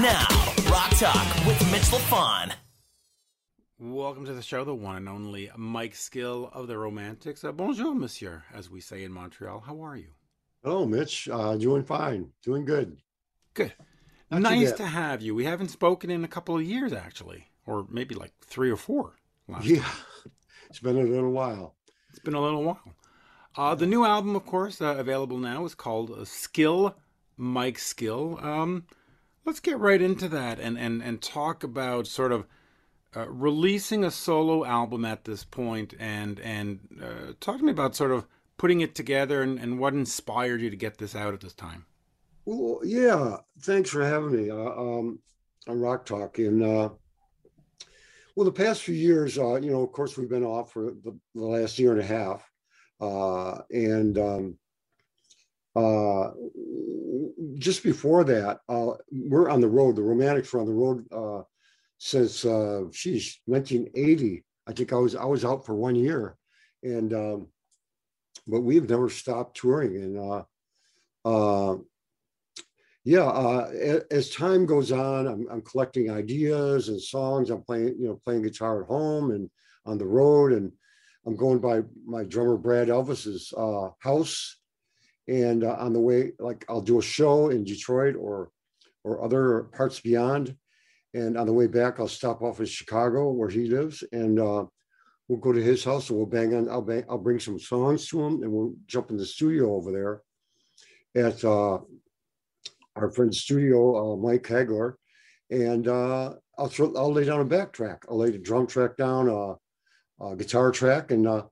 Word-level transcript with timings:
Now, 0.00 0.26
Rock 0.70 0.92
Talk 0.92 1.46
with 1.46 1.60
Mitch 1.70 1.82
Lafon. 1.90 2.54
Welcome 3.78 4.24
to 4.24 4.32
the 4.32 4.40
show, 4.40 4.64
the 4.64 4.74
one 4.74 4.96
and 4.96 5.10
only 5.10 5.50
Mike 5.58 5.94
Skill 5.94 6.48
of 6.54 6.68
the 6.68 6.78
Romantics. 6.78 7.44
Uh, 7.44 7.52
bonjour, 7.52 7.94
monsieur, 7.94 8.42
as 8.54 8.70
we 8.70 8.80
say 8.80 9.04
in 9.04 9.12
Montreal. 9.12 9.60
How 9.60 9.84
are 9.84 9.96
you? 9.96 10.06
Hello, 10.64 10.86
Mitch. 10.86 11.28
Uh, 11.28 11.54
doing 11.56 11.84
fine. 11.84 12.30
Doing 12.42 12.64
good. 12.64 12.96
Good. 13.52 13.74
Not 14.30 14.40
nice 14.40 14.72
to 14.72 14.86
have 14.86 15.20
you. 15.20 15.34
We 15.34 15.44
haven't 15.44 15.68
spoken 15.68 16.08
in 16.08 16.24
a 16.24 16.28
couple 16.28 16.56
of 16.56 16.62
years, 16.62 16.94
actually, 16.94 17.48
or 17.66 17.86
maybe 17.90 18.14
like 18.14 18.32
three 18.40 18.70
or 18.70 18.78
four. 18.78 19.16
Last 19.48 19.66
Yeah, 19.66 19.84
it's 20.70 20.80
been 20.80 20.96
a 20.96 21.02
little 21.02 21.32
while. 21.32 21.74
It's 22.08 22.20
been 22.20 22.32
a 22.32 22.40
little 22.40 22.64
while. 22.64 22.94
Uh, 23.54 23.74
the 23.74 23.86
new 23.86 24.06
album, 24.06 24.34
of 24.34 24.46
course, 24.46 24.80
uh, 24.80 24.96
available 24.96 25.36
now 25.36 25.66
is 25.66 25.74
called 25.74 26.10
uh, 26.10 26.24
Skill, 26.24 26.96
Mike 27.36 27.78
Skill. 27.78 28.38
Um, 28.40 28.86
let's 29.44 29.60
get 29.60 29.78
right 29.78 30.00
into 30.00 30.28
that 30.28 30.58
and, 30.58 30.78
and, 30.78 31.02
and 31.02 31.22
talk 31.22 31.62
about 31.62 32.06
sort 32.06 32.32
of 32.32 32.46
uh, 33.16 33.28
releasing 33.28 34.04
a 34.04 34.10
solo 34.10 34.64
album 34.64 35.04
at 35.04 35.24
this 35.24 35.44
point 35.44 35.94
and 35.98 36.38
and 36.40 36.78
uh, 37.02 37.32
talk 37.40 37.58
to 37.58 37.64
me 37.64 37.72
about 37.72 37.96
sort 37.96 38.12
of 38.12 38.26
putting 38.56 38.80
it 38.80 38.94
together 38.94 39.42
and, 39.42 39.58
and 39.58 39.78
what 39.78 39.94
inspired 39.94 40.60
you 40.60 40.70
to 40.70 40.76
get 40.76 40.98
this 40.98 41.16
out 41.16 41.34
at 41.34 41.40
this 41.40 41.54
time. 41.54 41.86
Well, 42.44 42.80
yeah. 42.84 43.38
Thanks 43.60 43.90
for 43.90 44.04
having 44.04 44.32
me 44.32 44.50
uh, 44.50 44.54
um, 44.54 45.18
on 45.66 45.80
Rock 45.80 46.04
Talk. 46.04 46.38
And 46.38 46.62
uh, 46.62 46.90
well, 48.36 48.44
the 48.44 48.52
past 48.52 48.82
few 48.82 48.94
years, 48.94 49.38
uh, 49.38 49.56
you 49.56 49.70
know, 49.70 49.82
of 49.82 49.92
course, 49.92 50.16
we've 50.16 50.28
been 50.28 50.44
off 50.44 50.72
for 50.72 50.92
the, 51.04 51.18
the 51.34 51.44
last 51.44 51.78
year 51.78 51.92
and 51.92 52.00
a 52.00 52.04
half, 52.04 52.48
uh, 53.00 53.62
and 53.70 54.18
um, 54.18 54.58
uh, 55.76 56.30
just 57.56 57.82
before 57.82 58.24
that, 58.24 58.60
uh, 58.68 58.92
we're 59.10 59.48
on 59.50 59.60
the 59.60 59.68
road. 59.68 59.96
The 59.96 60.02
Romantics 60.02 60.52
were 60.52 60.60
on 60.60 60.66
the 60.66 60.72
road 60.72 61.06
uh, 61.12 61.42
since, 61.98 62.44
uh, 62.44 62.84
sheesh, 62.90 63.36
1980. 63.46 64.44
I 64.66 64.72
think 64.72 64.92
I 64.92 64.96
was 64.96 65.16
I 65.16 65.24
was 65.24 65.44
out 65.44 65.66
for 65.66 65.74
one 65.74 65.96
year, 65.96 66.36
and 66.82 67.12
um, 67.12 67.48
but 68.46 68.60
we've 68.60 68.88
never 68.88 69.08
stopped 69.08 69.56
touring. 69.56 69.96
And 69.96 70.18
uh, 70.18 70.42
uh, 71.24 71.76
yeah, 73.04 73.24
uh, 73.24 73.70
a- 73.72 74.12
as 74.12 74.30
time 74.30 74.66
goes 74.66 74.92
on, 74.92 75.26
I'm, 75.26 75.46
I'm 75.50 75.62
collecting 75.62 76.10
ideas 76.10 76.88
and 76.88 77.00
songs. 77.00 77.50
I'm 77.50 77.62
playing, 77.62 77.96
you 77.98 78.08
know, 78.08 78.20
playing 78.24 78.42
guitar 78.42 78.82
at 78.82 78.88
home 78.88 79.30
and 79.30 79.50
on 79.86 79.98
the 79.98 80.06
road, 80.06 80.52
and 80.52 80.70
I'm 81.26 81.36
going 81.36 81.58
by 81.58 81.82
my 82.04 82.24
drummer 82.24 82.56
Brad 82.56 82.88
Elvis's 82.88 83.52
uh, 83.56 83.88
house. 84.00 84.59
And 85.28 85.64
uh, 85.64 85.76
on 85.78 85.92
the 85.92 86.00
way, 86.00 86.32
like 86.38 86.64
I'll 86.68 86.80
do 86.80 86.98
a 86.98 87.02
show 87.02 87.50
in 87.50 87.64
Detroit 87.64 88.16
or 88.16 88.50
or 89.04 89.22
other 89.24 89.68
parts 89.72 90.00
beyond. 90.00 90.56
And 91.14 91.36
on 91.36 91.46
the 91.46 91.52
way 91.52 91.66
back, 91.66 91.98
I'll 91.98 92.08
stop 92.08 92.42
off 92.42 92.60
in 92.60 92.66
Chicago 92.66 93.30
where 93.30 93.48
he 93.48 93.66
lives, 93.66 94.04
and 94.12 94.38
uh, 94.38 94.64
we'll 95.26 95.40
go 95.40 95.52
to 95.52 95.62
his 95.62 95.82
house 95.82 96.08
and 96.08 96.18
we'll 96.18 96.26
bang 96.26 96.54
on. 96.54 96.68
I'll 96.68 96.82
bang, 96.82 97.04
I'll 97.08 97.18
bring 97.18 97.40
some 97.40 97.58
songs 97.58 98.06
to 98.08 98.20
him, 98.22 98.42
and 98.42 98.52
we'll 98.52 98.74
jump 98.86 99.10
in 99.10 99.16
the 99.16 99.26
studio 99.26 99.74
over 99.74 99.90
there 99.90 100.22
at 101.16 101.44
uh, 101.44 101.78
our 102.96 103.10
friend's 103.10 103.40
studio, 103.40 104.12
uh, 104.12 104.16
Mike 104.16 104.44
Hagler, 104.44 104.94
and 105.50 105.88
uh, 105.88 106.34
I'll 106.58 106.68
throw, 106.68 106.94
I'll 106.96 107.12
lay 107.12 107.24
down 107.24 107.40
a 107.40 107.44
backtrack. 107.44 107.98
I'll 108.08 108.18
lay 108.18 108.30
the 108.30 108.38
drum 108.38 108.66
track 108.66 108.96
down, 108.96 109.28
uh, 109.28 109.54
a 110.24 110.36
guitar 110.36 110.70
track, 110.70 111.10
and 111.10 111.26
uh, 111.26 111.42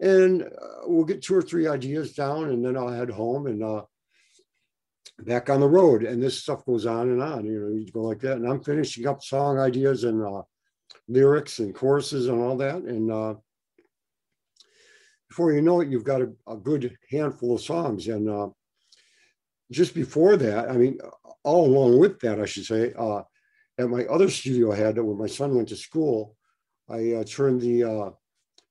and 0.00 0.42
uh, 0.42 0.46
we'll 0.86 1.04
get 1.04 1.22
two 1.22 1.34
or 1.34 1.42
three 1.42 1.66
ideas 1.66 2.14
down, 2.14 2.50
and 2.50 2.64
then 2.64 2.76
I'll 2.76 2.88
head 2.88 3.10
home 3.10 3.46
and 3.46 3.62
uh, 3.62 3.82
back 5.20 5.50
on 5.50 5.60
the 5.60 5.68
road. 5.68 6.04
And 6.04 6.22
this 6.22 6.42
stuff 6.42 6.64
goes 6.64 6.86
on 6.86 7.10
and 7.10 7.22
on. 7.22 7.44
You 7.44 7.60
know, 7.60 7.68
you 7.68 7.86
go 7.92 8.02
like 8.02 8.20
that, 8.20 8.38
and 8.38 8.48
I'm 8.48 8.62
finishing 8.62 9.06
up 9.06 9.22
song 9.22 9.58
ideas 9.58 10.04
and 10.04 10.24
uh, 10.24 10.42
lyrics 11.08 11.58
and 11.58 11.74
choruses 11.74 12.28
and 12.28 12.40
all 12.40 12.56
that, 12.56 12.76
and. 12.76 13.10
Uh, 13.10 13.34
before 15.28 15.52
you 15.52 15.62
know 15.62 15.80
it, 15.80 15.88
you've 15.88 16.02
got 16.02 16.22
a, 16.22 16.32
a 16.48 16.56
good 16.56 16.98
handful 17.08 17.54
of 17.54 17.60
songs, 17.60 18.08
and 18.08 18.28
uh, 18.28 18.48
just 19.70 19.94
before 19.94 20.36
that, 20.36 20.68
I 20.68 20.72
mean, 20.72 20.98
all 21.44 21.66
along 21.66 22.00
with 22.00 22.18
that, 22.20 22.40
I 22.40 22.46
should 22.46 22.66
say, 22.66 22.92
at 23.78 23.88
my 23.88 24.04
other 24.06 24.28
studio 24.28 24.72
I 24.72 24.76
had 24.76 24.96
that 24.96 25.04
when 25.04 25.16
my 25.16 25.28
son 25.28 25.54
went 25.54 25.68
to 25.68 25.76
school, 25.76 26.36
I 26.88 27.22
turned 27.28 27.60
the 27.60 28.12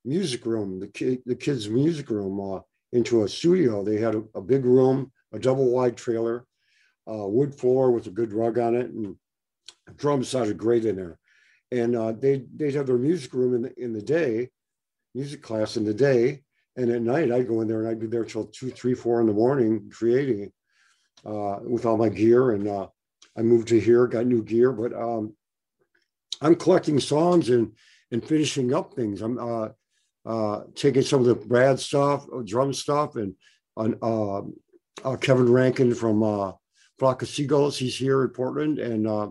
music 0.05 0.45
room, 0.45 0.79
the 0.79 0.87
kid, 0.87 1.21
the 1.25 1.35
kids' 1.35 1.69
music 1.69 2.09
room, 2.09 2.39
uh, 2.39 2.59
into 2.91 3.23
a 3.23 3.29
studio. 3.29 3.83
They 3.83 3.97
had 3.97 4.15
a, 4.15 4.23
a 4.35 4.41
big 4.41 4.65
room, 4.65 5.11
a 5.33 5.39
double 5.39 5.69
wide 5.71 5.97
trailer, 5.97 6.45
uh, 7.09 7.27
wood 7.27 7.55
floor 7.55 7.91
with 7.91 8.07
a 8.07 8.11
good 8.11 8.33
rug 8.33 8.57
on 8.57 8.75
it, 8.75 8.89
and 8.89 9.15
drums 9.95 10.29
sounded 10.29 10.57
great 10.57 10.85
in 10.85 10.95
there. 10.95 11.19
And 11.71 11.95
uh, 11.95 12.13
they 12.13 12.45
they'd 12.55 12.75
have 12.75 12.87
their 12.87 12.97
music 12.97 13.33
room 13.33 13.53
in 13.55 13.61
the 13.61 13.83
in 13.83 13.93
the 13.93 14.01
day, 14.01 14.49
music 15.13 15.41
class 15.41 15.77
in 15.77 15.85
the 15.85 15.93
day, 15.93 16.41
and 16.75 16.89
at 16.89 17.01
night 17.01 17.31
I'd 17.31 17.47
go 17.47 17.61
in 17.61 17.67
there 17.67 17.81
and 17.81 17.89
I'd 17.89 17.99
be 17.99 18.07
there 18.07 18.25
till 18.25 18.45
two, 18.45 18.71
three, 18.71 18.95
four 18.95 19.21
in 19.21 19.27
the 19.27 19.33
morning 19.33 19.91
creating 19.91 20.51
uh, 21.25 21.57
with 21.61 21.85
all 21.85 21.97
my 21.97 22.09
gear. 22.09 22.51
And 22.51 22.67
uh, 22.67 22.87
I 23.37 23.41
moved 23.41 23.67
to 23.69 23.79
here, 23.79 24.07
got 24.07 24.25
new 24.25 24.43
gear, 24.43 24.71
but 24.71 24.93
um, 24.93 25.35
I'm 26.41 26.55
collecting 26.55 26.99
songs 26.99 27.49
and 27.49 27.73
and 28.11 28.25
finishing 28.25 28.73
up 28.73 28.95
things. 28.95 29.21
I'm 29.21 29.37
uh, 29.37 29.69
uh, 30.25 30.61
taking 30.75 31.01
some 31.01 31.21
of 31.21 31.25
the 31.25 31.35
Brad 31.35 31.79
stuff, 31.79 32.25
uh, 32.33 32.41
drum 32.45 32.73
stuff, 32.73 33.15
and 33.15 33.35
uh, 33.77 34.41
uh, 35.03 35.15
Kevin 35.19 35.51
Rankin 35.51 35.95
from 35.95 36.23
uh, 36.23 36.51
Flock 36.97 37.21
of 37.21 37.29
Seagulls. 37.29 37.77
He's 37.77 37.97
here 37.97 38.23
in 38.23 38.29
Portland, 38.29 38.79
and 38.79 39.07
uh, 39.07 39.29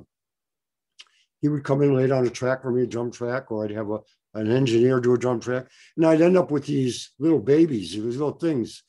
he 1.41 1.49
would 1.49 1.65
come 1.65 1.83
in 1.83 1.95
lay 1.95 2.07
down 2.07 2.27
a 2.27 2.31
track 2.31 2.63
for 2.63 2.73
me, 2.73 2.83
a 2.83 2.87
drum 2.87 3.11
track, 3.11 3.51
or 3.51 3.65
I'd 3.65 3.71
have 3.71 3.91
a 3.91 4.01
an 4.35 4.51
engineer 4.51 5.01
do 5.01 5.15
a 5.15 5.19
drum 5.19 5.41
track, 5.41 5.67
and 5.97 6.07
I'd 6.07 6.21
end 6.21 6.37
up 6.37 6.51
with 6.51 6.67
these 6.67 7.13
little 7.19 7.41
babies, 7.41 7.93
these 7.93 8.03
little 8.03 8.33
things, 8.33 8.83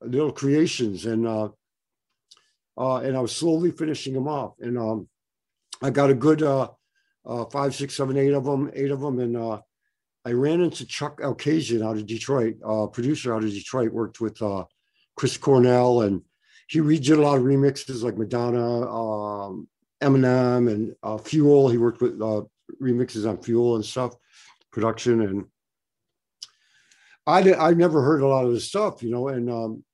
little 0.00 0.32
creations, 0.32 1.06
and 1.06 1.26
uh, 1.26 1.48
uh, 2.78 2.98
and 2.98 3.16
I 3.16 3.20
was 3.20 3.34
slowly 3.34 3.70
finishing 3.70 4.12
them 4.12 4.28
off. 4.28 4.54
And 4.60 4.78
um, 4.78 5.08
I 5.82 5.90
got 5.90 6.10
a 6.10 6.14
good 6.14 6.42
uh, 6.42 6.68
uh, 7.24 7.44
five, 7.46 7.74
six, 7.74 7.94
seven, 7.94 8.16
eight 8.16 8.32
of 8.32 8.44
them, 8.44 8.70
eight 8.74 8.90
of 8.90 9.00
them. 9.00 9.18
And 9.18 9.36
uh, 9.36 9.60
I 10.26 10.32
ran 10.32 10.60
into 10.60 10.84
Chuck 10.84 11.20
Alkazian 11.20 11.86
out 11.86 11.96
of 11.96 12.04
Detroit, 12.04 12.56
uh, 12.66 12.88
producer 12.88 13.32
out 13.32 13.44
of 13.44 13.50
Detroit, 13.50 13.92
worked 13.92 14.20
with 14.20 14.42
uh, 14.42 14.64
Chris 15.14 15.36
Cornell, 15.36 16.00
and 16.00 16.20
he 16.66 16.80
redid 16.80 17.16
a 17.16 17.20
lot 17.20 17.36
of 17.36 17.44
remixes 17.44 18.02
like 18.02 18.18
Madonna, 18.18 18.90
um, 18.90 19.68
Eminem, 20.02 20.68
and 20.68 20.96
uh, 21.04 21.16
Fuel. 21.16 21.68
He 21.68 21.78
worked 21.78 22.00
with 22.00 22.20
uh, 22.20 22.42
remixes 22.82 23.28
on 23.28 23.40
Fuel 23.40 23.76
and 23.76 23.84
stuff, 23.84 24.16
production. 24.72 25.20
And 25.20 25.44
I, 27.24 27.42
did, 27.42 27.54
I 27.54 27.70
never 27.70 28.02
heard 28.02 28.22
a 28.22 28.26
lot 28.26 28.46
of 28.46 28.52
this 28.52 28.64
stuff, 28.64 29.04
you 29.04 29.12
know, 29.12 29.28
and 29.28 29.48
um, 29.48 29.84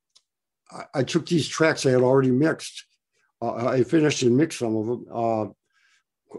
I, 0.71 1.01
I 1.01 1.03
took 1.03 1.27
these 1.27 1.47
tracks 1.47 1.85
I 1.85 1.91
had 1.91 2.01
already 2.01 2.31
mixed. 2.31 2.87
Uh, 3.43 3.67
I 3.67 3.85
finished 3.85 4.23
and 4.23 4.35
mixed 4.35 4.61
some 4.61 4.77
of 4.77 4.87
them 4.87 5.07
uh, 5.13 5.47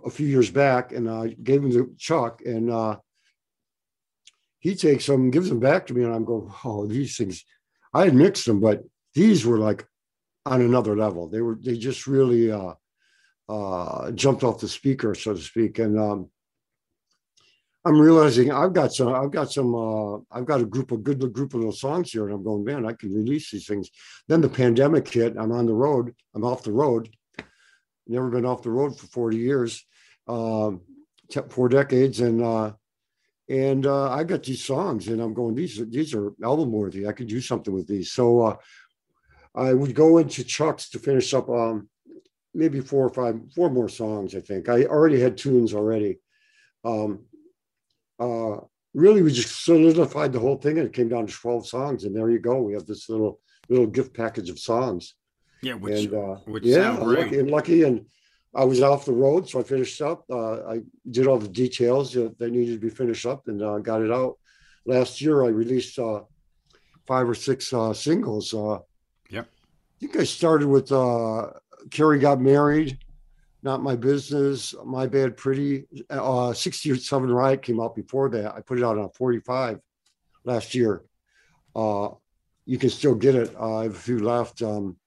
a 0.03 0.09
few 0.09 0.25
years 0.25 0.49
back, 0.49 0.93
and 0.93 1.07
I 1.07 1.27
gave 1.27 1.61
them 1.61 1.71
to 1.73 1.93
Chuck, 1.99 2.41
and 2.43 2.71
he 4.63 4.75
takes 4.75 5.05
them, 5.05 5.29
gives 5.29 5.49
them 5.49 5.59
back 5.59 5.85
to 5.85 5.93
me, 5.93 6.05
and 6.05 6.15
I'm 6.15 6.23
going, 6.23 6.49
oh, 6.63 6.87
these 6.87 7.17
things. 7.17 7.43
I 7.93 8.05
had 8.05 8.15
mixed 8.15 8.45
them, 8.45 8.61
but 8.61 8.81
these 9.13 9.45
were 9.45 9.57
like 9.57 9.85
on 10.45 10.61
another 10.61 10.95
level. 10.95 11.27
They 11.27 11.41
were 11.41 11.59
they 11.61 11.77
just 11.77 12.07
really 12.07 12.49
uh, 12.49 12.73
uh, 13.49 14.11
jumped 14.11 14.41
off 14.41 14.61
the 14.61 14.69
speaker, 14.69 15.15
so 15.15 15.33
to 15.33 15.41
speak, 15.41 15.79
and 15.79 15.99
um, 15.99 16.29
I'm 17.83 17.99
realizing 17.99 18.53
I've 18.53 18.71
got 18.71 18.93
some, 18.93 19.13
I've 19.13 19.31
got 19.31 19.51
some, 19.51 19.75
uh, 19.75 20.19
I've 20.31 20.45
got 20.45 20.61
a 20.61 20.65
group 20.65 20.93
of 20.93 21.03
good 21.03 21.19
group 21.33 21.53
of 21.53 21.59
little 21.59 21.73
songs 21.73 22.13
here, 22.13 22.27
and 22.27 22.33
I'm 22.33 22.43
going, 22.45 22.63
man, 22.63 22.85
I 22.85 22.93
can 22.93 23.13
release 23.13 23.51
these 23.51 23.67
things. 23.67 23.89
Then 24.29 24.39
the 24.39 24.47
pandemic 24.47 25.09
hit. 25.09 25.35
I'm 25.37 25.51
on 25.51 25.65
the 25.65 25.73
road. 25.73 26.15
I'm 26.33 26.45
off 26.45 26.63
the 26.63 26.71
road. 26.71 27.09
Never 28.07 28.29
been 28.29 28.45
off 28.45 28.63
the 28.63 28.71
road 28.71 28.97
for 28.97 29.07
40 29.07 29.37
years, 29.37 29.85
te- 30.29 31.49
four 31.49 31.67
decades, 31.67 32.21
and 32.21 32.41
uh, 32.41 32.71
and 33.53 33.85
uh, 33.85 34.11
I 34.11 34.23
got 34.23 34.41
these 34.41 34.63
songs, 34.63 35.09
and 35.09 35.21
I'm 35.21 35.33
going, 35.33 35.53
these 35.53 35.79
are 35.79 35.85
these 35.85 36.15
are 36.15 36.33
album 36.43 36.71
worthy. 36.71 37.07
I 37.07 37.11
could 37.11 37.27
do 37.27 37.39
something 37.39 37.73
with 37.73 37.87
these. 37.87 38.11
So 38.11 38.41
uh, 38.41 38.55
I 39.53 39.73
would 39.73 39.93
go 39.93 40.17
into 40.17 40.43
Chuck's 40.43 40.89
to 40.89 40.99
finish 40.99 41.31
up, 41.35 41.49
um, 41.49 41.87
maybe 42.55 42.79
four 42.79 43.05
or 43.05 43.13
five, 43.13 43.39
four 43.55 43.69
more 43.69 43.89
songs. 43.89 44.33
I 44.33 44.41
think 44.41 44.69
I 44.69 44.85
already 44.85 45.19
had 45.21 45.37
tunes 45.37 45.75
already. 45.75 46.17
Um, 46.83 47.25
uh, 48.19 48.57
really 48.95 49.21
we 49.21 49.31
just 49.31 49.63
solidified 49.63 50.33
the 50.33 50.39
whole 50.39 50.57
thing 50.57 50.77
and 50.77 50.87
it 50.87 50.93
came 50.93 51.09
down 51.09 51.25
to 51.25 51.33
12 51.33 51.67
songs 51.67 52.03
and 52.03 52.15
there 52.15 52.29
you 52.29 52.37
go 52.37 52.61
we 52.61 52.73
have 52.73 52.85
this 52.85 53.09
little 53.09 53.39
little 53.67 53.87
gift 53.87 54.13
package 54.13 54.51
of 54.51 54.59
songs 54.59 55.15
Yeah, 55.63 55.73
which 55.73 56.05
and 56.05 56.13
uh, 56.13 56.35
which 56.45 56.63
yeah 56.63 56.91
lucky 56.91 57.39
and 57.39 57.49
lucky 57.49 57.83
and 57.83 58.05
i 58.55 58.63
was 58.63 58.81
off 58.81 59.05
the 59.05 59.11
road 59.11 59.47
so 59.49 59.59
i 59.59 59.63
finished 59.63 60.01
up 60.01 60.23
uh, 60.29 60.63
i 60.67 60.79
did 61.11 61.27
all 61.27 61.37
the 61.39 61.47
details 61.47 62.13
that 62.13 62.39
needed 62.39 62.73
to 62.73 62.79
be 62.79 62.89
finished 62.89 63.25
up 63.25 63.47
and 63.47 63.61
uh, 63.61 63.79
got 63.79 64.01
it 64.01 64.11
out 64.11 64.37
last 64.85 65.21
year 65.21 65.43
i 65.43 65.47
released 65.47 65.97
uh, 65.99 66.21
five 67.07 67.27
or 67.27 67.35
six 67.35 67.71
uh, 67.73 67.93
singles 67.93 68.53
uh, 68.53 68.77
Yep. 69.29 69.45
i 69.47 69.99
think 69.99 70.17
i 70.17 70.23
started 70.23 70.67
with 70.67 70.91
uh, 70.91 71.51
carrie 71.91 72.19
got 72.19 72.39
married 72.39 72.97
Not 73.63 73.81
My 73.81 73.95
Business, 73.95 74.75
My 74.83 75.07
Bad 75.07 75.37
Pretty. 75.37 75.87
Uh, 76.09 76.51
67 76.51 77.31
Riot 77.31 77.61
came 77.61 77.79
out 77.79 77.95
before 77.95 78.27
that. 78.35 78.53
I 78.53 78.59
put 78.59 78.77
it 78.77 78.83
out 78.83 78.97
on 78.97 79.09
45 79.15 79.79
last 80.43 80.75
year. 80.75 81.03
Uh, 81.73 82.09
you 82.65 82.77
can 82.77 82.89
still 82.89 83.15
get 83.15 83.35
it. 83.35 83.55
Uh, 83.55 83.77
I 83.79 83.83
have 83.87 83.95
a 83.95 84.05
few 84.09 84.19
left. 84.19 84.61
Um, 84.61 84.97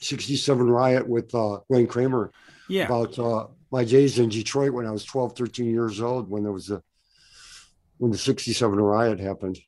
67 0.00 0.68
Riot 0.68 1.08
with 1.08 1.34
uh, 1.34 1.60
Wayne 1.68 1.86
Kramer 1.86 2.30
Yeah. 2.68 2.88
about 2.88 3.18
uh, 3.18 3.46
my 3.70 3.84
days 3.84 4.18
in 4.18 4.28
Detroit 4.28 4.72
when 4.72 4.86
I 4.86 4.90
was 4.90 5.04
12, 5.04 5.36
13 5.36 5.70
years 5.70 6.00
old 6.00 6.30
when 6.30 6.42
there 6.42 6.52
was 6.52 6.70
a 6.70 6.82
when 7.98 8.10
the 8.12 8.18
67 8.18 8.78
riot 8.78 9.18
happened. 9.20 9.58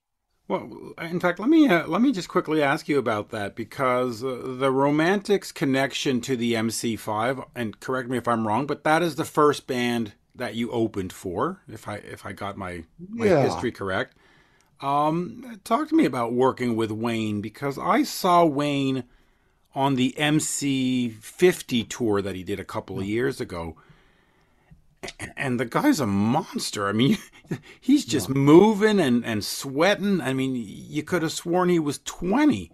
Well, 0.47 0.95
in 0.99 1.21
fact, 1.21 1.39
let 1.39 1.51
me 1.51 1.69
uh, 1.69 1.87
let 1.87 2.01
me 2.01 2.11
just 2.11 2.29
quickly 2.29 2.63
ask 2.63 2.89
you 2.89 2.99
about 2.99 3.29
that 3.31 3.55
because 3.55 4.25
uh, 4.25 4.57
the 4.59 4.71
Romantics 4.71 5.53
connection 5.53 6.21
to 6.23 6.37
the 6.37 6.55
MC5, 6.57 7.45
and 7.55 7.79
correct 7.81 8.09
me 8.09 8.17
if 8.17 8.27
I'm 8.27 8.47
wrong, 8.47 8.67
but 8.67 8.83
that 8.85 9.03
is 9.03 9.17
the 9.17 9.27
first 9.27 9.67
band 9.67 10.15
that 10.35 10.55
you 10.55 10.71
opened 10.71 11.13
for, 11.13 11.61
if 11.69 11.87
I 11.87 11.97
if 11.97 12.25
I 12.25 12.33
got 12.33 12.57
my 12.57 12.85
my 13.15 13.27
Yeah. 13.27 13.41
history 13.41 13.71
correct. 13.73 14.17
Um, 14.81 15.61
talk 15.65 15.89
to 15.89 15.97
me 15.97 16.05
about 16.07 16.33
working 16.35 16.77
with 16.77 16.93
Wayne 16.93 17.41
because 17.41 17.79
I 17.79 18.03
saw 18.05 18.45
Wayne 18.45 19.05
on 19.75 19.97
the 19.97 20.15
MC50 20.19 21.89
tour 21.89 22.23
that 22.23 22.35
he 22.37 22.43
did 22.43 22.61
a 22.61 22.65
couple 22.65 22.99
of 22.99 23.07
years 23.07 23.41
ago. 23.41 23.77
And 25.37 25.61
the 25.61 25.65
guy's 25.65 26.01
a 26.01 26.07
monster. 26.07 26.89
I 26.89 26.93
mean, 26.93 27.19
he's 27.81 28.05
just 28.05 28.29
moving 28.29 29.01
and, 29.01 29.25
and 29.25 29.45
sweating. 29.45 30.21
I 30.21 30.33
mean, 30.33 30.55
you 30.57 31.03
could 31.03 31.23
have 31.23 31.33
sworn 31.33 31.69
he 31.69 31.79
was 31.79 31.99
20. 32.05 32.73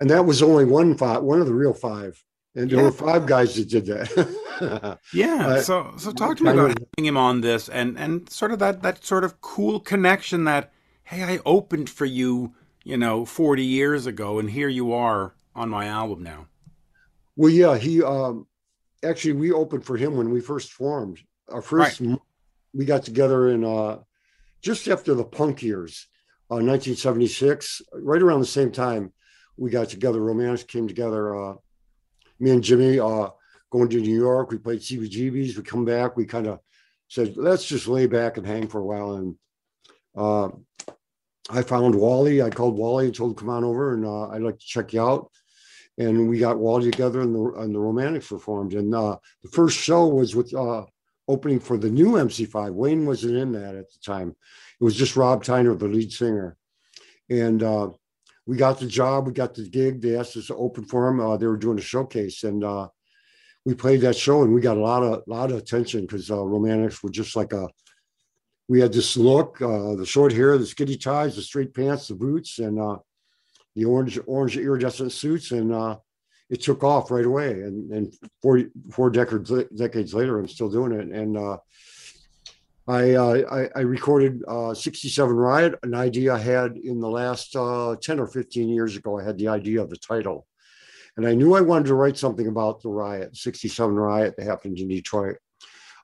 And 0.00 0.10
that 0.10 0.26
was 0.26 0.42
only 0.42 0.64
one 0.64 0.96
five, 0.96 1.22
one 1.22 1.40
of 1.40 1.46
the 1.46 1.54
real 1.54 1.72
five. 1.74 2.22
And 2.54 2.70
there 2.70 2.78
Yeah. 2.78 2.84
were 2.84 2.92
five 2.92 3.26
guys 3.26 3.56
that 3.56 3.68
did 3.68 3.86
that. 3.86 4.98
Yeah. 5.12 5.48
Uh, 5.48 5.60
so 5.60 5.92
so 5.98 6.12
talk 6.12 6.38
to 6.38 6.44
me 6.44 6.50
about 6.50 6.70
having 6.96 7.06
him 7.06 7.18
on 7.18 7.42
this 7.42 7.68
and 7.68 7.98
and 7.98 8.28
sort 8.30 8.52
of 8.52 8.58
that 8.60 8.82
that 8.82 9.04
sort 9.04 9.24
of 9.24 9.42
cool 9.42 9.80
connection 9.80 10.44
that 10.44 10.72
hey, 11.04 11.22
I 11.24 11.40
opened 11.44 11.90
for 11.90 12.06
you, 12.06 12.54
you 12.82 12.96
know, 12.96 13.26
40 13.26 13.62
years 13.62 14.06
ago 14.06 14.38
and 14.38 14.50
here 14.50 14.68
you 14.68 14.94
are 14.94 15.35
on 15.56 15.68
my 15.70 15.86
album 15.86 16.22
now. 16.22 16.46
well, 17.34 17.50
yeah, 17.50 17.76
he 17.76 18.02
um, 18.02 18.46
actually 19.02 19.32
we 19.32 19.50
opened 19.52 19.84
for 19.84 19.96
him 19.96 20.16
when 20.16 20.30
we 20.30 20.40
first 20.40 20.72
formed. 20.72 21.18
Our 21.48 21.62
first 21.62 22.00
m- 22.00 22.20
we 22.74 22.84
got 22.84 23.02
together 23.04 23.48
in 23.48 23.64
uh, 23.64 23.98
just 24.62 24.86
after 24.86 25.14
the 25.14 25.24
punk 25.24 25.62
years, 25.62 26.06
uh, 26.50 26.60
1976, 26.60 27.82
right 27.94 28.22
around 28.22 28.40
the 28.40 28.46
same 28.46 28.70
time 28.70 29.12
we 29.56 29.70
got 29.70 29.88
together. 29.88 30.20
Romantics 30.20 30.64
came 30.64 30.86
together. 30.86 31.34
Uh, 31.34 31.54
me 32.38 32.50
and 32.50 32.62
Jimmy 32.62 33.00
uh, 33.00 33.30
going 33.70 33.88
to 33.88 34.00
New 34.00 34.14
York. 34.14 34.50
We 34.50 34.58
played 34.58 34.80
CBGBs. 34.80 35.56
We 35.56 35.62
come 35.62 35.84
back. 35.86 36.16
We 36.16 36.26
kind 36.26 36.46
of 36.46 36.60
said, 37.08 37.36
let's 37.36 37.64
just 37.64 37.88
lay 37.88 38.06
back 38.06 38.36
and 38.36 38.46
hang 38.46 38.68
for 38.68 38.80
a 38.80 38.84
while. 38.84 39.14
And 39.14 39.36
uh, 40.14 40.48
I 41.48 41.62
found 41.62 41.94
Wally. 41.94 42.42
I 42.42 42.50
called 42.50 42.76
Wally 42.76 43.06
and 43.06 43.14
told 43.14 43.30
him 43.30 43.36
come 43.36 43.48
on 43.48 43.64
over 43.64 43.94
and 43.94 44.04
uh, 44.04 44.28
I'd 44.28 44.42
like 44.42 44.58
to 44.58 44.66
check 44.66 44.92
you 44.92 45.00
out. 45.00 45.30
And 45.98 46.28
we 46.28 46.38
got 46.38 46.58
Wally 46.58 46.90
together 46.90 47.22
and 47.22 47.34
the 47.34 47.60
and 47.60 47.74
the 47.74 47.78
Romantics 47.78 48.30
were 48.30 48.38
formed. 48.38 48.74
And 48.74 48.94
uh, 48.94 49.16
the 49.42 49.48
first 49.48 49.78
show 49.78 50.06
was 50.06 50.36
with 50.36 50.52
uh, 50.54 50.84
opening 51.28 51.60
for 51.60 51.78
the 51.78 51.90
new 51.90 52.12
MC5. 52.12 52.72
Wayne 52.72 53.06
wasn't 53.06 53.36
in 53.36 53.52
that 53.52 53.74
at 53.74 53.90
the 53.90 53.98
time. 54.04 54.34
It 54.80 54.84
was 54.84 54.96
just 54.96 55.16
Rob 55.16 55.42
Tyner, 55.42 55.78
the 55.78 55.88
lead 55.88 56.12
singer. 56.12 56.56
And 57.30 57.62
uh, 57.62 57.90
we 58.46 58.56
got 58.56 58.78
the 58.78 58.86
job. 58.86 59.26
We 59.26 59.32
got 59.32 59.54
the 59.54 59.68
gig. 59.68 60.00
They 60.00 60.16
asked 60.16 60.36
us 60.36 60.48
to 60.48 60.56
open 60.56 60.84
for 60.84 61.06
them. 61.06 61.20
Uh, 61.20 61.36
they 61.36 61.46
were 61.46 61.56
doing 61.56 61.78
a 61.78 61.82
showcase, 61.82 62.44
and 62.44 62.62
uh, 62.62 62.88
we 63.64 63.74
played 63.74 64.02
that 64.02 64.16
show, 64.16 64.42
and 64.42 64.54
we 64.54 64.60
got 64.60 64.76
a 64.76 64.80
lot 64.80 65.02
of 65.02 65.22
lot 65.26 65.50
of 65.50 65.56
attention 65.56 66.02
because 66.02 66.30
uh, 66.30 66.44
Romantics 66.44 67.02
were 67.02 67.10
just 67.10 67.34
like 67.34 67.52
a. 67.52 67.68
We 68.68 68.80
had 68.80 68.92
this 68.92 69.16
look, 69.16 69.58
the 69.60 70.04
short 70.04 70.32
hair, 70.32 70.58
the 70.58 70.66
skinny 70.66 70.96
ties, 70.96 71.36
the 71.36 71.42
straight 71.42 71.72
pants, 71.72 72.08
the 72.08 72.16
boots, 72.16 72.58
and 72.58 72.80
the 73.76 73.84
orange 73.84 74.18
orange 74.26 74.56
iridescent 74.56 75.12
suits, 75.12 75.52
and 75.52 75.72
uh, 75.72 75.96
it 76.50 76.62
took 76.62 76.82
off 76.82 77.10
right 77.10 77.24
away. 77.24 77.50
And 77.50 77.92
and 77.92 78.14
four 78.42 78.62
four 78.90 79.10
decades 79.10 79.52
decades 79.76 80.14
later, 80.14 80.38
I'm 80.38 80.48
still 80.48 80.70
doing 80.70 80.92
it. 80.92 81.08
And 81.08 81.36
uh, 81.36 81.58
I, 82.88 83.14
uh, 83.14 83.42
I 83.52 83.68
I 83.76 83.80
recorded 83.82 84.42
uh, 84.48 84.74
67 84.74 85.36
Riot, 85.36 85.78
an 85.82 85.94
idea 85.94 86.34
I 86.34 86.38
had 86.38 86.76
in 86.76 87.00
the 87.00 87.10
last 87.10 87.54
uh, 87.54 87.96
10 88.00 88.18
or 88.18 88.26
15 88.26 88.68
years 88.68 88.96
ago. 88.96 89.20
I 89.20 89.24
had 89.24 89.38
the 89.38 89.48
idea 89.48 89.82
of 89.82 89.90
the 89.90 89.98
title, 89.98 90.46
and 91.16 91.26
I 91.26 91.34
knew 91.34 91.54
I 91.54 91.60
wanted 91.60 91.86
to 91.86 91.94
write 91.94 92.16
something 92.16 92.46
about 92.46 92.82
the 92.82 92.88
riot, 92.88 93.36
67 93.36 93.94
Riot 93.94 94.36
that 94.36 94.44
happened 94.44 94.78
in 94.78 94.88
Detroit. 94.88 95.36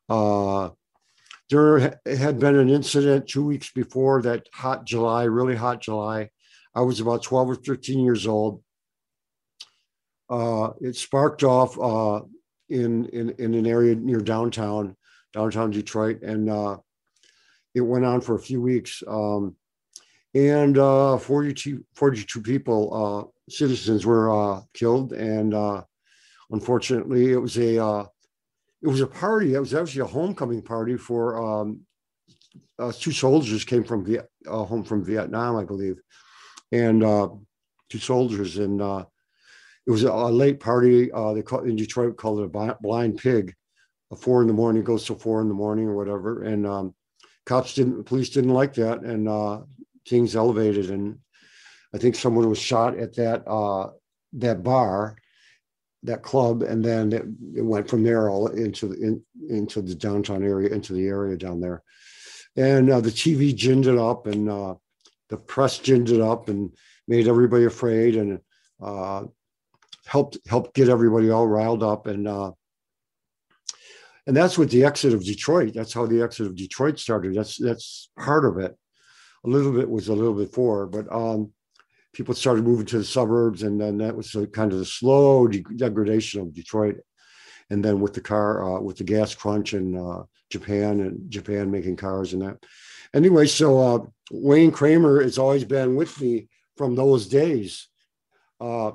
Uh, 0.09 0.71
there 1.49 1.81
ha- 1.81 1.91
had 2.07 2.39
been 2.39 2.57
an 2.57 2.69
incident 2.69 3.29
two 3.29 3.45
weeks 3.45 3.71
before 3.71 4.23
that 4.23 4.47
hot 4.53 4.85
July, 4.85 5.25
really 5.25 5.57
hot 5.57 5.81
July. 5.81 6.31
I 6.75 6.81
was 6.83 7.01
about 7.01 7.23
12 7.23 7.51
or 7.51 7.55
13 7.57 8.01
years 8.01 8.27
old. 8.27 8.63
Uh, 10.31 10.71
it 10.81 10.97
sparked 10.97 11.43
off 11.43 11.79
uh, 11.79 12.25
in, 12.69 13.07
in 13.07 13.31
in 13.39 13.55
an 13.55 13.67
area 13.67 13.95
near 13.95 14.21
downtown, 14.21 14.97
downtown 15.35 15.71
Detroit, 15.71 16.23
and 16.23 16.49
uh, 16.49 16.79
it 17.75 17.83
went 17.83 18.07
on 18.07 18.21
for 18.21 18.35
a 18.35 18.41
few 18.41 18.63
weeks. 18.63 19.03
Um, 19.07 19.57
and 20.35 20.79
uh, 20.79 21.19
42, 21.19 21.85
42 21.95 22.41
people, 22.41 22.95
uh, 22.95 23.51
citizens, 23.51 24.07
were 24.07 24.33
uh, 24.33 24.63
killed, 24.73 25.13
and 25.13 25.53
unfortunately, 26.51 27.33
it 27.33 27.37
was 27.37 27.59
a 27.59 28.07
it 28.83 28.89
was 28.89 29.03
a 29.03 29.07
party. 29.07 29.55
It 29.55 29.61
was 29.61 29.75
actually 29.75 30.03
a 30.03 30.07
homecoming 30.07 30.63
party 30.63 30.97
for 30.97 31.41
um, 31.43 31.83
uh, 32.79 32.93
two 32.93 33.13
soldiers 33.13 33.65
came 33.65 33.85
from 33.85 34.05
Viet, 34.05 34.29
uh, 34.49 34.65
home 34.65 34.85
from 34.85 35.05
Vietnam, 35.05 35.57
I 35.57 35.65
believe, 35.65 36.01
and 36.73 37.05
uh, 37.05 37.29
two 37.91 37.99
soldiers, 37.99 38.57
and 38.57 38.81
uh, 38.81 39.05
it 39.87 39.91
was 39.91 40.03
a, 40.03 40.13
late 40.13 40.59
party. 40.59 41.13
Uh, 41.13 41.35
they 41.35 41.43
call 41.43 41.61
in 41.61 41.77
Detroit 41.77 42.17
called 42.17 42.41
it 42.41 42.51
a 42.53 42.77
blind 42.81 43.19
pig. 43.19 43.55
Four 44.19 44.43
in 44.43 44.47
the 44.47 44.53
morning 44.53 44.85
goes 44.85 45.07
till 45.07 45.17
four 45.17 45.41
in 45.41 45.49
the 45.49 45.55
morning 45.55 45.87
or 45.87 45.97
whatever, 45.97 46.43
and 46.43 46.67
um, 46.67 46.95
cops 47.47 47.75
didn't, 47.75 48.05
police 48.05 48.29
didn't 48.29 48.51
like 48.51 48.75
that, 48.75 49.01
and 49.01 49.27
uh, 49.27 49.61
things 50.07 50.37
elevated, 50.37 50.91
and 50.91 51.19
I 51.95 51.99
think 51.99 52.15
someone 52.15 52.49
was 52.49 52.59
shot 52.59 52.99
at 52.99 53.15
that 53.17 53.47
uh, 53.47 53.89
that 54.35 54.63
bar, 54.63 55.17
that 56.03 56.23
club, 56.23 56.63
and 56.63 56.85
then 56.85 57.13
it, 57.13 57.25
it 57.57 57.65
went 57.65 57.89
from 57.89 58.03
there 58.03 58.29
all 58.29 58.49
into 58.49 58.89
the 58.89 58.97
in, 58.97 59.23
into 59.49 59.81
the 59.81 59.95
downtown 59.95 60.43
area, 60.43 60.69
into 60.69 60.93
the 60.93 61.07
area 61.07 61.39
down 61.39 61.61
there, 61.61 61.83
and 62.57 62.91
uh, 62.91 63.01
the 63.01 63.11
TV 63.11 63.57
ginned 63.57 63.87
it 63.87 63.97
up, 63.97 64.27
and 64.27 64.51
uh, 64.51 64.75
the 65.33 65.39
press 65.39 65.79
ginned 65.79 66.11
it 66.11 66.21
up, 66.21 66.51
and 66.51 66.71
made 67.09 67.27
everybody 67.27 67.65
afraid, 67.65 68.17
and 68.17 68.39
uh, 68.83 69.25
helped 70.05 70.37
helped 70.47 70.75
get 70.75 70.91
everybody 70.91 71.31
all 71.31 71.49
riled 71.49 71.83
up, 71.83 72.07
and 72.07 72.29
uh, 72.29 72.53
and 74.27 74.37
that's 74.37 74.59
what 74.59 74.69
the 74.69 74.85
exit 74.85 75.15
of 75.15 75.25
Detroit. 75.25 75.73
That's 75.75 75.95
how 75.95 76.05
the 76.05 76.21
exit 76.23 76.49
of 76.49 76.55
Detroit 76.55 76.99
started. 76.99 77.35
That's 77.35 77.57
that's 77.57 78.11
part 78.19 78.45
of 78.45 78.59
it. 78.59 78.77
A 79.47 79.49
little 79.49 79.73
bit 79.73 79.89
was 79.89 80.09
a 80.09 80.15
little 80.15 80.35
before, 80.35 80.87
but 80.87 81.11
um, 81.11 81.51
people 82.13 82.35
started 82.35 82.65
moving 82.65 82.87
to 82.87 82.99
the 82.99 83.05
suburbs, 83.05 83.63
and 83.63 83.81
then 83.81 83.97
that 83.99 84.15
was 84.15 84.35
a 84.35 84.47
kind 84.47 84.71
of 84.71 84.81
the 84.81 84.85
slow 84.85 85.49
de- 85.49 85.63
degradation 85.77 86.43
of 86.43 86.53
Detroit. 86.53 86.97
And 87.71 87.83
then 87.83 88.01
with 88.01 88.13
the 88.13 88.21
car, 88.21 88.63
uh, 88.63 88.81
with 88.81 88.99
the 88.99 89.05
gas 89.05 89.35
crunch 89.35 89.73
in 89.73 89.97
uh, 89.97 90.25
Japan 90.51 91.01
and 91.01 91.31
Japan 91.31 91.71
making 91.71 91.97
cars 91.97 92.35
and 92.35 92.43
that. 92.43 92.59
Anyway, 93.15 93.47
so 93.47 93.79
uh, 93.79 93.99
Wayne 94.31 94.71
Kramer 94.71 95.23
has 95.23 95.39
always 95.39 95.65
been 95.65 95.97
with 95.97 96.21
me 96.21 96.49
from 96.77 96.95
those 96.95 97.29
days. 97.29 97.89
Uh, 98.61 98.93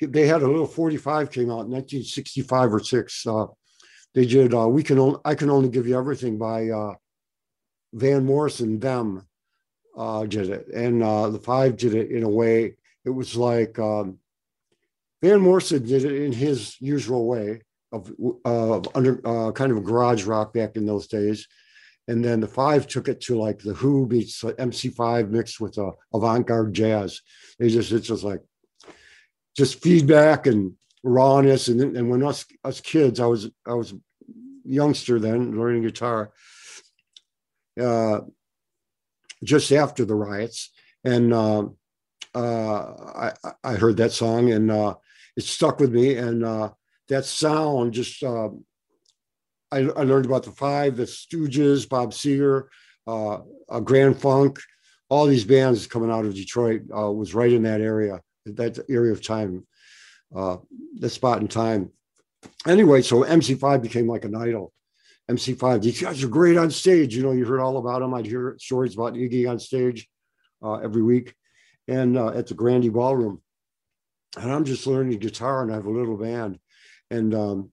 they 0.00 0.26
had 0.26 0.42
a 0.42 0.46
little 0.46 0.66
45 0.66 1.30
came 1.30 1.50
out 1.50 1.66
in 1.66 1.70
1965 1.70 2.74
or 2.74 2.80
six. 2.80 3.26
Uh, 3.26 3.46
they 4.14 4.26
did 4.26 4.54
uh, 4.54 4.68
"We 4.68 4.82
Can 4.82 4.98
Only 4.98 5.20
I 5.24 5.34
Can 5.34 5.50
Only 5.50 5.68
Give 5.68 5.86
You 5.86 5.98
Everything" 5.98 6.38
by 6.38 6.68
uh, 6.68 6.94
Van 7.92 8.24
Morrison. 8.24 8.78
Them 8.78 9.26
uh, 9.96 10.24
did 10.24 10.50
it, 10.50 10.68
and 10.68 11.02
uh, 11.02 11.28
the 11.30 11.38
Five 11.38 11.76
did 11.76 11.94
it 11.94 12.10
in 12.10 12.22
a 12.22 12.28
way. 12.28 12.76
It 13.04 13.10
was 13.10 13.36
like 13.36 13.78
um, 13.78 14.18
Van 15.22 15.40
Morrison 15.40 15.84
did 15.84 16.04
it 16.04 16.22
in 16.22 16.32
his 16.32 16.80
usual 16.80 17.26
way 17.26 17.62
of 17.92 18.12
uh, 18.44 18.80
under 18.94 19.20
uh, 19.26 19.52
kind 19.52 19.72
of 19.72 19.84
garage 19.84 20.24
rock 20.24 20.52
back 20.52 20.76
in 20.76 20.86
those 20.86 21.06
days, 21.06 21.48
and 22.08 22.24
then 22.24 22.40
the 22.40 22.48
Five 22.48 22.86
took 22.86 23.06
it 23.06 23.20
to 23.22 23.38
like 23.38 23.58
the 23.58 23.74
Who 23.74 24.06
meets 24.06 24.42
uh, 24.42 24.52
MC5 24.52 25.30
mixed 25.30 25.60
with 25.60 25.78
uh, 25.78 25.92
avant-garde 26.12 26.74
jazz. 26.74 27.20
They 27.58 27.68
just 27.68 27.92
it's 27.92 28.08
just 28.08 28.24
like 28.24 28.40
just 29.56 29.82
feedback 29.82 30.46
and 30.46 30.72
rawness, 31.04 31.68
and 31.68 31.96
and 31.96 32.10
when 32.10 32.24
us 32.24 32.46
us 32.64 32.80
kids, 32.80 33.20
I 33.20 33.26
was 33.26 33.50
I 33.66 33.74
was 33.74 33.94
youngster 34.64 35.20
then 35.20 35.58
learning 35.58 35.82
guitar. 35.82 36.32
Uh, 37.80 38.20
just 39.44 39.70
after 39.70 40.04
the 40.04 40.14
riots, 40.14 40.70
and 41.04 41.32
uh, 41.32 41.64
uh, 42.34 43.32
I, 43.44 43.52
I 43.62 43.74
heard 43.74 43.98
that 43.98 44.12
song, 44.12 44.50
and 44.50 44.70
uh, 44.70 44.94
it 45.36 45.44
stuck 45.44 45.78
with 45.78 45.92
me. 45.92 46.16
And 46.16 46.44
uh, 46.44 46.70
that 47.08 47.24
sound 47.24 47.92
just 47.92 48.22
uh, 48.22 48.48
I, 49.70 49.78
I, 49.78 50.02
learned 50.02 50.26
about 50.26 50.44
the 50.44 50.50
Five, 50.50 50.96
the 50.96 51.04
Stooges, 51.04 51.88
Bob 51.88 52.12
Seger, 52.12 52.68
uh, 53.06 53.40
uh, 53.68 53.80
Grand 53.80 54.18
Funk, 54.20 54.58
all 55.08 55.26
these 55.26 55.44
bands 55.44 55.86
coming 55.86 56.10
out 56.10 56.24
of 56.24 56.34
Detroit 56.34 56.82
uh, 56.96 57.10
was 57.10 57.34
right 57.34 57.52
in 57.52 57.62
that 57.62 57.80
area, 57.80 58.20
that 58.46 58.78
area 58.90 59.12
of 59.12 59.24
time, 59.24 59.66
uh, 60.34 60.56
the 60.98 61.08
spot 61.08 61.40
in 61.40 61.48
time. 61.48 61.90
Anyway, 62.66 63.02
so 63.02 63.24
MC5 63.24 63.82
became 63.82 64.08
like 64.08 64.24
an 64.24 64.34
idol. 64.34 64.72
MC5, 65.30 65.82
these 65.82 66.00
guys 66.00 66.22
are 66.22 66.28
great 66.28 66.56
on 66.56 66.70
stage. 66.70 67.14
You 67.14 67.22
know, 67.22 67.32
you 67.32 67.44
heard 67.44 67.60
all 67.60 67.76
about 67.78 68.00
them. 68.00 68.14
I'd 68.14 68.26
hear 68.26 68.56
stories 68.58 68.94
about 68.94 69.14
Iggy 69.14 69.48
on 69.48 69.58
stage 69.58 70.08
uh, 70.62 70.74
every 70.74 71.02
week 71.02 71.34
and 71.86 72.16
uh, 72.16 72.28
at 72.28 72.46
the 72.46 72.54
Grande 72.54 72.92
Ballroom. 72.92 73.42
And 74.36 74.50
I'm 74.50 74.64
just 74.64 74.86
learning 74.86 75.18
guitar 75.18 75.62
and 75.62 75.72
I 75.72 75.74
have 75.74 75.86
a 75.86 75.90
little 75.90 76.16
band. 76.16 76.58
And 77.10 77.34
um, 77.34 77.72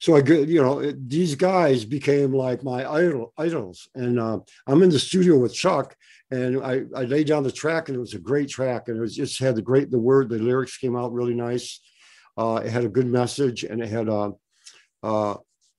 so 0.00 0.16
I 0.16 0.20
get, 0.20 0.48
you 0.48 0.62
know, 0.62 0.80
it, 0.80 1.08
these 1.08 1.34
guys 1.34 1.84
became 1.84 2.32
like 2.32 2.62
my 2.62 2.90
idol, 2.90 3.32
idols. 3.38 3.88
And 3.94 4.20
uh, 4.20 4.40
I'm 4.66 4.82
in 4.82 4.90
the 4.90 4.98
studio 4.98 5.38
with 5.38 5.54
Chuck, 5.54 5.96
and 6.30 6.62
I, 6.62 6.82
I 6.94 7.02
laid 7.04 7.28
down 7.28 7.42
the 7.42 7.52
track, 7.52 7.88
and 7.88 7.96
it 7.96 8.00
was 8.00 8.14
a 8.14 8.18
great 8.18 8.48
track, 8.48 8.88
and 8.88 8.96
it 8.96 9.00
was 9.00 9.16
just 9.16 9.38
had 9.38 9.56
the 9.56 9.62
great 9.62 9.90
the 9.90 9.98
word, 9.98 10.28
the 10.28 10.38
lyrics 10.38 10.76
came 10.76 10.96
out 10.96 11.12
really 11.12 11.34
nice. 11.34 11.80
Uh, 12.36 12.60
it 12.64 12.70
had 12.70 12.84
a 12.84 12.88
good 12.88 13.06
message, 13.06 13.64
and 13.64 13.82
it 13.82 13.88
had 13.88 14.08
uh, 14.08 14.32
uh, 15.02 15.36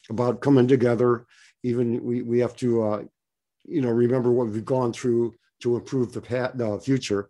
about 0.10 0.42
coming 0.42 0.68
together. 0.68 1.26
Even 1.64 2.04
we 2.04 2.22
we 2.22 2.40
have 2.40 2.56
to, 2.58 2.84
uh, 2.84 3.04
you 3.66 3.82
know, 3.82 3.90
remember 3.90 4.32
what 4.32 4.48
we've 4.48 4.66
gone 4.66 4.94
through 4.94 5.34
to 5.62 5.76
improve 5.76 6.14
the 6.14 6.22
pat 6.22 6.58
the 6.58 6.80
future. 6.80 7.30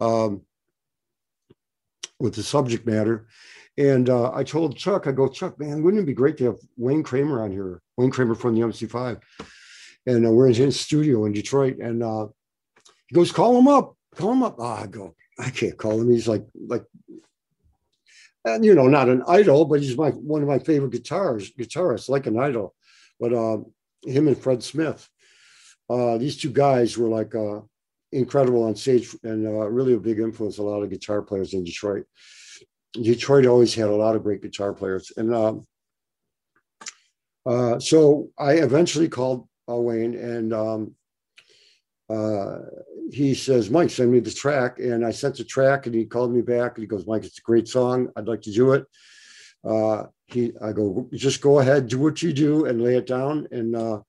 Um, 0.00 0.42
with 2.22 2.34
the 2.36 2.42
subject 2.42 2.86
matter. 2.86 3.26
And 3.78 4.10
uh, 4.10 4.32
I 4.34 4.44
told 4.44 4.76
Chuck, 4.76 5.06
I 5.06 5.12
go, 5.12 5.28
Chuck, 5.28 5.58
man, 5.58 5.82
wouldn't 5.82 6.02
it 6.02 6.06
be 6.06 6.12
great 6.12 6.36
to 6.38 6.44
have 6.44 6.58
Wayne 6.76 7.02
Kramer 7.02 7.42
on 7.42 7.50
here? 7.50 7.80
Wayne 7.96 8.10
Kramer 8.10 8.34
from 8.34 8.54
the 8.54 8.60
MC5. 8.60 9.20
And 10.06 10.26
uh, 10.26 10.30
we're 10.30 10.48
in 10.48 10.54
his 10.54 10.78
studio 10.78 11.24
in 11.24 11.32
Detroit. 11.32 11.78
And 11.78 12.02
uh, 12.02 12.26
he 13.06 13.14
goes, 13.14 13.32
call 13.32 13.58
him 13.58 13.68
up, 13.68 13.96
call 14.14 14.32
him 14.32 14.42
up. 14.42 14.56
Oh, 14.58 14.64
I 14.64 14.86
go, 14.86 15.14
I 15.38 15.50
can't 15.50 15.78
call 15.78 16.00
him. 16.00 16.10
He's 16.10 16.28
like, 16.28 16.44
like, 16.54 16.84
and 18.44 18.64
you 18.64 18.74
know, 18.74 18.88
not 18.88 19.08
an 19.08 19.22
idol, 19.28 19.64
but 19.64 19.80
he's 19.80 19.96
my 19.96 20.10
one 20.10 20.42
of 20.42 20.48
my 20.48 20.58
favorite 20.58 20.90
guitars, 20.90 21.52
guitarists, 21.52 22.08
like 22.08 22.26
an 22.26 22.38
idol. 22.38 22.74
But 23.20 23.32
uh, 23.32 23.58
him 24.04 24.26
and 24.26 24.36
Fred 24.36 24.62
Smith, 24.64 25.08
uh, 25.88 26.18
these 26.18 26.36
two 26.36 26.50
guys 26.50 26.98
were 26.98 27.08
like 27.08 27.34
uh, 27.36 27.60
incredible 28.10 28.64
on 28.64 28.74
stage 28.74 29.14
and 29.22 29.46
uh, 29.46 29.68
really 29.68 29.94
a 29.94 29.98
big 29.98 30.18
influence 30.18 30.58
a 30.58 30.62
lot 30.62 30.82
of 30.82 30.90
guitar 30.90 31.22
players 31.22 31.54
in 31.54 31.64
Detroit. 31.64 32.04
Detroit 32.92 33.46
always 33.46 33.74
had 33.74 33.88
a 33.88 33.94
lot 33.94 34.16
of 34.16 34.22
great 34.22 34.42
guitar 34.42 34.72
players. 34.72 35.12
And 35.16 35.34
um, 35.34 35.66
uh, 37.46 37.78
so 37.78 38.30
I 38.38 38.54
eventually 38.54 39.08
called 39.08 39.48
uh, 39.68 39.76
Wayne 39.76 40.14
and 40.14 40.52
um, 40.52 40.94
uh, 42.10 42.58
he 43.10 43.34
says, 43.34 43.70
Mike, 43.70 43.90
send 43.90 44.12
me 44.12 44.20
the 44.20 44.30
track. 44.30 44.78
And 44.78 45.04
I 45.04 45.10
sent 45.10 45.36
the 45.36 45.44
track 45.44 45.86
and 45.86 45.94
he 45.94 46.04
called 46.04 46.32
me 46.32 46.42
back 46.42 46.76
and 46.76 46.82
he 46.82 46.86
goes, 46.86 47.06
Mike, 47.06 47.24
it's 47.24 47.38
a 47.38 47.42
great 47.42 47.68
song. 47.68 48.08
I'd 48.16 48.28
like 48.28 48.42
to 48.42 48.52
do 48.52 48.72
it. 48.72 48.86
Uh, 49.64 50.04
he, 50.26 50.52
I 50.62 50.72
go, 50.72 51.08
just 51.12 51.40
go 51.40 51.60
ahead, 51.60 51.88
do 51.88 51.98
what 51.98 52.22
you 52.22 52.32
do 52.32 52.66
and 52.66 52.82
lay 52.82 52.96
it 52.96 53.06
down. 53.06 53.48
And 53.50 53.76
uh, 53.76 54.00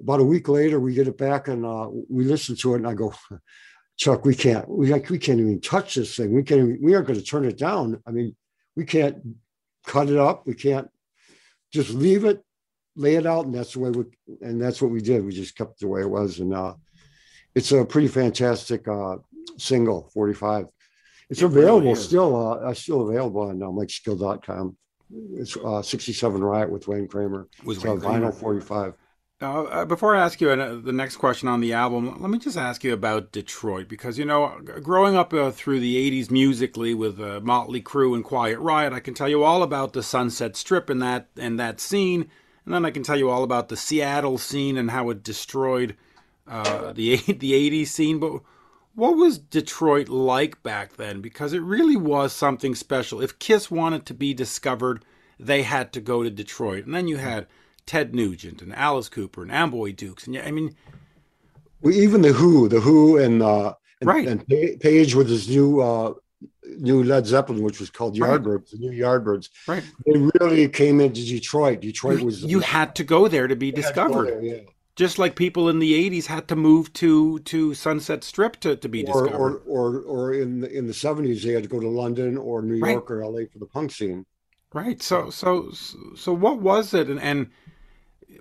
about 0.00 0.20
a 0.20 0.24
week 0.24 0.48
later, 0.48 0.80
we 0.80 0.94
get 0.94 1.08
it 1.08 1.18
back 1.18 1.48
and 1.48 1.64
uh, 1.64 1.88
we 2.08 2.24
listen 2.24 2.56
to 2.56 2.74
it, 2.74 2.78
and 2.78 2.86
I 2.86 2.94
go, 2.94 3.12
Chuck, 4.00 4.24
we 4.24 4.34
can't, 4.34 4.66
we, 4.66 4.90
we 4.94 5.18
can't 5.18 5.40
even 5.40 5.60
touch 5.60 5.94
this 5.94 6.16
thing. 6.16 6.32
We 6.32 6.42
can't, 6.42 6.60
even, 6.60 6.78
we 6.80 6.94
aren't 6.94 7.06
going 7.06 7.18
to 7.18 7.24
turn 7.24 7.44
it 7.44 7.58
down. 7.58 8.02
I 8.06 8.10
mean, 8.10 8.34
we 8.74 8.86
can't 8.86 9.18
cut 9.86 10.08
it 10.08 10.16
up. 10.16 10.46
We 10.46 10.54
can't 10.54 10.88
just 11.70 11.90
leave 11.90 12.24
it, 12.24 12.42
lay 12.96 13.16
it 13.16 13.26
out, 13.26 13.44
and 13.44 13.54
that's 13.54 13.74
the 13.74 13.80
way 13.80 13.90
we, 13.90 14.04
and 14.40 14.58
that's 14.58 14.80
what 14.80 14.90
we 14.90 15.02
did. 15.02 15.22
We 15.22 15.32
just 15.32 15.54
kept 15.54 15.72
it 15.72 15.80
the 15.80 15.88
way 15.88 16.00
it 16.00 16.08
was, 16.08 16.40
and 16.40 16.54
uh, 16.54 16.76
it's 17.54 17.72
a 17.72 17.84
pretty 17.84 18.08
fantastic 18.08 18.88
uh, 18.88 19.16
single, 19.58 20.08
45. 20.14 20.64
It's 21.28 21.42
it 21.42 21.44
available 21.44 21.80
really 21.80 21.94
still, 21.94 22.58
uh, 22.64 22.72
still 22.72 23.06
available 23.06 23.42
on 23.42 23.62
uh, 23.62 23.66
MikeSkill.com. 23.66 24.78
It's 25.34 25.58
uh, 25.58 25.82
67 25.82 26.42
Riot 26.42 26.70
with 26.70 26.88
Wayne 26.88 27.06
Kramer. 27.06 27.48
Was 27.64 27.84
Wayne 27.84 28.00
Kramer. 28.00 28.30
vinyl 28.30 28.34
45. 28.34 28.94
Uh, 29.42 29.62
uh, 29.62 29.84
before 29.86 30.14
I 30.14 30.22
ask 30.22 30.38
you 30.42 30.50
uh, 30.50 30.78
the 30.82 30.92
next 30.92 31.16
question 31.16 31.48
on 31.48 31.62
the 31.62 31.72
album, 31.72 32.20
let 32.20 32.30
me 32.30 32.38
just 32.38 32.58
ask 32.58 32.84
you 32.84 32.92
about 32.92 33.32
Detroit 33.32 33.88
because 33.88 34.18
you 34.18 34.26
know, 34.26 34.60
growing 34.82 35.16
up 35.16 35.32
uh, 35.32 35.50
through 35.50 35.80
the 35.80 35.96
'80s 36.10 36.30
musically 36.30 36.92
with 36.92 37.18
uh, 37.18 37.40
Motley 37.40 37.80
Crue 37.80 38.14
and 38.14 38.22
Quiet 38.22 38.58
Riot, 38.58 38.92
I 38.92 39.00
can 39.00 39.14
tell 39.14 39.30
you 39.30 39.42
all 39.42 39.62
about 39.62 39.94
the 39.94 40.02
Sunset 40.02 40.56
Strip 40.56 40.90
and 40.90 41.00
that 41.00 41.28
and 41.38 41.58
that 41.58 41.80
scene, 41.80 42.28
and 42.66 42.74
then 42.74 42.84
I 42.84 42.90
can 42.90 43.02
tell 43.02 43.16
you 43.16 43.30
all 43.30 43.42
about 43.42 43.70
the 43.70 43.78
Seattle 43.78 44.36
scene 44.36 44.76
and 44.76 44.90
how 44.90 45.08
it 45.08 45.22
destroyed 45.22 45.96
uh, 46.46 46.92
the 46.92 47.16
the 47.26 47.52
'80s 47.52 47.86
scene. 47.86 48.18
But 48.18 48.42
what 48.94 49.16
was 49.16 49.38
Detroit 49.38 50.10
like 50.10 50.62
back 50.62 50.96
then? 50.96 51.22
Because 51.22 51.54
it 51.54 51.62
really 51.62 51.96
was 51.96 52.34
something 52.34 52.74
special. 52.74 53.22
If 53.22 53.38
Kiss 53.38 53.70
wanted 53.70 54.04
to 54.04 54.12
be 54.12 54.34
discovered, 54.34 55.02
they 55.38 55.62
had 55.62 55.94
to 55.94 56.00
go 56.02 56.22
to 56.22 56.28
Detroit, 56.28 56.84
and 56.84 56.94
then 56.94 57.08
you 57.08 57.16
had 57.16 57.46
Ted 57.86 58.14
Nugent 58.14 58.62
and 58.62 58.74
Alice 58.74 59.08
Cooper 59.08 59.42
and 59.42 59.52
Amboy 59.52 59.92
Dukes, 59.92 60.26
and 60.26 60.36
I 60.38 60.50
mean, 60.50 60.74
well, 61.80 61.94
even 61.94 62.22
the 62.22 62.32
Who, 62.32 62.68
the 62.68 62.80
Who, 62.80 63.18
and 63.18 63.42
uh, 63.42 63.74
and, 64.00 64.08
right, 64.08 64.26
and 64.26 64.46
Page 64.46 65.14
with 65.14 65.28
his 65.28 65.48
new 65.48 65.80
uh, 65.80 66.14
new 66.78 67.02
Led 67.02 67.26
Zeppelin, 67.26 67.62
which 67.62 67.80
was 67.80 67.90
called 67.90 68.16
Yardbirds, 68.16 68.46
right. 68.46 68.70
the 68.70 68.78
new 68.78 68.90
Yardbirds. 68.90 69.48
Right, 69.66 69.82
they 70.06 70.18
really 70.40 70.68
came 70.68 71.00
into 71.00 71.24
Detroit. 71.24 71.80
Detroit 71.80 72.22
was 72.22 72.42
you 72.42 72.60
had 72.60 72.94
to 72.96 73.04
go 73.04 73.28
there 73.28 73.48
to 73.48 73.56
be 73.56 73.70
discovered. 73.70 74.26
To 74.26 74.30
there, 74.32 74.42
yeah. 74.42 74.60
Just 74.96 75.18
like 75.18 75.34
people 75.34 75.68
in 75.68 75.78
the 75.78 76.10
'80s 76.10 76.26
had 76.26 76.48
to 76.48 76.56
move 76.56 76.92
to 76.94 77.38
to 77.40 77.74
Sunset 77.74 78.24
Strip 78.24 78.56
to, 78.60 78.76
to 78.76 78.88
be 78.88 79.06
or, 79.06 79.24
discovered, 79.24 79.62
or 79.66 79.96
or 79.96 80.00
or 80.00 80.34
in 80.34 80.60
the, 80.60 80.70
in 80.70 80.86
the 80.86 80.92
'70s 80.92 81.42
they 81.42 81.52
had 81.52 81.62
to 81.62 81.68
go 81.68 81.80
to 81.80 81.88
London 81.88 82.36
or 82.36 82.60
New 82.62 82.74
York 82.74 83.08
right. 83.08 83.16
or 83.16 83.24
LA 83.24 83.46
for 83.50 83.58
the 83.58 83.66
punk 83.66 83.92
scene. 83.92 84.26
Right. 84.72 85.02
So 85.02 85.30
so 85.30 85.70
so 86.16 86.32
what 86.32 86.60
was 86.60 86.94
it? 86.94 87.08
And 87.08 87.20
and 87.20 87.50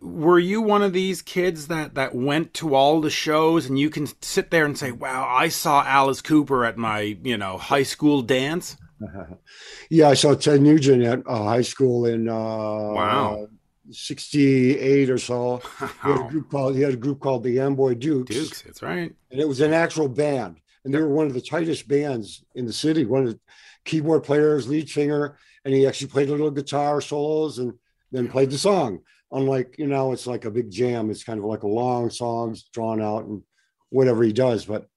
were 0.01 0.39
you 0.39 0.61
one 0.61 0.81
of 0.81 0.93
these 0.93 1.21
kids 1.21 1.67
that 1.67 1.95
that 1.95 2.15
went 2.15 2.53
to 2.53 2.75
all 2.75 3.01
the 3.01 3.09
shows 3.09 3.65
and 3.65 3.79
you 3.79 3.89
can 3.89 4.07
sit 4.21 4.51
there 4.51 4.65
and 4.65 4.77
say 4.77 4.91
wow 4.91 5.27
i 5.29 5.49
saw 5.49 5.83
alice 5.83 6.21
cooper 6.21 6.63
at 6.63 6.77
my 6.77 7.17
you 7.23 7.37
know 7.37 7.57
high 7.57 7.83
school 7.83 8.21
dance 8.21 8.77
yeah 9.89 10.07
i 10.07 10.13
saw 10.13 10.33
ted 10.35 10.61
nugent 10.61 11.03
at 11.03 11.21
uh, 11.27 11.43
high 11.43 11.61
school 11.61 12.05
in 12.05 12.29
uh, 12.29 12.33
wow. 12.33 13.39
uh, 13.43 13.45
68 13.91 15.09
or 15.09 15.17
so. 15.17 15.61
Wow. 15.81 15.89
he, 16.03 16.09
had 16.11 16.19
a 16.19 16.29
group 16.29 16.51
called, 16.51 16.75
he 16.75 16.81
had 16.81 16.93
a 16.93 16.97
group 16.97 17.19
called 17.19 17.43
the 17.43 17.59
amboy 17.59 17.95
dukes. 17.95 18.35
Dukes 18.35 18.61
that's 18.61 18.83
right. 18.83 19.11
And 19.31 19.41
it 19.41 19.47
was 19.47 19.61
an 19.61 19.73
actual 19.73 20.07
band. 20.07 20.57
And 20.83 20.93
they 20.93 20.99
were 20.99 21.09
one 21.09 21.25
of 21.25 21.33
the 21.33 21.41
tightest 21.41 21.87
bands 21.87 22.43
in 22.55 22.65
the 22.65 22.73
city 22.73 23.05
one 23.05 23.25
of 23.25 23.33
the 23.33 23.39
keyboard 23.85 24.23
players 24.23 24.67
lead 24.67 24.89
singer 24.89 25.37
and 25.65 25.73
he 25.73 25.87
actually 25.87 26.07
played 26.07 26.29
a 26.29 26.31
little 26.31 26.51
guitar 26.51 27.01
solos 27.01 27.59
and 27.59 27.73
then 28.11 28.27
played 28.27 28.49
the 28.49 28.57
song. 28.57 28.99
Unlike 29.31 29.75
you 29.77 29.87
know 29.87 30.11
it's 30.11 30.27
like 30.27 30.45
a 30.45 30.51
big 30.51 30.71
jam. 30.71 31.09
It's 31.09 31.23
kind 31.23 31.39
of 31.39 31.45
like 31.45 31.63
a 31.63 31.67
long 31.67 32.09
songs 32.09 32.63
drawn 32.73 33.01
out 33.01 33.25
and 33.25 33.43
whatever 33.89 34.21
he 34.21 34.31
does 34.31 34.65
but 34.65 34.87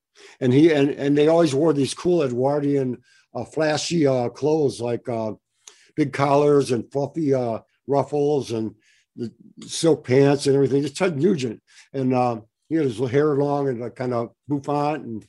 and 0.41 0.53
he 0.53 0.71
and 0.71 0.91
and 0.91 1.17
they 1.17 1.29
always 1.29 1.55
wore 1.55 1.73
these 1.73 1.95
cool 1.95 2.23
edwardian 2.23 2.99
uh, 3.35 3.45
flashy 3.45 4.07
uh, 4.07 4.29
clothes 4.29 4.83
like 4.83 5.09
uh, 5.09 5.33
big 5.97 6.13
collars 6.13 6.73
and 6.73 6.91
fluffy 6.93 7.33
uh, 7.35 7.59
ruffles 7.87 8.53
and 8.53 8.75
the 9.17 9.33
silk 9.67 10.07
pants 10.07 10.47
and 10.47 10.55
everything. 10.55 10.83
Just 10.83 10.97
ted 10.97 11.19
nugent. 11.19 11.63
And 11.93 12.15
uh, 12.15 12.41
he 12.69 12.77
had 12.77 12.85
his 12.85 12.99
hair 12.99 13.35
long 13.37 13.69
and 13.69 13.81
like 13.81 13.97
kind 13.97 14.15
of 14.15 14.31
bouffant 14.49 15.05
and 15.05 15.27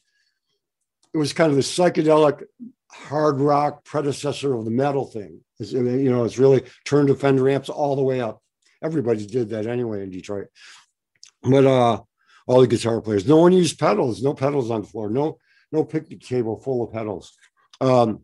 it 1.14 1.18
was 1.18 1.34
kind 1.34 1.52
of 1.52 1.56
the 1.56 1.62
psychedelic 1.62 2.44
hard 2.94 3.40
rock 3.40 3.84
predecessor 3.84 4.54
of 4.54 4.66
the 4.66 4.72
metal 4.72 5.06
thing 5.06 5.40
it's, 5.60 5.72
you 5.72 6.10
know 6.10 6.24
it's 6.24 6.38
really 6.38 6.64
turned 6.86 7.10
the 7.10 7.16
fender 7.16 7.50
amps 7.50 7.70
all 7.70 7.96
the 7.96 8.04
way 8.04 8.22
up 8.22 8.44
everybody 8.84 9.26
did 9.26 9.50
that 9.50 9.66
anyway 9.66 10.04
in 10.04 10.12
Detroit. 10.12 10.48
But 11.42 11.66
uh, 11.66 12.02
all 12.46 12.62
the 12.62 12.68
guitar 12.68 13.02
players, 13.02 13.28
no 13.28 13.38
one 13.38 13.54
used 13.54 13.80
pedals, 13.80 14.22
no 14.22 14.34
pedals 14.34 14.70
on 14.70 14.82
the 14.82 14.88
floor, 14.88 15.10
no 15.10 15.38
no 15.72 15.84
picnic 15.84 16.22
table 16.22 16.60
full 16.60 16.84
of 16.84 16.94
pedals. 16.94 17.36
Um, 17.82 18.22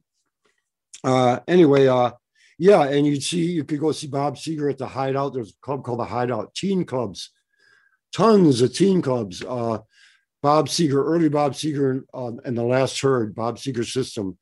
uh, 1.03 1.39
anyway, 1.47 1.87
uh, 1.87 2.11
yeah, 2.59 2.83
and 2.83 3.07
you'd 3.07 3.23
see 3.23 3.39
you 3.39 3.63
could 3.63 3.79
go 3.79 3.91
see 3.91 4.07
Bob 4.07 4.35
Seger 4.35 4.69
at 4.69 4.77
the 4.77 4.87
Hideout. 4.87 5.33
There's 5.33 5.51
a 5.51 5.65
club 5.65 5.83
called 5.83 5.99
the 5.99 6.05
Hideout, 6.05 6.53
teen 6.53 6.85
clubs, 6.85 7.31
tons 8.13 8.61
of 8.61 8.73
teen 8.75 9.01
clubs. 9.01 9.43
Uh, 9.43 9.79
Bob 10.41 10.67
Seger, 10.67 11.03
early 11.03 11.27
Bob 11.27 11.53
Seger, 11.53 12.03
um, 12.13 12.39
and 12.45 12.57
the 12.57 12.63
last 12.63 13.01
heard 13.01 13.35
Bob 13.35 13.57
Seger 13.57 13.85
system. 13.85 14.37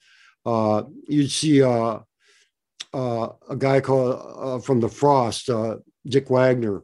Uh, 0.47 0.83
you'd 1.09 1.29
see 1.29 1.61
uh, 1.61 1.99
uh, 2.93 3.29
a 3.49 3.55
guy 3.57 3.81
called 3.81 4.21
uh, 4.39 4.59
from 4.59 4.79
the 4.79 4.87
Frost, 4.87 5.49
uh, 5.49 5.75
Dick 6.05 6.29
Wagner. 6.29 6.83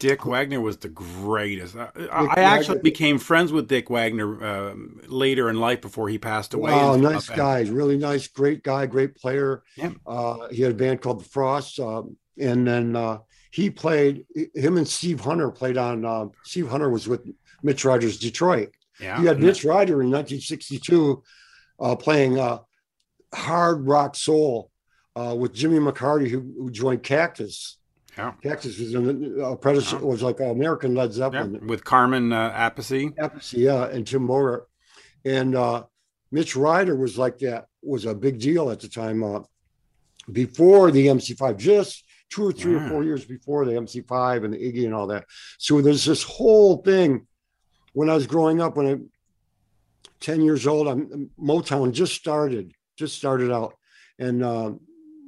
Dick 0.00 0.26
Wagner 0.26 0.60
was 0.60 0.78
the 0.78 0.88
greatest. 0.88 1.76
I, 1.76 1.88
I 2.10 2.40
actually 2.40 2.80
became 2.80 3.18
friends 3.18 3.52
with 3.52 3.68
Dick 3.68 3.88
Wagner 3.88 4.44
uh, 4.44 4.74
later 5.06 5.48
in 5.48 5.60
life 5.60 5.80
before 5.80 6.08
he 6.08 6.18
passed 6.18 6.54
away. 6.54 6.72
Wow, 6.72 6.96
nice 6.96 7.28
guy, 7.28 7.60
really 7.62 7.96
nice, 7.96 8.26
great 8.26 8.64
guy, 8.64 8.86
great 8.86 9.14
player. 9.14 9.62
Yeah. 9.76 9.92
Uh, 10.04 10.48
he 10.48 10.62
had 10.62 10.72
a 10.72 10.74
band 10.74 11.00
called 11.00 11.20
the 11.20 11.28
Frost. 11.28 11.78
And 11.78 12.66
then 12.66 12.96
uh, 12.96 13.18
he 13.52 13.70
played. 13.70 14.26
Him 14.54 14.76
and 14.76 14.88
Steve 14.88 15.20
Hunter 15.20 15.50
played 15.52 15.76
on. 15.76 16.04
Uh, 16.04 16.26
Steve 16.42 16.68
Hunter 16.68 16.90
was 16.90 17.06
with 17.06 17.24
Mitch 17.62 17.84
Ryder's 17.84 18.18
Detroit. 18.18 18.72
Yeah. 19.00 19.20
You 19.20 19.28
had 19.28 19.40
Mitch 19.40 19.64
Ryder 19.64 20.02
in 20.02 20.10
1962 20.10 21.22
uh, 21.80 21.96
playing 21.96 22.38
uh, 22.38 22.58
hard 23.34 23.86
rock 23.86 24.14
soul 24.16 24.70
uh, 25.16 25.34
with 25.38 25.52
Jimmy 25.54 25.78
McCarty, 25.78 26.28
who, 26.28 26.40
who 26.58 26.70
joined 26.70 27.02
Cactus. 27.02 27.78
Yeah. 28.16 28.32
Cactus 28.42 28.78
was 28.78 28.94
an 28.94 29.40
uh, 29.42 29.54
predecessor, 29.56 29.98
was 29.98 30.22
like 30.22 30.38
American 30.40 30.94
Led 30.94 31.10
Yeah, 31.10 31.16
Zeppelin. 31.16 31.66
with 31.66 31.84
Carmen 31.84 32.32
uh, 32.32 32.50
Appice. 32.52 33.12
Appice, 33.16 33.52
yeah, 33.54 33.86
and 33.86 34.06
Tim 34.06 34.22
Moore. 34.22 34.66
And 35.24 35.54
uh, 35.56 35.84
Mitch 36.30 36.54
Ryder 36.54 36.94
was 36.96 37.18
like 37.18 37.38
that, 37.38 37.66
was 37.82 38.04
a 38.04 38.14
big 38.14 38.38
deal 38.38 38.70
at 38.70 38.80
the 38.80 38.88
time. 38.88 39.22
Uh, 39.24 39.40
before 40.30 40.90
the 40.90 41.06
MC5, 41.08 41.56
just 41.58 42.04
two 42.30 42.46
or 42.46 42.52
three 42.52 42.74
Yeah. 42.74 42.86
or 42.86 42.88
four 42.88 43.04
years 43.04 43.24
before 43.24 43.64
the 43.64 43.72
MC5 43.72 44.44
and 44.44 44.54
the 44.54 44.58
Iggy 44.58 44.84
and 44.86 44.94
all 44.94 45.08
that. 45.08 45.24
So 45.58 45.80
there's 45.80 46.04
this 46.04 46.22
whole 46.22 46.78
thing. 46.78 47.26
When 47.92 48.08
I 48.10 48.14
was 48.14 48.26
growing 48.26 48.60
up, 48.60 48.76
when 48.76 48.86
I 48.86 48.96
10 50.20 50.40
years 50.40 50.66
old, 50.66 50.88
I'm 50.88 51.30
Motown 51.40 51.92
just 51.92 52.14
started, 52.14 52.72
just 52.96 53.16
started 53.16 53.52
out. 53.52 53.74
And 54.18 54.44
um 54.44 54.80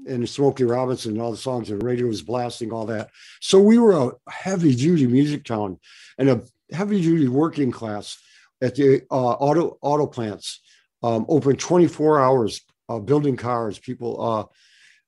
and 0.07 0.29
Smokey 0.29 0.65
Robinson 0.65 1.13
and 1.13 1.21
all 1.21 1.33
the 1.33 1.37
songs 1.37 1.71
and 1.71 1.83
radio 1.83 2.07
was 2.07 2.23
blasting 2.23 2.73
all 2.73 2.87
that. 2.87 3.11
So 3.41 3.61
we 3.61 3.79
were 3.79 3.93
a 3.93 4.31
heavy 4.31 4.75
duty 4.75 5.07
music 5.07 5.45
town 5.45 5.79
and 6.19 6.31
a 6.31 6.43
heavy 6.73 7.01
duty 7.01 7.29
working 7.29 7.71
class 7.71 8.19
at 8.63 8.75
the 8.75 9.03
uh, 9.11 9.33
auto 9.33 9.79
auto 9.83 10.07
plants, 10.07 10.61
um, 11.03 11.27
open 11.29 11.57
24 11.57 12.21
hours, 12.21 12.63
uh, 12.89 12.99
building 12.99 13.37
cars, 13.37 13.79
people 13.79 14.51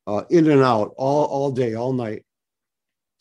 uh, 0.06 0.10
uh, 0.10 0.24
in 0.30 0.50
and 0.50 0.62
out 0.62 0.92
all 0.96 1.24
all 1.26 1.50
day, 1.50 1.74
all 1.74 1.92
night. 1.92 2.24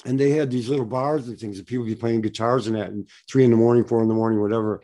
And 0.05 0.19
they 0.19 0.31
had 0.31 0.51
these 0.51 0.69
little 0.69 0.85
bars 0.85 1.27
and 1.27 1.39
things 1.39 1.57
that 1.57 1.67
people 1.67 1.85
be 1.85 1.95
playing 1.95 2.21
guitars 2.21 2.67
and 2.67 2.75
that, 2.75 2.89
and 2.89 3.09
three 3.29 3.43
in 3.43 3.51
the 3.51 3.57
morning, 3.57 3.83
four 3.83 4.01
in 4.01 4.07
the 4.07 4.13
morning, 4.13 4.39
whatever, 4.39 4.83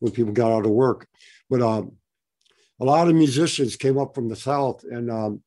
when 0.00 0.12
people 0.12 0.32
got 0.32 0.50
out 0.50 0.64
of 0.64 0.70
work. 0.70 1.06
But 1.50 1.62
um, 1.62 1.92
a 2.80 2.84
lot 2.84 3.08
of 3.08 3.14
musicians 3.14 3.76
came 3.76 3.98
up 3.98 4.14
from 4.14 4.28
the 4.28 4.36
south 4.36 4.84
and 4.84 5.10
um, 5.10 5.42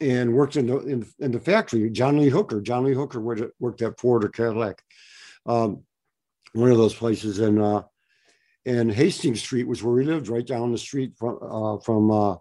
and 0.00 0.32
worked 0.32 0.56
in 0.56 0.66
the 0.66 0.78
in, 0.80 1.06
in 1.18 1.32
the 1.32 1.40
factory. 1.40 1.90
John 1.90 2.18
Lee 2.18 2.28
Hooker, 2.28 2.60
John 2.60 2.84
Lee 2.84 2.94
Hooker 2.94 3.20
worked 3.20 3.40
at, 3.40 3.50
worked 3.58 3.82
at 3.82 3.98
Ford 3.98 4.24
or 4.24 4.28
Cadillac, 4.28 4.82
um, 5.46 5.82
one 6.52 6.70
of 6.70 6.78
those 6.78 6.94
places. 6.94 7.38
And 7.40 7.60
uh, 7.60 7.82
and 8.64 8.92
Hastings 8.92 9.40
Street 9.40 9.66
was 9.66 9.82
where 9.82 9.94
we 9.94 10.04
lived, 10.04 10.28
right 10.28 10.46
down 10.46 10.72
the 10.72 10.78
street 10.78 11.12
from 11.16 11.38
uh, 11.42 11.78
from 11.78 12.10
uh, 12.10 12.36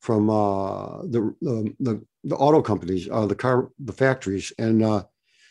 from 0.00 0.30
uh, 0.30 1.02
the, 1.02 1.34
the 1.40 2.04
the 2.24 2.36
auto 2.36 2.62
companies, 2.62 3.08
uh, 3.10 3.26
the 3.26 3.34
car 3.34 3.70
the 3.78 3.92
factories, 3.92 4.52
and 4.58 4.82
uh, 4.82 5.04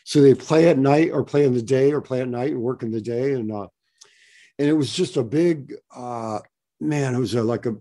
so 0.04 0.20
they 0.20 0.34
play 0.34 0.68
at 0.68 0.78
night 0.78 1.10
or 1.12 1.24
play 1.24 1.44
in 1.44 1.54
the 1.54 1.62
day 1.62 1.92
or 1.92 2.00
play 2.00 2.20
at 2.20 2.28
night 2.28 2.52
and 2.52 2.60
work 2.60 2.82
in 2.82 2.90
the 2.90 3.00
day, 3.00 3.32
and 3.32 3.50
and 3.50 4.68
it 4.68 4.72
was 4.72 4.92
just 4.92 5.16
a 5.16 5.22
big 5.22 5.74
uh, 5.94 6.40
man. 6.80 7.14
who's 7.14 7.34
a, 7.34 7.42
like 7.42 7.66
a 7.66 7.76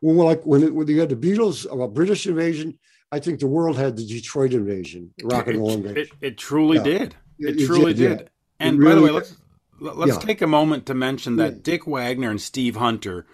when 0.00 0.16
like 0.16 0.42
when, 0.44 0.62
it, 0.62 0.74
when 0.74 0.86
you 0.88 1.00
had 1.00 1.08
the 1.08 1.16
Beatles, 1.16 1.66
a 1.70 1.88
British 1.88 2.26
invasion. 2.26 2.78
I 3.10 3.20
think 3.20 3.40
the 3.40 3.46
world 3.46 3.78
had 3.78 3.96
the 3.96 4.06
Detroit 4.06 4.52
invasion, 4.52 5.14
rock 5.22 5.46
and 5.46 5.58
roll 5.58 5.72
invasion. 5.72 5.96
it, 6.20 6.26
it 6.26 6.38
truly 6.38 6.76
Yeah. 6.76 6.82
did. 6.84 7.16
It, 7.38 7.60
It 7.60 7.66
truly 7.66 7.94
did, 7.94 8.20
yeah. 8.20 8.26
And 8.60 8.78
It 8.82 8.84
by 8.84 8.94
the 8.94 9.00
way, 9.02 9.10
let's 9.10 9.34
let's 9.80 10.12
Yeah. 10.12 10.18
take 10.18 10.42
a 10.42 10.46
moment 10.46 10.84
to 10.86 10.94
mention 10.94 11.36
that. 11.36 11.62
Dick 11.62 11.86
Wagner 11.86 12.30
and 12.30 12.40
Steve 12.40 12.76
Hunter 12.76 13.24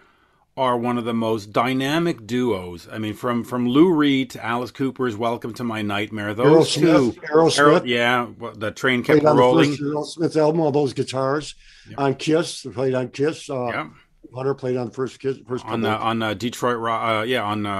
are 0.57 0.79
one 0.79 0.97
of 0.97 1.05
the 1.05 1.13
most 1.15 1.53
dynamic 1.53 2.25
duos. 2.25 2.87
I 2.93 2.99
mean, 2.99 3.15
from 3.15 3.43
from 3.43 3.67
Lou 3.69 3.93
Reed 3.93 4.31
to 4.31 4.45
Alice 4.45 4.71
Cooper's 4.71 5.17
"Welcome 5.17 5.53
to 5.55 5.65
My 5.65 5.83
Nightmare," 5.83 6.35
those 6.35 6.73
two. 6.75 6.87
Aerosmith, 6.87 7.17
Aerosmith 7.25 7.59
Aero- 7.59 7.83
yeah, 7.85 8.27
well, 8.39 8.53
the 8.55 8.71
train 8.71 9.03
kept 9.03 9.23
played 9.23 9.29
on 9.29 9.35
the 9.37 9.43
rolling. 9.43 9.71
first 9.71 9.83
Aerosmith 9.83 10.37
album, 10.37 10.61
all 10.61 10.71
those 10.71 10.93
guitars 10.93 11.57
on 11.99 12.15
Kiss. 12.15 12.63
They 12.63 12.71
played 12.71 12.95
on 12.95 13.09
Kiss. 13.09 13.51
Uh, 13.51 13.65
Yeah, 13.67 13.89
Hunter 14.35 14.55
played 14.55 14.77
on 14.77 14.87
the 14.87 14.93
first 14.93 15.19
Kiss. 15.21 15.39
First 15.47 15.65
on 15.67 15.85
of- 15.85 16.01
on 16.01 16.23
uh, 16.23 16.35
Detroit, 16.35 16.79
Ro- 16.79 16.93
uh, 17.21 17.23
yeah, 17.23 17.43
on 17.43 17.67
uh, 17.67 17.71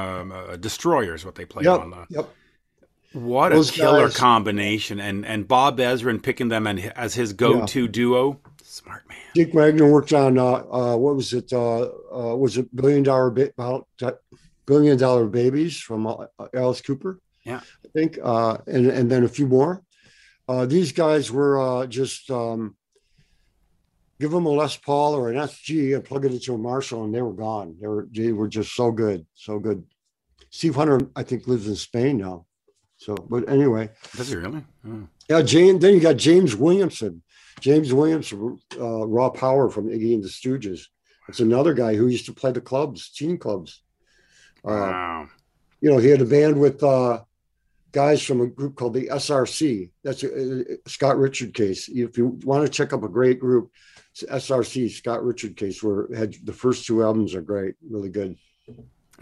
uh, 0.51 0.57
Destroyers, 0.57 1.25
what 1.25 1.35
they 1.35 1.45
played 1.45 1.67
Yep, 1.67 1.81
on. 1.81 1.95
Uh, 1.95 2.05
yep. 2.09 2.29
what 3.13 3.53
a 3.53 3.63
killer 3.65 4.07
guys- 4.09 4.17
combination, 4.17 4.99
and 5.01 5.25
and 5.25 5.47
Bob 5.49 5.79
Ezrin 5.79 6.23
picking 6.23 6.49
them 6.49 6.67
and 6.67 6.81
as 6.97 7.15
his 7.15 7.33
go-to 7.33 7.89
duo. 7.89 8.41
Smart 8.63 9.09
man. 9.09 9.19
Dick 9.35 9.55
Wagner 9.55 9.91
worked 9.91 10.13
on 10.13 10.37
uh, 10.37 10.45
uh, 10.45 10.97
what 10.97 11.15
was 11.15 11.33
it? 11.33 11.53
Uh, 11.53 11.83
uh, 11.83 12.37
was 12.37 12.57
it 12.59 12.75
Billion 12.75 13.03
Dollar 13.05 13.31
ba- 13.31 13.51
about 13.57 13.87
that 14.01 14.19
Billion 14.67 14.99
Dollar 14.99 15.27
Babies 15.27 15.79
from 15.79 16.07
uh, 16.07 16.27
Alice 16.53 16.81
Cooper? 16.81 17.21
Yeah. 17.45 17.61
I 17.85 17.89
think, 17.93 18.19
uh, 18.23 18.59
and 18.67 18.87
and 18.87 19.11
then 19.11 19.23
a 19.25 19.29
few 19.29 19.47
more. 19.47 19.83
Uh, 20.49 20.67
these 20.67 20.91
guys 20.93 21.31
were 21.31 21.61
uh, 21.61 21.87
just 21.87 22.31
um, 22.31 22.75
give 24.25 24.31
them 24.33 24.47
a 24.47 24.51
Les 24.51 24.75
Paul 24.79 25.15
or 25.15 25.31
an 25.31 25.37
SG 25.37 25.95
and 25.95 26.03
plug 26.03 26.25
it 26.25 26.33
into 26.33 26.55
a 26.55 26.59
Marshall, 26.59 27.05
and 27.05 27.15
they 27.15 27.21
were 27.21 27.35
gone. 27.35 27.77
They 27.79 27.87
were 27.87 28.09
they 28.11 28.33
were 28.33 28.49
just 28.49 28.75
so 28.75 28.91
good, 28.91 29.27
so 29.35 29.59
good. 29.59 29.85
Steve 30.49 30.75
Hunter, 30.77 30.99
I 31.15 31.23
think, 31.25 31.47
lives 31.47 31.69
in 31.69 31.77
Spain 31.77 32.17
now. 32.17 32.47
So, 32.97 33.15
but 33.15 33.47
anyway, 33.51 33.91
Does 34.17 34.29
he 34.31 34.37
really? 34.37 34.65
Oh. 34.89 35.07
yeah, 35.29 35.43
James. 35.43 35.81
Then 35.83 35.93
you 35.93 36.01
got 36.01 36.17
James 36.17 36.57
Williamson. 36.57 37.23
James 37.61 37.93
Williamson, 37.93 38.59
uh, 38.81 39.07
Raw 39.07 39.29
Power 39.29 39.69
from 39.69 39.89
Iggy 39.89 40.15
and 40.15 40.25
the 40.25 40.29
Stooges. 40.29 40.87
It's 41.29 41.41
another 41.41 41.75
guy 41.75 41.95
who 41.97 42.07
used 42.07 42.27
to 42.27 42.33
play 42.33 42.53
the 42.53 42.61
clubs, 42.63 43.11
teen 43.11 43.37
clubs. 43.37 43.83
Uh, 44.65 44.71
Wow. 44.71 45.29
you 45.83 45.91
know, 45.91 45.99
he 45.99 46.09
had 46.09 46.23
a 46.23 46.25
band 46.25 46.59
with 46.59 46.83
uh, 46.83 47.21
guys 47.93 48.23
from 48.23 48.41
a 48.41 48.47
group 48.47 48.75
called 48.77 48.95
the 48.95 49.09
SRC. 49.09 49.91
That's 50.03 50.23
a, 50.25 50.29
a 50.85 50.89
Scott 50.89 51.19
Richard 51.19 51.53
case. 51.53 51.89
If 51.89 52.17
you 52.19 52.39
want 52.45 52.65
to 52.65 52.73
check 52.73 52.93
up 52.95 53.03
a 53.05 53.09
great 53.19 53.39
group, 53.39 53.71
SRC 54.23 54.91
Scott 54.91 55.25
Richard 55.25 55.57
case, 55.57 55.83
where 55.83 56.09
had 56.15 56.35
the 56.45 56.53
first 56.53 56.87
two 56.87 57.03
albums 57.03 57.35
are 57.35 57.41
great, 57.43 57.75
really 57.89 58.09
good. 58.11 58.37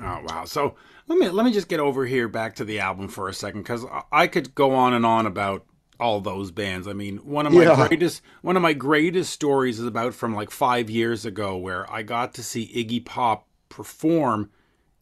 Oh 0.01 0.21
wow! 0.27 0.45
So 0.45 0.75
let 1.07 1.19
me 1.19 1.29
let 1.29 1.45
me 1.45 1.53
just 1.53 1.69
get 1.69 1.81
over 1.81 2.07
here 2.07 2.29
back 2.29 2.55
to 2.57 2.65
the 2.65 2.81
album 2.81 3.09
for 3.09 3.29
a 3.29 3.35
second 3.35 3.63
because 3.63 3.85
I 4.11 4.27
could 4.27 4.55
go 4.55 4.75
on 4.75 4.95
and 4.95 5.05
on 5.05 5.27
about 5.27 5.67
all 6.01 6.21
those 6.21 6.51
bands. 6.51 6.89
I 6.89 6.93
mean, 6.95 7.19
one 7.19 7.47
of 7.47 7.53
my 7.53 7.63
Yeah. 7.65 7.87
greatest 7.89 8.23
one 8.41 8.57
of 8.57 8.63
my 8.63 8.73
greatest 8.73 9.33
stories 9.33 9.79
is 9.79 9.87
about 9.87 10.15
from 10.15 10.35
like 10.35 10.51
five 10.51 10.89
years 10.91 11.25
ago 11.27 11.57
where 11.57 11.91
I 11.93 12.03
got 12.03 12.35
to 12.35 12.43
see 12.43 12.73
Iggy 12.75 13.05
Pop 13.05 13.47
perform 13.69 14.51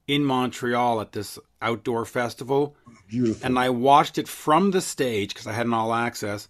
in 0.07 0.24
Montreal 0.24 1.00
at 1.00 1.12
this 1.12 1.38
outdoor 1.62 2.05
festival, 2.05 2.76
Beautiful. 3.09 3.46
and 3.46 3.59
I 3.59 3.70
watched 3.70 4.18
it 4.18 4.26
from 4.29 4.72
the 4.72 4.81
stage 4.81 5.33
because 5.33 5.46
I 5.46 5.53
had 5.53 5.66
an 5.66 5.74
all 5.74 5.94
access, 5.94 6.48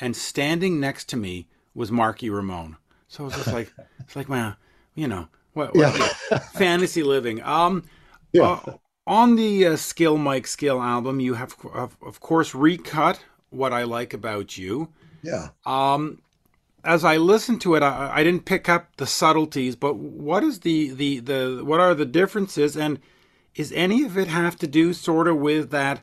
and 0.00 0.16
standing 0.16 0.80
next 0.80 1.08
to 1.10 1.16
me 1.16 1.46
was 1.74 1.92
Marky 1.92 2.30
Ramone. 2.30 2.76
So 3.12 3.26
it's 3.26 3.36
just 3.36 3.52
like 3.52 3.70
it's 4.00 4.16
like 4.16 4.30
man, 4.30 4.56
you 4.94 5.06
know 5.06 5.28
what, 5.52 5.74
what 5.76 5.98
yeah, 6.30 6.38
fantasy 6.54 7.02
living. 7.02 7.42
Um, 7.42 7.84
yeah. 8.32 8.42
uh, 8.44 8.76
on 9.06 9.36
the 9.36 9.66
uh, 9.66 9.76
Skill 9.76 10.16
Mike 10.16 10.46
Skill 10.46 10.80
album, 10.80 11.20
you 11.20 11.34
have, 11.34 11.54
of, 11.74 11.94
of 12.00 12.20
course, 12.20 12.54
recut 12.54 13.22
"What 13.50 13.74
I 13.74 13.82
Like 13.82 14.14
About 14.14 14.56
You." 14.56 14.88
yeah. 15.22 15.48
Um, 15.66 16.22
as 16.84 17.04
I 17.04 17.18
listened 17.18 17.60
to 17.60 17.74
it, 17.74 17.82
I, 17.82 18.12
I 18.14 18.24
didn't 18.24 18.46
pick 18.46 18.70
up 18.70 18.96
the 18.96 19.06
subtleties, 19.06 19.76
but 19.76 19.96
what 19.96 20.42
is 20.42 20.60
the, 20.60 20.88
the 20.92 21.20
the 21.20 21.62
what 21.66 21.80
are 21.80 21.94
the 21.94 22.06
differences, 22.06 22.78
and 22.78 22.98
is 23.54 23.72
any 23.72 24.04
of 24.04 24.16
it 24.16 24.28
have 24.28 24.56
to 24.56 24.66
do 24.66 24.94
sort 24.94 25.28
of 25.28 25.36
with 25.36 25.70
that 25.70 26.00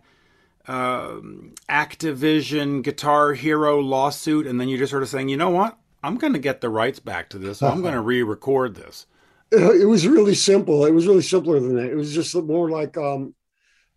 um 0.68 1.56
Activision 1.68 2.84
Guitar 2.84 3.34
Hero 3.34 3.80
lawsuit, 3.80 4.46
and 4.46 4.62
then 4.62 4.70
you're 4.70 4.78
just 4.78 4.92
sort 4.92 5.02
of 5.02 5.10
saying, 5.10 5.30
you 5.30 5.38
know 5.38 5.50
what, 5.50 5.79
I'm 6.04 6.18
going 6.18 6.34
to 6.34 6.40
get 6.40 6.62
the 6.62 6.70
rights 6.70 7.00
back 7.00 7.30
to 7.30 7.38
this, 7.38 7.60
so 7.60 7.68
I'm 7.68 7.82
going 7.82 7.94
to 7.96 8.02
re-record 8.02 8.76
this. 8.76 9.06
It 9.52 9.88
was 9.88 10.08
really 10.08 10.36
simple. 10.36 10.86
It 10.86 10.94
was 10.94 11.08
really 11.08 11.24
simpler 11.24 11.60
than 11.60 11.76
that. 11.76 11.90
It 11.92 11.96
was 11.96 12.14
just 12.14 12.36
more 12.36 12.70
like 12.70 12.98
um, 12.98 13.34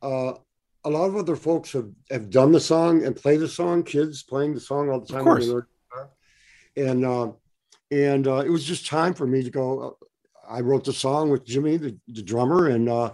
uh, 0.01 0.33
a 0.85 0.91
lot 0.91 1.07
of 1.07 1.17
other 1.17 1.37
folks 1.37 1.73
have, 1.73 1.91
have 2.11 2.31
done 2.31 2.53
the 2.53 2.61
song 2.61 3.05
and 3.05 3.15
play 3.15 3.37
the 3.37 3.49
song. 3.49 3.83
Kids 3.83 4.23
playing 4.23 4.55
the 4.55 4.61
song 4.61 4.91
all 4.91 5.01
the 5.01 5.07
time. 5.07 5.25
when 5.25 5.35
course. 5.35 5.47
And 6.75 7.05
uh, 7.05 7.33
and 7.91 8.27
uh, 8.27 8.37
it 8.39 8.49
was 8.49 8.65
just 8.65 8.87
time 8.87 9.13
for 9.13 9.27
me 9.27 9.43
to 9.43 9.51
go. 9.51 9.81
uh, 9.81 10.05
I 10.49 10.61
wrote 10.61 10.85
the 10.85 10.93
song 10.93 11.31
with 11.31 11.45
Jimmy, 11.45 11.77
the, 11.77 11.97
the 12.09 12.23
drummer, 12.23 12.69
and 12.69 12.89
uh, 12.89 13.13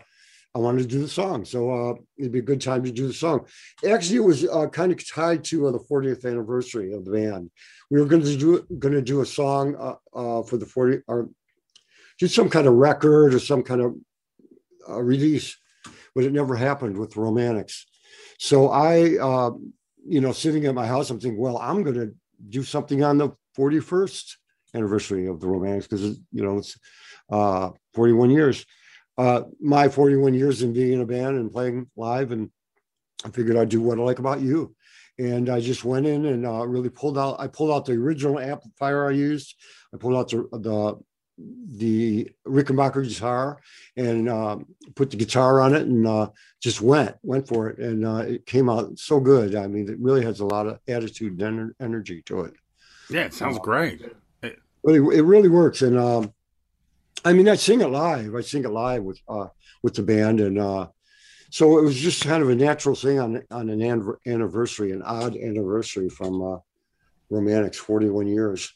I 0.55 0.59
wanted 0.59 0.83
to 0.83 0.89
do 0.89 1.01
the 1.01 1.09
song. 1.09 1.45
So 1.45 1.71
uh, 1.71 1.95
it'd 2.19 2.33
be 2.33 2.39
a 2.39 2.43
good 2.43 2.61
time 2.61 2.83
to 2.85 2.91
do 2.91 3.07
the 3.07 3.13
song. 3.13 3.47
Actually, 3.89 4.17
it 4.17 4.25
was 4.25 4.45
uh, 4.45 4.67
kind 4.69 4.93
of 4.93 5.09
tied 5.09 5.45
to 5.45 5.67
uh, 5.67 5.73
the 5.73 5.79
40th 5.79 6.25
anniversary 6.25 6.93
of 6.93 7.05
the 7.05 7.13
band. 7.13 7.51
We 7.91 8.01
were 8.01 8.07
going 8.07 8.23
to 8.23 8.37
do 8.37 8.67
going 8.79 8.95
to 8.95 9.03
do 9.03 9.21
a 9.21 9.27
song 9.27 9.77
uh, 9.77 9.95
uh, 10.15 10.43
for 10.43 10.57
the 10.57 10.67
40 10.67 11.03
or 11.07 11.29
do 12.19 12.27
some 12.27 12.49
kind 12.49 12.67
of 12.67 12.75
record 12.75 13.35
or 13.35 13.39
some 13.39 13.63
kind 13.63 13.81
of 13.81 13.95
uh, 14.89 15.01
release, 15.01 15.57
but 16.15 16.25
it 16.25 16.33
never 16.33 16.57
happened 16.57 16.97
with 16.97 17.13
the 17.13 17.21
Romantics. 17.21 17.87
So 18.39 18.71
I, 18.71 19.01
you 20.07 20.21
know, 20.21 20.33
sitting 20.33 20.65
at 20.67 20.75
my 20.75 20.87
house, 20.87 21.11
I'm 21.11 21.21
thinking, 21.21 21.41
well, 21.41 21.59
I'm 21.59 21.83
going 21.83 21.97
to 21.97 22.15
do 22.49 22.63
something 22.63 23.05
on 23.05 23.19
the 23.19 23.31
41st 23.57 24.37
anniversary 24.75 25.27
of 25.27 25.41
the 25.41 25.49
Romantics 25.49 25.87
because 25.87 26.19
you 26.33 26.45
know 26.45 26.59
it's 26.59 26.79
uh, 27.31 27.71
41 27.95 28.31
years. 28.31 28.65
Uh, 29.19 29.43
my 29.61 29.89
41 29.89 30.33
years 30.33 30.63
in 30.63 30.73
being 30.73 30.93
in 30.93 31.01
a 31.01 31.07
band 31.07 31.37
and 31.37 31.51
playing 31.51 31.91
live 31.97 32.31
and 32.31 32.51
I 33.25 33.31
figured 33.31 33.57
I'd 33.57 33.69
do 33.69 33.81
what 33.81 33.99
I 33.99 34.03
like 34.03 34.21
about 34.21 34.41
you. 34.41 34.75
And 35.19 35.49
I 35.49 35.61
just 35.61 35.85
went 35.85 36.07
in 36.07 36.27
and 36.27 36.47
uh, 36.47 36.65
really 36.65 36.89
pulled 36.89 37.19
out. 37.19 37.41
I 37.41 37.49
pulled 37.49 37.73
out 37.73 37.85
the 37.85 37.95
original 37.95 38.39
amplifier 38.39 39.09
I 39.09 39.13
used. 39.13 39.57
I 39.93 39.97
pulled 39.97 40.15
out 40.15 40.31
the 40.31 40.49
the, 40.53 40.97
the 41.77 42.31
Rickenbacker 42.47 43.07
guitar 43.09 43.61
and 43.97 44.29
uh, 44.29 44.59
put 44.95 45.11
the 45.11 45.17
guitar 45.17 45.61
on 45.61 45.75
it 45.75 45.83
and 45.83 46.07
uh, 46.07 46.31
just 46.63 46.81
went 46.81 47.17
went 47.23 47.49
for 47.49 47.71
it. 47.71 47.81
And 47.81 48.07
uh, 48.07 48.19
it 48.19 48.47
came 48.47 48.71
out 48.71 48.97
so 49.01 49.19
good. 49.19 49.57
I 49.57 49.67
mean, 49.67 49.89
it 49.89 49.99
really 49.99 50.25
has 50.25 50.39
a 50.39 50.47
lot 50.47 50.69
of 50.69 50.79
attitude 50.87 51.43
and 51.43 51.75
energy 51.81 52.23
to 52.27 52.43
it. 52.43 52.55
Yeah, 53.11 53.23
it 53.23 53.35
sounds 53.35 53.59
great. 53.59 54.03
It, 54.43 54.61
it 54.85 55.23
really 55.25 55.49
works. 55.49 55.83
And 55.83 55.99
um, 55.99 56.33
I 57.25 57.33
mean, 57.33 57.49
I 57.49 57.57
sing 57.57 57.81
it 57.81 57.89
live. 57.89 58.35
I 58.35 58.41
sing 58.41 58.65
it 58.65 58.71
live 58.71 59.03
with 59.03 59.21
uh, 59.29 59.49
with 59.83 59.95
the 59.95 60.03
band, 60.03 60.41
and 60.41 60.59
uh, 60.59 60.89
so 61.51 61.79
it 61.79 61.83
was 61.83 61.97
just 61.97 62.25
kind 62.25 62.43
of 62.43 62.51
a 62.51 62.55
natural 62.55 62.95
thing 62.95 63.19
on 63.19 63.43
on 63.51 63.69
an 63.71 63.83
anniversary, 64.27 64.93
an 64.93 65.03
odd 65.03 65.37
anniversary 65.37 66.09
from 66.09 66.43
uh, 66.43 66.59
Romantics, 67.31 67.79
forty 67.79 68.09
one 68.09 68.27
years. 68.27 68.73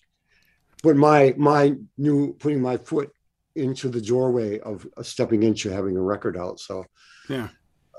But 0.82 0.96
my 0.96 1.34
my 1.36 1.74
new 1.96 2.34
putting 2.34 2.60
my 2.60 2.76
foot 2.76 3.12
into 3.54 3.88
the 3.88 4.00
doorway 4.00 4.58
of 4.60 4.86
stepping 5.02 5.42
into 5.42 5.70
having 5.70 5.96
a 5.96 6.02
record 6.02 6.36
out. 6.36 6.58
So 6.58 6.86
yeah, 7.28 7.48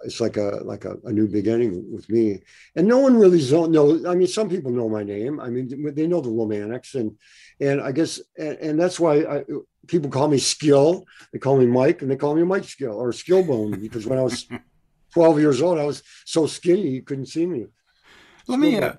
it's 0.05 0.19
like 0.19 0.37
a 0.37 0.61
like 0.63 0.85
a, 0.85 0.97
a, 1.05 1.11
new 1.11 1.27
beginning 1.27 1.91
with 1.91 2.09
me. 2.09 2.39
And 2.75 2.87
no 2.87 2.99
one 2.99 3.17
really 3.17 3.45
don't 3.47 3.71
know 3.71 4.09
i 4.09 4.15
mean 4.15 4.27
some 4.27 4.49
people 4.49 4.71
know 4.71 4.89
my 4.89 5.03
name. 5.03 5.39
I 5.39 5.49
mean 5.49 5.93
they 5.93 6.07
know 6.07 6.21
the 6.21 6.29
romantics 6.29 6.95
and 6.95 7.17
and 7.59 7.81
i 7.81 7.91
guess 7.91 8.19
and, 8.37 8.57
and 8.57 8.79
that's 8.79 8.99
why 8.99 9.23
I, 9.23 9.43
people 9.87 10.09
call 10.09 10.27
me 10.27 10.37
skill. 10.37 11.05
They 11.31 11.39
call 11.39 11.57
me 11.57 11.65
mike 11.65 12.01
and 12.01 12.11
they 12.11 12.15
call 12.15 12.35
me 12.35 12.43
mike 12.43 12.65
skill 12.65 12.93
or 12.93 13.11
skillbone 13.11 13.81
because 13.85 14.05
when 14.05 14.19
i 14.19 14.23
was 14.23 14.47
12 15.13 15.39
years 15.39 15.61
old 15.61 15.79
i 15.79 15.85
was 15.85 16.03
so 16.25 16.47
skinny 16.47 16.89
you 16.89 17.03
couldn't 17.03 17.27
see 17.27 17.45
me. 17.45 17.65
Let 18.47 18.59
me 18.59 18.77
uh, 18.77 18.93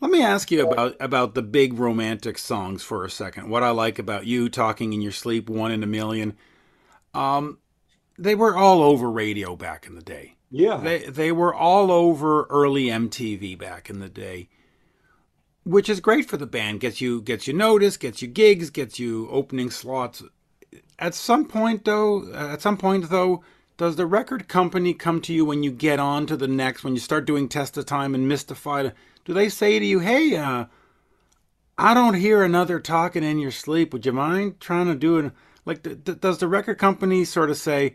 let 0.00 0.10
me 0.10 0.22
ask 0.22 0.50
you 0.50 0.68
about 0.68 0.96
about 1.00 1.34
the 1.34 1.42
big 1.42 1.74
romantic 1.74 2.36
songs 2.36 2.82
for 2.82 3.04
a 3.04 3.10
second. 3.10 3.48
What 3.48 3.62
i 3.62 3.70
like 3.70 3.98
about 3.98 4.26
you 4.26 4.48
talking 4.48 4.92
in 4.92 5.00
your 5.00 5.12
sleep 5.12 5.48
one 5.48 5.72
in 5.72 5.82
a 5.82 5.86
million 5.86 6.36
um 7.14 7.58
they 8.18 8.34
were 8.34 8.56
all 8.56 8.82
over 8.82 9.10
radio 9.10 9.56
back 9.56 9.86
in 9.86 9.94
the 9.94 10.02
day 10.02 10.36
yeah. 10.52 10.76
They 10.76 10.98
they 11.06 11.32
were 11.32 11.54
all 11.54 11.90
over 11.90 12.44
early 12.44 12.86
MTV 12.86 13.58
back 13.58 13.88
in 13.88 14.00
the 14.00 14.08
day. 14.08 14.48
Which 15.64 15.88
is 15.88 16.00
great 16.00 16.28
for 16.28 16.36
the 16.36 16.46
band. 16.46 16.80
Gets 16.80 17.00
you 17.00 17.22
gets 17.22 17.46
you 17.46 17.54
noticed, 17.54 18.00
gets 18.00 18.20
you 18.20 18.28
gigs, 18.28 18.68
gets 18.68 18.98
you 18.98 19.28
opening 19.30 19.70
slots. 19.70 20.22
At 20.98 21.14
some 21.14 21.46
point 21.46 21.84
though, 21.86 22.30
at 22.34 22.60
some 22.60 22.76
point 22.76 23.08
though, 23.08 23.42
does 23.78 23.96
the 23.96 24.06
record 24.06 24.46
company 24.46 24.92
come 24.92 25.22
to 25.22 25.32
you 25.32 25.46
when 25.46 25.62
you 25.62 25.72
get 25.72 25.98
on 25.98 26.26
to 26.26 26.36
the 26.36 26.48
next 26.48 26.84
when 26.84 26.94
you 26.94 27.00
start 27.00 27.24
doing 27.24 27.48
test 27.48 27.76
of 27.78 27.86
time 27.86 28.14
and 28.14 28.28
mystified 28.28 28.92
do 29.24 29.32
they 29.32 29.48
say 29.48 29.78
to 29.78 29.86
you, 29.86 30.00
"Hey, 30.00 30.36
uh 30.36 30.66
I 31.78 31.94
don't 31.94 32.14
hear 32.14 32.42
another 32.42 32.78
talking 32.78 33.24
in 33.24 33.38
your 33.38 33.50
sleep. 33.50 33.92
Would 33.92 34.04
you 34.04 34.12
mind 34.12 34.60
trying 34.60 34.86
to 34.86 34.94
do 34.94 35.18
it?" 35.18 35.32
Like, 35.64 35.82
does 36.20 36.38
the 36.38 36.48
record 36.48 36.76
company 36.76 37.24
sort 37.24 37.48
of 37.48 37.56
say, 37.56 37.94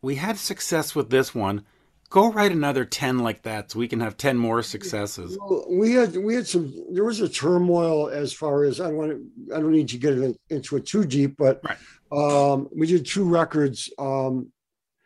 "We 0.00 0.14
had 0.14 0.38
success 0.38 0.94
with 0.94 1.10
this 1.10 1.34
one 1.34 1.64
go 2.10 2.32
write 2.32 2.52
another 2.52 2.84
10 2.84 3.20
like 3.20 3.42
that 3.42 3.70
so 3.70 3.78
we 3.78 3.88
can 3.88 4.00
have 4.00 4.16
10 4.16 4.36
more 4.36 4.62
successes. 4.62 5.38
Well, 5.40 5.64
we 5.70 5.92
had 5.92 6.16
we 6.16 6.34
had 6.34 6.46
some 6.46 6.74
there 6.92 7.04
was 7.04 7.20
a 7.20 7.28
turmoil 7.28 8.08
as 8.10 8.32
far 8.32 8.64
as 8.64 8.80
i 8.80 8.88
don't 8.88 8.96
want 8.96 9.10
to 9.12 9.54
i 9.54 9.60
don't 9.60 9.72
need 9.72 9.88
to 9.88 9.96
get 9.96 10.36
into 10.50 10.76
it 10.76 10.86
too 10.86 11.04
deep 11.04 11.36
but 11.38 11.62
right. 11.64 11.78
um, 12.12 12.68
we 12.76 12.86
did 12.86 13.06
two 13.06 13.24
records 13.24 13.90
um, 13.98 14.52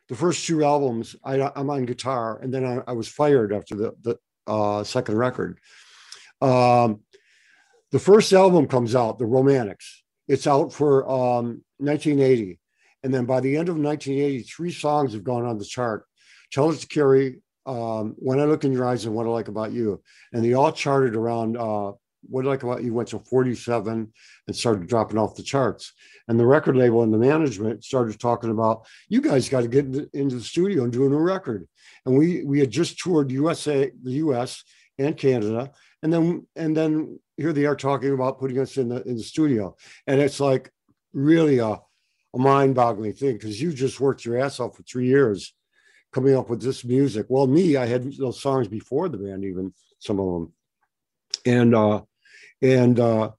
the 0.09 0.17
first 0.17 0.47
two 0.47 0.65
albums 0.65 1.15
I, 1.23 1.53
am 1.57 1.71
on 1.71 1.85
guitar 1.85 2.41
and 2.43 2.53
then 2.53 2.65
I, 2.65 2.81
I, 2.89 2.93
was 2.93 3.09
fired 3.09 3.53
after 3.53 3.75
the, 3.75 3.93
the 4.03 4.19
uh, 4.47 4.85
second 4.85 5.17
record. 5.17 5.59
Um, 6.43 7.01
the 7.91 7.99
first 7.99 8.33
album 8.33 8.67
comes 8.67 8.95
out 8.95 9.19
the 9.19 9.25
romantics. 9.25 10.03
It's 10.29 10.47
out 10.47 10.73
for 10.73 11.05
1980 11.05 12.51
um, 12.51 12.59
and 13.03 13.15
then 13.15 13.25
by 13.25 13.41
the 13.41 13.57
end 13.57 13.69
of 13.69 13.77
1980 13.77 14.43
three 14.43 14.73
songs 14.73 15.13
have 15.13 15.25
gone 15.25 15.45
on 15.45 15.59
the 15.59 15.65
chart 15.65 16.05
Tell 16.55 16.71
It 16.71 16.79
to 16.79 17.41
um, 17.67 18.15
When 18.19 18.39
I 18.39 18.45
Look 18.45 18.63
in 18.63 18.73
Your 18.73 18.87
Eyes 18.87 19.07
and 19.07 19.15
What 19.15 19.27
I 19.27 19.31
Like 19.31 19.49
About 19.49 19.73
You. 19.73 20.01
And 20.33 20.45
they 20.45 20.53
all 20.53 20.71
charted 20.71 21.17
around 21.17 21.57
uh, 21.57 21.93
What 22.29 22.45
I 22.45 22.49
Like 22.49 22.63
About 22.63 22.85
You 22.85 22.95
went 22.95 23.09
to 23.09 23.19
47 23.19 24.13
and 24.47 24.57
started 24.57 24.87
dropping 24.87 25.19
off 25.19 25.35
the 25.35 25.43
charts. 25.43 25.93
And 26.29 26.39
the 26.39 26.47
record 26.47 26.77
label 26.77 27.03
and 27.03 27.13
the 27.13 27.19
management 27.19 27.83
started 27.83 28.21
talking 28.21 28.51
about, 28.51 28.87
you 29.09 29.21
guys 29.21 29.49
got 29.49 29.63
to 29.63 29.69
get 29.69 29.87
into 30.15 30.37
the 30.37 30.45
studio 30.45 30.85
and 30.85 30.93
do 30.93 31.07
a 31.07 31.09
new 31.09 31.19
record. 31.19 31.67
And 32.07 32.17
we 32.17 32.45
we 32.45 32.61
had 32.61 32.71
just 32.71 32.99
toured 32.99 33.33
USA, 33.33 33.91
the 34.03 34.13
US 34.13 34.63
and 34.97 35.17
Canada. 35.17 35.73
And 36.05 36.13
then 36.13 36.47
and 36.55 36.77
then 36.77 37.19
here 37.37 37.53
they 37.53 37.67
are 37.67 37.77
talking 37.77 38.15
about 38.15 38.39
putting 38.39 38.61
us 38.61 38.77
in 38.77 38.91
the 38.91 39.03
in 39.03 39.17
the 39.17 39.25
studio. 39.25 39.75
And 40.07 40.21
it's 40.21 40.39
like 40.39 40.71
really 41.13 41.59
a, 41.59 41.81
a 42.35 42.39
mind-boggling 42.39 43.15
thing 43.15 43.33
because 43.33 43.61
you 43.61 43.73
just 43.73 43.99
worked 43.99 44.25
your 44.25 44.39
ass 44.39 44.61
off 44.61 44.77
for 44.77 44.85
three 44.85 45.07
years 45.07 45.53
coming 46.15 46.37
up 46.37 46.49
with 46.49 46.63
this 46.63 46.85
music. 46.85 47.27
Well, 47.29 47.47
me, 47.47 47.77
I 47.77 47.87
had 47.87 48.11
those 48.17 48.41
songs 48.41 48.69
before 48.69 49.09
the 49.09 49.19
band, 49.19 49.45
even 49.45 49.75
some 49.99 50.21
of 50.21 50.33
them, 50.33 50.53
and 51.45 51.75
uh, 51.75 52.03
and 52.63 52.99
uh, 53.01 53.33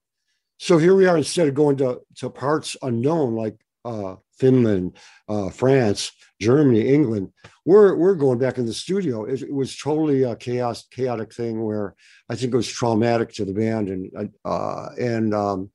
so 0.58 0.78
here 0.78 0.94
we 0.94 1.06
are. 1.06 1.16
Instead 1.16 1.48
of 1.48 1.54
going 1.54 1.78
to 1.78 2.02
to 2.16 2.30
parts 2.30 2.76
unknown 2.82 3.34
like 3.34 3.56
uh, 3.84 4.16
Finland, 4.38 4.96
uh, 5.28 5.48
France, 5.48 6.12
Germany, 6.40 6.92
England, 6.92 7.32
we're 7.64 7.96
we're 7.96 8.14
going 8.14 8.38
back 8.38 8.58
in 8.58 8.66
the 8.66 8.74
studio. 8.74 9.24
It, 9.24 9.42
it, 9.42 9.52
was 9.52 9.76
totally 9.76 10.24
a 10.24 10.36
chaos, 10.36 10.86
chaotic 10.90 11.32
thing 11.32 11.64
where 11.64 11.94
I 12.28 12.36
think 12.36 12.52
it 12.52 12.56
was 12.56 12.68
traumatic 12.68 13.32
to 13.34 13.44
the 13.46 13.54
band, 13.54 13.88
and 13.88 14.30
uh, 14.44 14.88
and 14.98 15.34
um, 15.34 15.70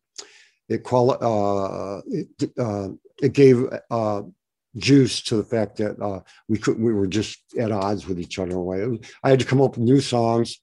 it 0.70 0.84
quali- 0.84 1.18
uh, 1.20 2.02
it, 2.08 2.60
uh, 2.60 2.90
it 3.22 3.34
gave 3.34 3.66
uh, 3.90 4.22
juice 4.78 5.22
to 5.24 5.36
the 5.36 5.44
fact 5.44 5.78
that 5.78 6.00
uh, 6.02 6.22
we 6.48 6.58
could 6.58 6.80
we 6.80 6.94
were 6.94 7.08
just 7.08 7.40
at 7.60 7.72
odds 7.72 8.08
with 8.08 8.20
each 8.20 8.40
other 8.40 8.60
way. 8.60 9.00
I 9.24 9.30
had 9.30 9.40
to 9.40 9.46
come 9.46 9.62
up 9.62 9.78
with 9.78 9.86
new 9.86 10.00
songs, 10.00 10.60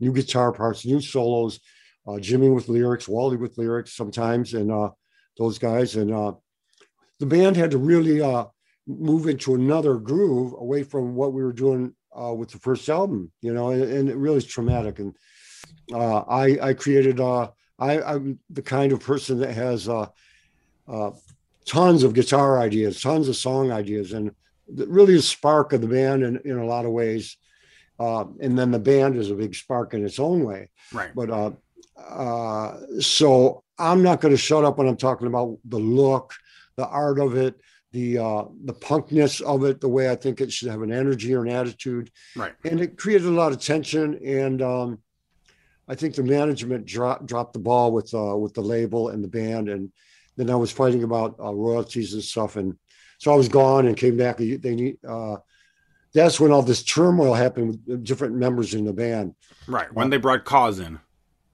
new 0.00 0.12
guitar 0.12 0.52
parts, 0.52 0.84
new 0.84 1.00
solos, 1.00 1.60
uh, 2.06 2.18
Jimmy 2.18 2.48
with 2.48 2.68
lyrics, 2.68 3.08
Wally 3.08 3.36
with 3.36 3.58
lyrics 3.58 3.94
sometimes, 3.94 4.54
and 4.54 4.72
uh, 4.72 4.90
those 5.38 5.58
guys. 5.58 5.96
And 5.96 6.12
uh, 6.12 6.32
the 7.20 7.26
band 7.26 7.56
had 7.56 7.70
to 7.72 7.78
really 7.78 8.20
uh, 8.20 8.46
move 8.86 9.28
into 9.28 9.54
another 9.54 9.96
groove 9.96 10.54
away 10.54 10.82
from 10.82 11.14
what 11.14 11.32
we 11.32 11.42
were 11.42 11.52
doing 11.52 11.94
uh, 12.18 12.34
with 12.34 12.50
the 12.50 12.58
first 12.58 12.88
album, 12.88 13.30
you 13.40 13.54
know, 13.54 13.70
and, 13.70 13.84
and 13.84 14.08
it 14.08 14.16
really 14.16 14.38
is 14.38 14.46
traumatic. 14.46 14.98
And 14.98 15.14
I 15.94 16.58
I 16.60 16.74
created 16.74 17.20
I 17.20 17.50
I'm 17.78 18.40
the 18.50 18.62
kind 18.62 18.92
of 18.92 19.00
person 19.00 19.38
that 19.38 19.52
has 19.52 19.88
tons 21.64 22.02
of 22.02 22.14
guitar 22.14 22.58
ideas, 22.58 23.00
tons 23.00 23.28
of 23.28 23.36
song 23.36 23.70
ideas, 23.70 24.12
and 24.12 24.32
really 24.68 25.16
a 25.16 25.22
spark 25.22 25.72
of 25.72 25.80
the 25.80 25.88
band 25.88 26.22
in, 26.22 26.40
in 26.44 26.58
a 26.58 26.66
lot 26.66 26.84
of 26.84 26.92
ways. 26.92 27.36
Uh, 27.98 28.24
and 28.40 28.58
then 28.58 28.70
the 28.70 28.78
band 28.78 29.16
is 29.16 29.30
a 29.30 29.34
big 29.34 29.54
spark 29.54 29.94
in 29.94 30.04
its 30.04 30.18
own 30.18 30.44
way. 30.44 30.68
Right. 30.92 31.14
But 31.14 31.30
uh, 31.30 31.50
uh, 31.96 32.78
so 33.00 33.62
I'm 33.78 34.02
not 34.02 34.20
going 34.20 34.34
to 34.34 34.38
shut 34.38 34.64
up 34.64 34.78
when 34.78 34.88
I'm 34.88 34.96
talking 34.96 35.26
about 35.26 35.58
the 35.64 35.78
look, 35.78 36.34
the 36.76 36.86
art 36.86 37.20
of 37.20 37.36
it, 37.36 37.60
the 37.92 38.18
uh, 38.18 38.44
the 38.64 38.72
punkness 38.72 39.40
of 39.42 39.64
it, 39.64 39.80
the 39.80 39.88
way 39.88 40.10
I 40.10 40.16
think 40.16 40.40
it 40.40 40.52
should 40.52 40.68
have 40.68 40.82
an 40.82 40.92
energy 40.92 41.34
or 41.34 41.42
an 41.42 41.50
attitude. 41.50 42.10
Right. 42.34 42.54
And 42.64 42.80
it 42.80 42.96
created 42.96 43.26
a 43.26 43.30
lot 43.30 43.52
of 43.52 43.60
tension, 43.60 44.18
and 44.24 44.62
um, 44.62 44.98
I 45.86 45.94
think 45.94 46.14
the 46.14 46.22
management 46.22 46.86
dropped 46.86 47.26
dropped 47.26 47.52
the 47.52 47.58
ball 47.58 47.92
with 47.92 48.12
uh, 48.14 48.36
with 48.36 48.54
the 48.54 48.62
label 48.62 49.10
and 49.10 49.22
the 49.22 49.28
band, 49.28 49.68
and 49.68 49.92
then 50.36 50.50
I 50.50 50.56
was 50.56 50.70
fighting 50.70 51.02
about 51.02 51.36
uh, 51.38 51.52
royalties 51.52 52.14
and 52.14 52.22
stuff, 52.22 52.56
and 52.56 52.76
so 53.18 53.32
I 53.32 53.36
was 53.36 53.48
gone 53.48 53.86
and 53.86 53.96
came 53.96 54.16
back. 54.16 54.38
They 54.38 54.74
need. 54.74 54.98
Uh, 55.06 55.36
that's 56.14 56.38
when 56.38 56.52
all 56.52 56.62
this 56.62 56.82
turmoil 56.82 57.32
happened 57.32 57.80
with 57.86 58.04
different 58.04 58.34
members 58.34 58.74
in 58.74 58.84
the 58.84 58.92
band. 58.92 59.34
Right 59.66 59.92
when 59.92 60.10
they 60.10 60.18
brought 60.18 60.44
Coz 60.44 60.78
in. 60.78 61.00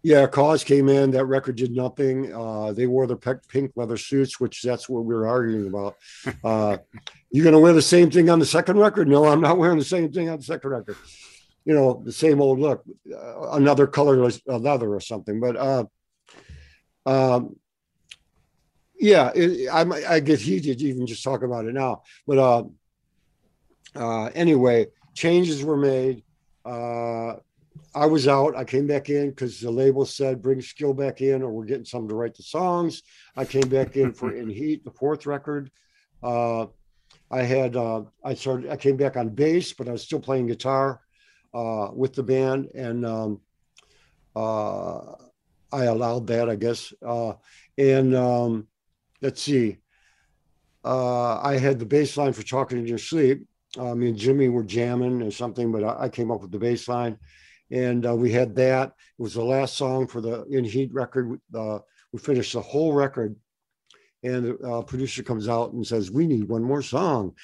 Yeah, 0.02 0.26
Coz 0.26 0.62
came 0.62 0.88
in. 0.88 1.10
That 1.10 1.26
record 1.26 1.56
did 1.56 1.72
nothing. 1.72 2.32
Uh, 2.32 2.72
they 2.72 2.86
wore 2.86 3.06
their 3.06 3.16
pink 3.16 3.72
leather 3.74 3.96
suits, 3.96 4.38
which 4.38 4.62
that's 4.62 4.88
what 4.88 5.04
we 5.04 5.14
were 5.14 5.26
arguing 5.26 5.66
about. 5.66 5.96
Uh, 6.44 6.78
you're 7.30 7.44
going 7.44 7.52
to 7.52 7.58
wear 7.58 7.72
the 7.74 7.82
same 7.82 8.10
thing 8.10 8.30
on 8.30 8.38
the 8.38 8.46
second 8.46 8.78
record? 8.78 9.06
No, 9.06 9.26
I'm 9.26 9.40
not 9.40 9.58
wearing 9.58 9.78
the 9.78 9.84
same 9.84 10.10
thing 10.10 10.30
on 10.30 10.38
the 10.38 10.44
second 10.44 10.70
record. 10.70 10.96
You 11.64 11.74
know, 11.74 12.00
the 12.02 12.12
same 12.12 12.40
old 12.40 12.58
look, 12.58 12.84
uh, 13.12 13.50
another 13.50 13.86
colorless 13.86 14.40
leather 14.46 14.94
or 14.94 15.00
something. 15.00 15.40
But 15.40 15.56
uh, 15.56 15.84
um, 17.04 17.56
yeah, 18.98 19.30
it, 19.34 19.68
I, 19.68 20.14
I 20.14 20.20
get 20.20 20.40
heated 20.40 20.82
even 20.82 21.06
just 21.06 21.24
talk 21.24 21.42
about 21.42 21.66
it 21.66 21.74
now. 21.74 22.02
But 22.26 22.38
uh, 22.38 22.64
uh, 23.94 24.26
anyway, 24.34 24.86
changes 25.14 25.64
were 25.64 25.76
made. 25.76 26.22
Uh, 26.64 27.36
I 27.94 28.06
was 28.06 28.28
out. 28.28 28.56
I 28.56 28.64
came 28.64 28.86
back 28.86 29.08
in 29.08 29.30
because 29.30 29.60
the 29.60 29.70
label 29.70 30.04
said 30.04 30.42
bring 30.42 30.60
skill 30.60 30.94
back 30.94 31.20
in, 31.20 31.42
or 31.42 31.50
we're 31.50 31.64
getting 31.64 31.84
someone 31.84 32.08
to 32.10 32.14
write 32.14 32.34
the 32.34 32.42
songs. 32.42 33.02
I 33.36 33.44
came 33.44 33.68
back 33.68 33.96
in 33.96 34.12
for 34.12 34.32
In 34.34 34.48
Heat, 34.48 34.84
the 34.84 34.90
fourth 34.90 35.26
record. 35.26 35.70
Uh, 36.22 36.66
I 37.30 37.42
had 37.42 37.76
uh, 37.76 38.02
I 38.24 38.34
started. 38.34 38.70
I 38.70 38.76
came 38.76 38.96
back 38.96 39.16
on 39.16 39.30
bass, 39.30 39.72
but 39.72 39.88
I 39.88 39.92
was 39.92 40.02
still 40.02 40.20
playing 40.20 40.46
guitar. 40.48 41.00
uh, 41.54 41.88
with 41.92 42.14
the 42.14 42.22
band, 42.22 42.68
and 42.74 43.04
um, 43.06 43.40
uh, 44.36 45.14
I 45.72 45.84
allowed 45.84 46.26
that, 46.28 46.48
I 46.48 46.56
guess. 46.56 46.92
Uh, 47.04 47.34
and 47.76 48.14
um, 48.14 48.68
let's 49.20 49.42
see, 49.42 49.78
uh, 50.84 51.40
I 51.40 51.58
had 51.58 51.78
the 51.78 51.86
bass 51.86 52.16
line 52.16 52.32
for 52.32 52.42
Talking 52.42 52.78
in 52.78 52.86
Your 52.86 52.98
Sleep. 52.98 53.46
Uh, 53.76 53.94
me 53.94 54.08
and 54.08 54.16
Jimmy 54.16 54.48
were 54.48 54.64
jamming 54.64 55.22
or 55.22 55.30
something, 55.30 55.70
but 55.70 55.84
I, 55.84 56.04
I 56.04 56.08
came 56.08 56.30
up 56.30 56.40
with 56.40 56.50
the 56.50 56.58
bass 56.58 56.88
line. 56.88 57.18
And 57.70 58.06
uh, 58.06 58.16
we 58.16 58.32
had 58.32 58.54
that. 58.56 58.88
It 59.18 59.22
was 59.22 59.34
the 59.34 59.44
last 59.44 59.76
song 59.76 60.06
for 60.06 60.20
the 60.20 60.44
In 60.44 60.64
Heat 60.64 60.92
record. 60.92 61.38
Uh, 61.54 61.80
we 62.12 62.18
finished 62.18 62.54
the 62.54 62.62
whole 62.62 62.94
record. 62.94 63.36
And 64.22 64.44
the 64.46 64.58
uh, 64.66 64.82
producer 64.82 65.22
comes 65.22 65.48
out 65.48 65.72
and 65.72 65.86
says, 65.86 66.10
We 66.10 66.26
need 66.26 66.48
one 66.48 66.62
more 66.62 66.82
song. 66.82 67.34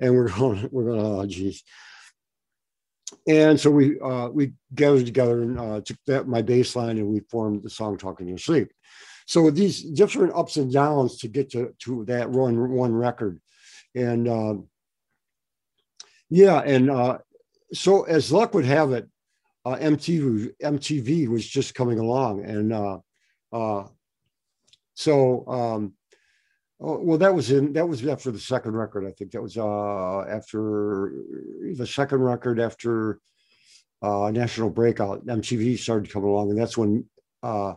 And 0.00 0.14
we're 0.14 0.28
going, 0.38 0.68
we're 0.72 0.84
going, 0.84 1.00
oh, 1.00 1.26
geez. 1.26 1.62
And 3.28 3.60
so 3.60 3.70
we 3.70 4.00
uh, 4.00 4.28
we 4.28 4.54
gathered 4.74 5.06
together 5.06 5.42
and 5.42 5.58
uh, 5.58 5.80
took 5.80 5.98
that 6.06 6.26
my 6.26 6.42
bass 6.42 6.74
line 6.74 6.98
and 6.98 7.06
we 7.06 7.20
formed 7.20 7.62
the 7.62 7.70
song 7.70 7.96
"Talking 7.96 8.26
in 8.26 8.30
Your 8.30 8.38
Sleep." 8.38 8.72
So 9.26 9.50
these 9.50 9.82
different 9.82 10.34
ups 10.34 10.56
and 10.56 10.72
downs 10.72 11.18
to 11.18 11.28
get 11.28 11.50
to 11.52 11.74
to 11.80 12.04
that 12.06 12.28
one 12.28 12.70
one 12.72 12.94
record, 12.94 13.40
and 13.94 14.28
uh, 14.28 14.54
yeah, 16.28 16.60
and 16.60 16.90
uh, 16.90 17.18
so 17.72 18.02
as 18.02 18.32
luck 18.32 18.52
would 18.54 18.66
have 18.66 18.92
it, 18.92 19.08
uh, 19.64 19.76
MTV 19.76 20.52
MTV 20.62 21.28
was 21.28 21.46
just 21.46 21.74
coming 21.74 21.98
along, 21.98 22.44
and 22.44 22.72
uh, 22.72 22.98
uh, 23.50 23.84
so 24.92 25.46
um, 25.48 25.94
oh, 26.80 26.98
well 27.00 27.18
that 27.18 27.34
was 27.34 27.50
in 27.50 27.72
that 27.72 27.88
was 27.88 28.06
after 28.06 28.30
the 28.30 28.38
second 28.38 28.72
record. 28.76 29.06
I 29.06 29.12
think 29.12 29.30
that 29.30 29.42
was 29.42 29.56
uh, 29.56 30.20
after 30.28 31.14
the 31.74 31.86
second 31.86 32.20
record 32.20 32.60
after 32.60 33.20
uh, 34.02 34.30
National 34.30 34.68
Breakout. 34.68 35.24
MTV 35.24 35.78
started 35.78 36.12
coming 36.12 36.28
along, 36.28 36.50
and 36.50 36.58
that's 36.58 36.76
when. 36.76 37.06
Uh, 37.42 37.74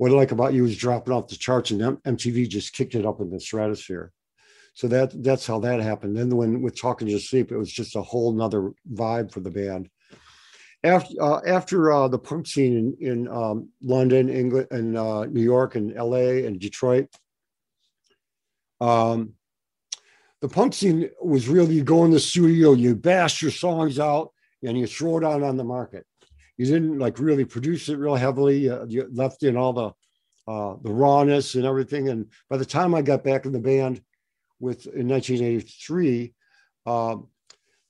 what 0.00 0.12
I 0.12 0.14
like 0.14 0.32
about 0.32 0.54
you 0.54 0.64
is 0.64 0.78
dropping 0.78 1.12
off 1.12 1.28
the 1.28 1.36
charts, 1.36 1.72
and 1.72 1.82
MTV 1.82 2.48
just 2.48 2.72
kicked 2.72 2.94
it 2.94 3.04
up 3.04 3.20
in 3.20 3.28
the 3.28 3.38
stratosphere. 3.38 4.12
So 4.72 4.88
that 4.88 5.22
that's 5.22 5.46
how 5.46 5.60
that 5.60 5.80
happened. 5.80 6.16
Then 6.16 6.34
when 6.34 6.62
with 6.62 6.80
Talking 6.80 7.06
to 7.08 7.20
Sleep, 7.20 7.52
it 7.52 7.58
was 7.58 7.70
just 7.70 7.96
a 7.96 8.00
whole 8.00 8.32
nother 8.32 8.72
vibe 8.90 9.30
for 9.30 9.40
the 9.40 9.50
band. 9.50 9.90
After 10.82 11.22
uh, 11.22 11.40
after 11.46 11.92
uh, 11.92 12.08
the 12.08 12.18
punk 12.18 12.46
scene 12.46 12.96
in, 12.98 13.06
in 13.06 13.28
um, 13.28 13.68
London, 13.82 14.30
England, 14.30 14.68
and 14.70 14.96
uh, 14.96 15.26
New 15.26 15.42
York, 15.42 15.74
and 15.74 15.94
L.A. 15.94 16.46
and 16.46 16.58
Detroit, 16.58 17.08
um, 18.80 19.34
the 20.40 20.48
punk 20.48 20.72
scene 20.72 21.10
was 21.22 21.46
really 21.46 21.74
you 21.74 21.84
go 21.84 22.06
in 22.06 22.10
the 22.10 22.20
studio, 22.20 22.72
you 22.72 22.96
bash 22.96 23.42
your 23.42 23.50
songs 23.50 23.98
out, 23.98 24.30
and 24.62 24.78
you 24.78 24.86
throw 24.86 25.18
it 25.18 25.24
out 25.24 25.42
on 25.42 25.58
the 25.58 25.64
market 25.64 26.06
you 26.60 26.66
didn't 26.66 26.98
like 26.98 27.18
really 27.18 27.46
produce 27.46 27.88
it 27.88 27.96
real 27.96 28.14
heavily. 28.14 28.68
Uh, 28.68 28.84
you 28.84 29.08
left 29.14 29.44
in 29.44 29.56
all 29.56 29.72
the 29.72 29.90
uh, 30.46 30.76
the 30.82 30.92
rawness 30.92 31.54
and 31.54 31.64
everything. 31.64 32.10
And 32.10 32.26
by 32.50 32.58
the 32.58 32.66
time 32.66 32.94
I 32.94 33.00
got 33.00 33.24
back 33.24 33.46
in 33.46 33.52
the 33.52 33.58
band 33.58 34.02
with 34.58 34.84
in 34.88 35.08
1983, 35.08 36.34
um, 36.84 37.28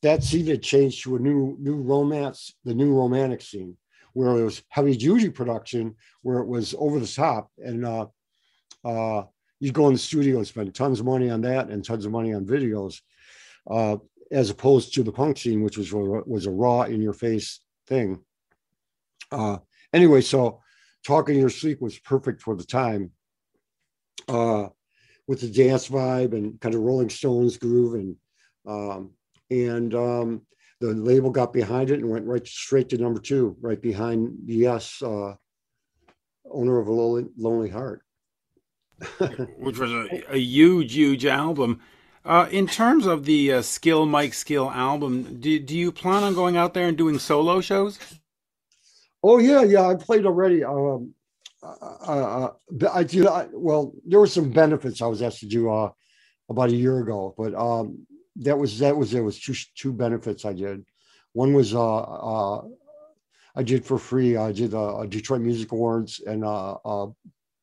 that 0.02 0.22
scene 0.22 0.46
had 0.46 0.62
changed 0.62 1.02
to 1.02 1.16
a 1.16 1.18
new 1.18 1.56
new 1.58 1.82
romance, 1.82 2.54
the 2.64 2.72
new 2.72 2.94
romantic 2.94 3.42
scene, 3.42 3.76
where 4.12 4.38
it 4.38 4.44
was 4.44 4.62
heavy 4.68 4.96
duty 4.96 5.30
production, 5.30 5.96
where 6.22 6.38
it 6.38 6.46
was 6.46 6.72
over 6.78 7.00
the 7.00 7.08
top, 7.08 7.50
and 7.58 7.84
uh, 7.84 8.06
uh, 8.84 9.24
you 9.58 9.72
go 9.72 9.88
in 9.88 9.94
the 9.94 9.98
studio 9.98 10.36
and 10.36 10.46
spend 10.46 10.72
tons 10.76 11.00
of 11.00 11.06
money 11.06 11.28
on 11.28 11.40
that 11.40 11.70
and 11.70 11.84
tons 11.84 12.06
of 12.06 12.12
money 12.12 12.32
on 12.34 12.46
videos, 12.46 13.00
uh, 13.68 13.96
as 14.30 14.48
opposed 14.48 14.94
to 14.94 15.02
the 15.02 15.10
punk 15.10 15.38
scene, 15.38 15.64
which 15.64 15.76
was 15.76 15.92
was 15.92 16.46
a 16.46 16.52
raw 16.52 16.82
in 16.82 17.02
your 17.02 17.14
face 17.14 17.58
thing. 17.88 18.24
Uh, 19.30 19.58
anyway, 19.92 20.20
so 20.20 20.60
talking 21.06 21.38
your 21.38 21.50
sleep 21.50 21.80
was 21.80 21.98
perfect 21.98 22.42
for 22.42 22.56
the 22.56 22.64
time 22.64 23.10
uh, 24.28 24.68
with 25.26 25.40
the 25.40 25.48
dance 25.48 25.88
vibe 25.88 26.32
and 26.32 26.60
kind 26.60 26.74
of 26.74 26.80
Rolling 26.80 27.10
Stones 27.10 27.56
groove 27.56 27.94
and 27.94 28.16
um, 28.66 29.12
and 29.50 29.94
um, 29.94 30.42
the 30.80 30.88
label 30.88 31.30
got 31.30 31.52
behind 31.52 31.90
it 31.90 32.00
and 32.00 32.08
went 32.08 32.26
right 32.26 32.46
straight 32.46 32.88
to 32.90 32.98
number 32.98 33.20
two, 33.20 33.56
right 33.60 33.80
behind 33.80 34.38
Yes, 34.46 35.02
uh, 35.02 35.34
owner 36.50 36.78
of 36.78 36.88
a 36.88 36.92
lonely, 36.92 37.26
lonely 37.36 37.68
heart, 37.68 38.02
which 39.58 39.78
was 39.78 39.92
a, 39.92 40.34
a, 40.34 40.38
huge, 40.38 40.94
huge 40.94 41.26
album. 41.26 41.80
Uh, 42.24 42.48
in 42.50 42.66
terms 42.66 43.06
of 43.06 43.24
the 43.24 43.52
uh, 43.52 43.62
Skill 43.62 44.06
Mike 44.06 44.34
Skill 44.34 44.70
album, 44.70 45.40
do, 45.40 45.58
do 45.58 45.76
you 45.76 45.90
plan 45.90 46.22
on 46.22 46.34
going 46.34 46.56
out 46.56 46.74
there 46.74 46.88
and 46.88 46.96
doing 46.96 47.18
solo 47.18 47.60
shows? 47.60 47.98
Oh 49.22 49.38
yeah, 49.38 49.62
yeah. 49.62 49.86
I 49.86 49.94
played 49.94 50.26
already. 50.26 50.64
Um, 50.64 51.14
uh, 51.62 51.68
uh, 52.06 52.52
I 52.92 53.04
did. 53.04 53.26
I, 53.26 53.48
well, 53.52 53.92
there 54.06 54.20
were 54.20 54.26
some 54.26 54.50
benefits 54.50 55.02
I 55.02 55.06
was 55.06 55.20
asked 55.20 55.40
to 55.40 55.46
do 55.46 55.70
uh, 55.70 55.90
about 56.48 56.70
a 56.70 56.76
year 56.76 57.00
ago, 57.00 57.34
but 57.36 57.54
um, 57.54 58.06
that 58.36 58.56
was 58.56 58.78
that 58.78 58.96
was 58.96 59.10
there 59.10 59.24
was 59.24 59.38
two 59.38 59.54
two 59.74 59.92
benefits 59.92 60.44
I 60.44 60.54
did. 60.54 60.84
One 61.32 61.52
was 61.52 61.74
uh, 61.74 62.00
uh, 62.00 62.62
I 63.54 63.62
did 63.62 63.84
for 63.84 63.98
free. 63.98 64.36
I 64.36 64.52
did 64.52 64.74
uh, 64.74 65.04
Detroit 65.06 65.42
Music 65.42 65.72
Awards 65.72 66.20
and 66.26 66.44
uh, 66.44 66.72
uh, 66.84 67.08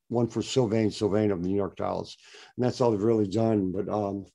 one 0.10 0.28
for 0.28 0.44
Sylvain 0.44 0.92
Sylvain 0.92 1.32
of 1.32 1.42
the 1.42 1.50
New 1.50 1.56
York 1.56 1.76
Times, 1.76 2.18
and 2.56 2.66
that's 2.66 2.80
all 2.82 2.92
they've 2.92 3.02
really 3.02 3.28
done. 3.28 3.72
But 3.72 3.90
um, 3.90 4.26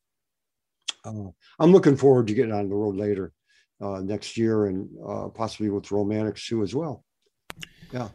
uh, 1.05 1.31
I'm 1.61 1.73
looking 1.73 1.97
forward 1.97 2.27
to 2.27 2.35
getting 2.35 2.53
on 2.53 2.69
the 2.69 2.75
road 2.75 2.97
later 2.97 3.33
uh, 3.81 4.01
next 4.01 4.37
year 4.37 4.67
and 4.67 4.89
uh, 5.07 5.29
possibly 5.29 5.71
with 5.71 5.91
Romantics 5.91 6.47
too 6.47 6.63
as 6.63 6.75
well 6.75 7.05
yeah. 7.93 8.09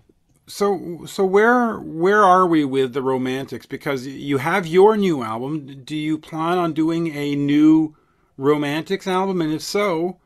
So 0.47 1.05
so 1.05 1.25
where 1.25 1.77
where 1.77 2.23
are 2.23 2.47
we 2.47 2.63
with 2.63 2.93
the 2.93 3.01
romantics? 3.01 3.65
Because 3.65 4.07
you 4.07 4.37
have 4.37 4.65
your 4.65 4.95
new 4.95 5.23
album. 5.23 5.83
Do 5.83 5.95
you 5.95 6.17
plan 6.17 6.57
on 6.57 6.73
doing 6.73 7.13
a 7.15 7.35
new 7.35 7.95
romantics 8.37 9.07
album? 9.07 9.41
And 9.41 9.53
if 9.53 9.61
so 9.61 10.19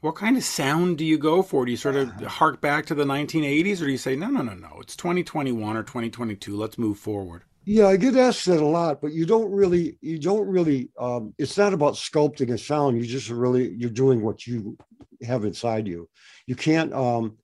what 0.00 0.14
kind 0.14 0.36
of 0.36 0.44
sound 0.44 0.98
do 0.98 1.04
you 1.04 1.18
go 1.18 1.42
for? 1.42 1.64
Do 1.64 1.70
you 1.70 1.76
sort 1.76 1.96
of 1.96 2.10
hark 2.22 2.60
back 2.60 2.86
to 2.86 2.94
the 2.94 3.04
1980s 3.04 3.80
or 3.80 3.86
do 3.86 3.92
you 3.92 3.98
say 3.98 4.16
no 4.16 4.28
no 4.28 4.42
no 4.42 4.54
no. 4.54 4.78
It's 4.80 4.96
2021 4.96 5.76
or 5.76 5.82
2022 5.82 6.56
let's 6.56 6.78
move 6.78 6.98
forward. 6.98 7.42
Yeah 7.64 7.88
i 7.88 7.96
get 7.96 8.14
asked 8.16 8.46
that 8.46 8.60
a 8.60 8.66
lot 8.66 9.00
but 9.00 9.12
you 9.12 9.26
don't 9.26 9.50
really 9.50 9.98
you 10.00 10.18
don't 10.18 10.46
really 10.46 10.90
um, 10.98 11.34
it's 11.38 11.58
not 11.58 11.72
about 11.72 11.94
sculpting 11.94 12.52
a 12.52 12.58
sound. 12.58 12.96
You 12.96 13.06
just 13.06 13.30
really 13.30 13.74
you're 13.76 13.90
doing 13.90 14.22
what 14.22 14.46
you 14.46 14.76
have 15.22 15.44
inside 15.44 15.86
you. 15.86 16.08
You 16.46 16.56
can't 16.56 16.92
um, 16.92 17.38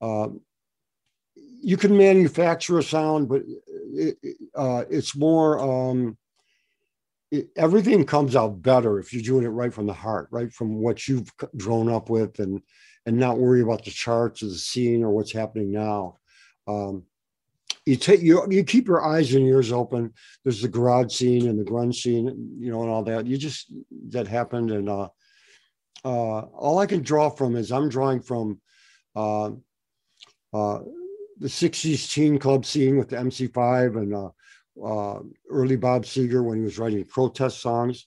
uh, 0.00 0.28
you 1.66 1.76
can 1.76 1.96
manufacture 1.96 2.78
a 2.78 2.82
sound, 2.82 3.28
but 3.28 3.42
it, 3.92 4.16
uh, 4.54 4.84
it's 4.88 5.16
more. 5.16 5.58
Um, 5.58 6.16
it, 7.32 7.48
everything 7.56 8.06
comes 8.06 8.36
out 8.36 8.62
better 8.62 9.00
if 9.00 9.12
you're 9.12 9.20
doing 9.20 9.42
it 9.42 9.48
right 9.48 9.74
from 9.74 9.86
the 9.86 9.92
heart, 9.92 10.28
right 10.30 10.52
from 10.52 10.76
what 10.76 11.08
you've 11.08 11.28
grown 11.56 11.90
up 11.90 12.08
with, 12.08 12.38
and 12.38 12.62
and 13.04 13.16
not 13.16 13.38
worry 13.38 13.62
about 13.62 13.84
the 13.84 13.90
charts 13.90 14.44
or 14.44 14.46
the 14.46 14.54
scene 14.54 15.02
or 15.02 15.10
what's 15.10 15.32
happening 15.32 15.72
now. 15.72 16.18
Um, 16.68 17.02
you 17.84 17.96
take 17.96 18.22
you 18.22 18.46
you 18.48 18.62
keep 18.62 18.86
your 18.86 19.04
eyes 19.04 19.34
and 19.34 19.44
ears 19.44 19.72
open. 19.72 20.14
There's 20.44 20.62
the 20.62 20.68
garage 20.68 21.12
scene 21.12 21.48
and 21.48 21.58
the 21.58 21.68
grunge 21.68 21.96
scene, 21.96 22.26
you 22.60 22.70
know, 22.70 22.82
and 22.82 22.90
all 22.92 23.02
that. 23.02 23.26
You 23.26 23.36
just 23.36 23.72
that 24.10 24.28
happened, 24.28 24.70
and 24.70 24.88
uh, 24.88 25.08
uh, 26.04 26.42
all 26.42 26.78
I 26.78 26.86
can 26.86 27.02
draw 27.02 27.28
from 27.28 27.56
is 27.56 27.72
I'm 27.72 27.88
drawing 27.88 28.22
from 28.22 28.60
uh, 29.16 29.50
uh, 30.54 30.78
the 31.38 31.48
60s 31.48 32.12
teen 32.12 32.38
club 32.38 32.64
scene 32.64 32.96
with 32.96 33.08
the 33.08 33.16
MC5 33.16 33.96
and 33.96 34.14
uh, 34.14 34.30
uh, 34.84 35.20
early 35.50 35.76
Bob 35.76 36.04
Seger 36.04 36.44
when 36.44 36.58
he 36.58 36.64
was 36.64 36.78
writing 36.78 37.04
protest 37.04 37.60
songs, 37.60 38.06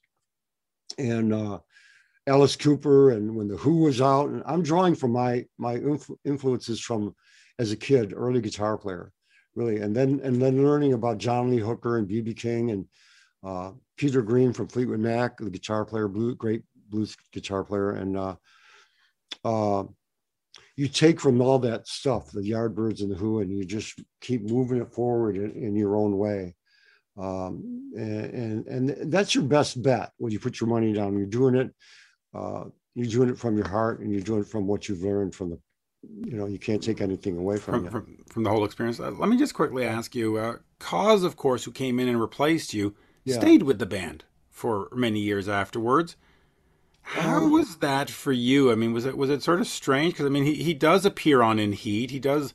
and 0.98 1.34
uh, 1.34 1.60
Alice 2.28 2.56
Cooper, 2.56 3.12
and 3.12 3.36
when 3.36 3.48
the 3.48 3.58
Who 3.58 3.78
was 3.78 4.02
out. 4.02 4.30
And 4.30 4.44
I'm 4.46 4.64
drawing 4.64 4.96
from 4.96 5.12
my 5.12 5.46
my 5.58 5.78
influ- 5.78 6.18
influences 6.26 6.80
from 6.80 7.16
as 7.58 7.72
a 7.72 7.78
kid, 7.78 8.14
early 8.16 8.42
guitar 8.42 8.78
player, 8.78 9.12
really, 9.56 9.78
and 9.78 9.96
then 9.96 10.22
and 10.24 10.42
then 10.42 10.64
learning 10.64 10.94
about 10.94 11.18
John 11.18 11.50
Lee 11.50 11.60
Hooker 11.60 11.98
and 11.98 12.08
BB 12.08 12.38
King 12.38 12.72
and 12.72 12.86
uh, 13.44 13.72
Peter 13.98 14.22
Green 14.22 14.54
from 14.54 14.68
Fleetwood 14.68 15.00
Mac, 15.00 15.38
the 15.38 15.50
guitar 15.50 15.86
player, 15.86 16.08
blue, 16.08 16.36
great 16.36 16.64
blues 16.90 17.16
guitar 17.32 17.64
player, 17.64 17.92
and 17.92 18.18
uh, 18.18 18.36
uh, 19.44 19.84
you 20.80 20.88
take 20.88 21.20
from 21.20 21.42
all 21.42 21.60
that 21.60 21.88
stuff, 21.88 22.32
the 22.32 22.40
Yardbirds 22.40 23.02
and 23.02 23.12
the 23.12 23.16
Who, 23.16 23.40
and 23.42 23.52
you 23.52 23.66
just 23.66 24.02
keep 24.22 24.42
moving 24.44 24.80
it 24.82 24.94
forward 24.94 25.36
in, 25.36 25.52
in 25.52 25.76
your 25.76 25.94
own 26.02 26.18
way. 26.18 26.56
Um, 27.18 27.92
and, 27.98 28.26
and, 28.44 28.68
and 28.68 29.12
that's 29.12 29.36
your 29.36 29.44
best 29.44 29.84
bet 29.84 30.12
when 30.20 30.32
you 30.32 30.40
put 30.40 30.62
your 30.62 30.70
money 30.70 30.94
down. 30.94 31.18
You're 31.18 31.28
doing 31.28 31.56
it, 31.56 31.70
uh, 32.34 32.64
you're 32.96 33.14
doing 33.18 33.30
it 33.30 33.38
from 33.38 33.58
your 33.58 33.68
heart, 33.68 34.00
and 34.00 34.10
you're 34.10 34.22
doing 34.22 34.40
it 34.40 34.48
from 34.48 34.68
what 34.68 34.88
you've 34.88 35.04
learned 35.04 35.36
from 35.36 35.50
the, 35.50 35.60
you 36.30 36.38
know, 36.38 36.46
you 36.46 36.60
can't 36.60 36.82
take 36.82 37.02
anything 37.02 37.36
away 37.36 37.58
from 37.58 37.84
from, 37.84 37.92
from, 37.92 38.18
from 38.32 38.44
the 38.44 38.50
whole 38.50 38.64
experience. 38.64 39.02
Uh, 39.02 39.12
let 39.12 39.28
me 39.28 39.38
just 39.38 39.54
quickly 39.54 39.84
ask 39.86 40.16
you: 40.16 40.38
uh, 40.38 40.56
Coz, 40.80 41.24
of 41.24 41.36
course, 41.36 41.66
who 41.66 41.74
came 41.74 42.00
in 42.00 42.08
and 42.08 42.22
replaced 42.22 42.74
you, 42.74 42.96
Yeah. 43.26 43.38
stayed 43.38 43.64
with 43.64 43.80
the 43.80 43.86
band 43.86 44.24
for 44.50 44.88
many 44.94 45.20
years 45.20 45.50
afterwards. 45.50 46.16
How 47.10 47.38
Um, 47.38 47.52
was 47.52 47.78
that 47.78 48.10
for 48.10 48.32
you? 48.32 48.72
I 48.72 48.76
mean, 48.76 48.94
was 48.94 49.06
it 49.06 49.18
was 49.18 49.32
it 49.32 49.42
sort 49.42 49.60
of 49.60 49.68
strange? 49.68 50.14
Because 50.14 50.28
I 50.28 50.30
mean, 50.30 50.44
he, 50.44 50.56
he 50.56 50.74
does 50.76 51.06
appear 51.06 51.42
on 51.42 51.58
In 51.58 51.74
Heat. 51.74 52.12
He 52.12 52.20
does. 52.20 52.54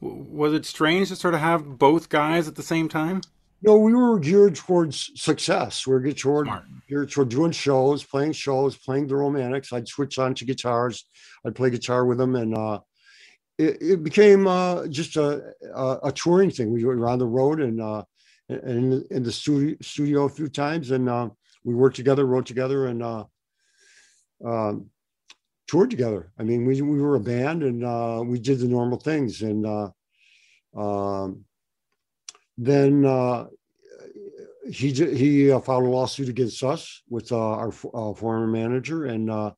Was 0.00 0.52
it 0.52 0.66
strange 0.66 1.08
to 1.08 1.16
sort 1.16 1.32
of 1.34 1.40
have 1.40 1.78
both 1.78 2.08
guys 2.10 2.46
at 2.46 2.54
the 2.56 2.62
same 2.62 2.88
time? 2.88 3.22
No, 3.62 3.76
we 3.78 3.94
were 3.94 4.18
geared 4.20 4.54
towards 4.54 5.10
success. 5.20 5.86
We 5.86 5.94
were 5.94 6.00
geared 6.00 6.18
toward, 6.18 6.46
Smart. 6.46 6.64
geared 6.88 7.10
toward 7.10 7.28
doing 7.30 7.50
shows, 7.50 8.04
playing 8.04 8.32
shows, 8.32 8.76
playing 8.76 9.08
the 9.08 9.16
romantics. 9.16 9.72
I'd 9.72 9.88
switch 9.88 10.18
on 10.18 10.34
to 10.34 10.44
guitars. 10.44 11.06
I'd 11.44 11.56
play 11.56 11.70
guitar 11.70 12.04
with 12.04 12.18
them, 12.18 12.36
and 12.36 12.56
uh, 12.56 12.80
it, 13.56 13.78
it 13.80 14.04
became 14.04 14.46
uh, 14.46 14.86
just 14.88 15.16
a, 15.16 15.54
a 15.74 15.98
a 16.04 16.12
touring 16.12 16.50
thing. 16.50 16.70
We 16.72 16.84
were 16.84 17.08
on 17.08 17.18
the 17.18 17.26
road 17.26 17.60
and 17.60 17.80
uh, 17.80 18.04
and 18.50 18.60
in 18.68 18.90
the, 18.90 19.06
in 19.10 19.22
the 19.22 19.32
studio 19.32 19.76
studio 19.80 20.24
a 20.26 20.28
few 20.28 20.48
times, 20.48 20.90
and 20.90 21.08
uh, 21.08 21.30
we 21.64 21.74
worked 21.74 21.96
together, 21.96 22.26
wrote 22.26 22.46
together, 22.46 22.86
and 22.86 23.02
uh, 23.02 23.24
um, 24.44 24.90
toured 25.66 25.90
together. 25.90 26.32
I 26.38 26.42
mean, 26.42 26.64
we 26.64 26.80
we 26.82 27.00
were 27.00 27.16
a 27.16 27.20
band, 27.20 27.62
and 27.62 27.84
uh, 27.84 28.22
we 28.24 28.38
did 28.38 28.58
the 28.58 28.68
normal 28.68 28.98
things, 28.98 29.42
and 29.42 29.66
uh, 29.66 29.90
um, 30.76 31.44
then 32.56 33.04
uh, 33.04 33.46
he 34.70 34.92
he 34.92 35.50
uh, 35.50 35.60
filed 35.60 35.84
a 35.84 35.88
lawsuit 35.88 36.28
against 36.28 36.62
us 36.62 37.02
with 37.08 37.32
uh, 37.32 37.38
our 37.38 37.68
uh, 37.94 38.14
former 38.14 38.46
manager, 38.46 39.06
and 39.06 39.30
uh, 39.30 39.52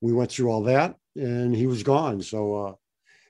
we 0.00 0.12
went 0.12 0.30
through 0.30 0.50
all 0.50 0.62
that, 0.64 0.96
and 1.16 1.54
he 1.54 1.66
was 1.66 1.82
gone. 1.82 2.22
So, 2.22 2.54
uh, 2.54 2.74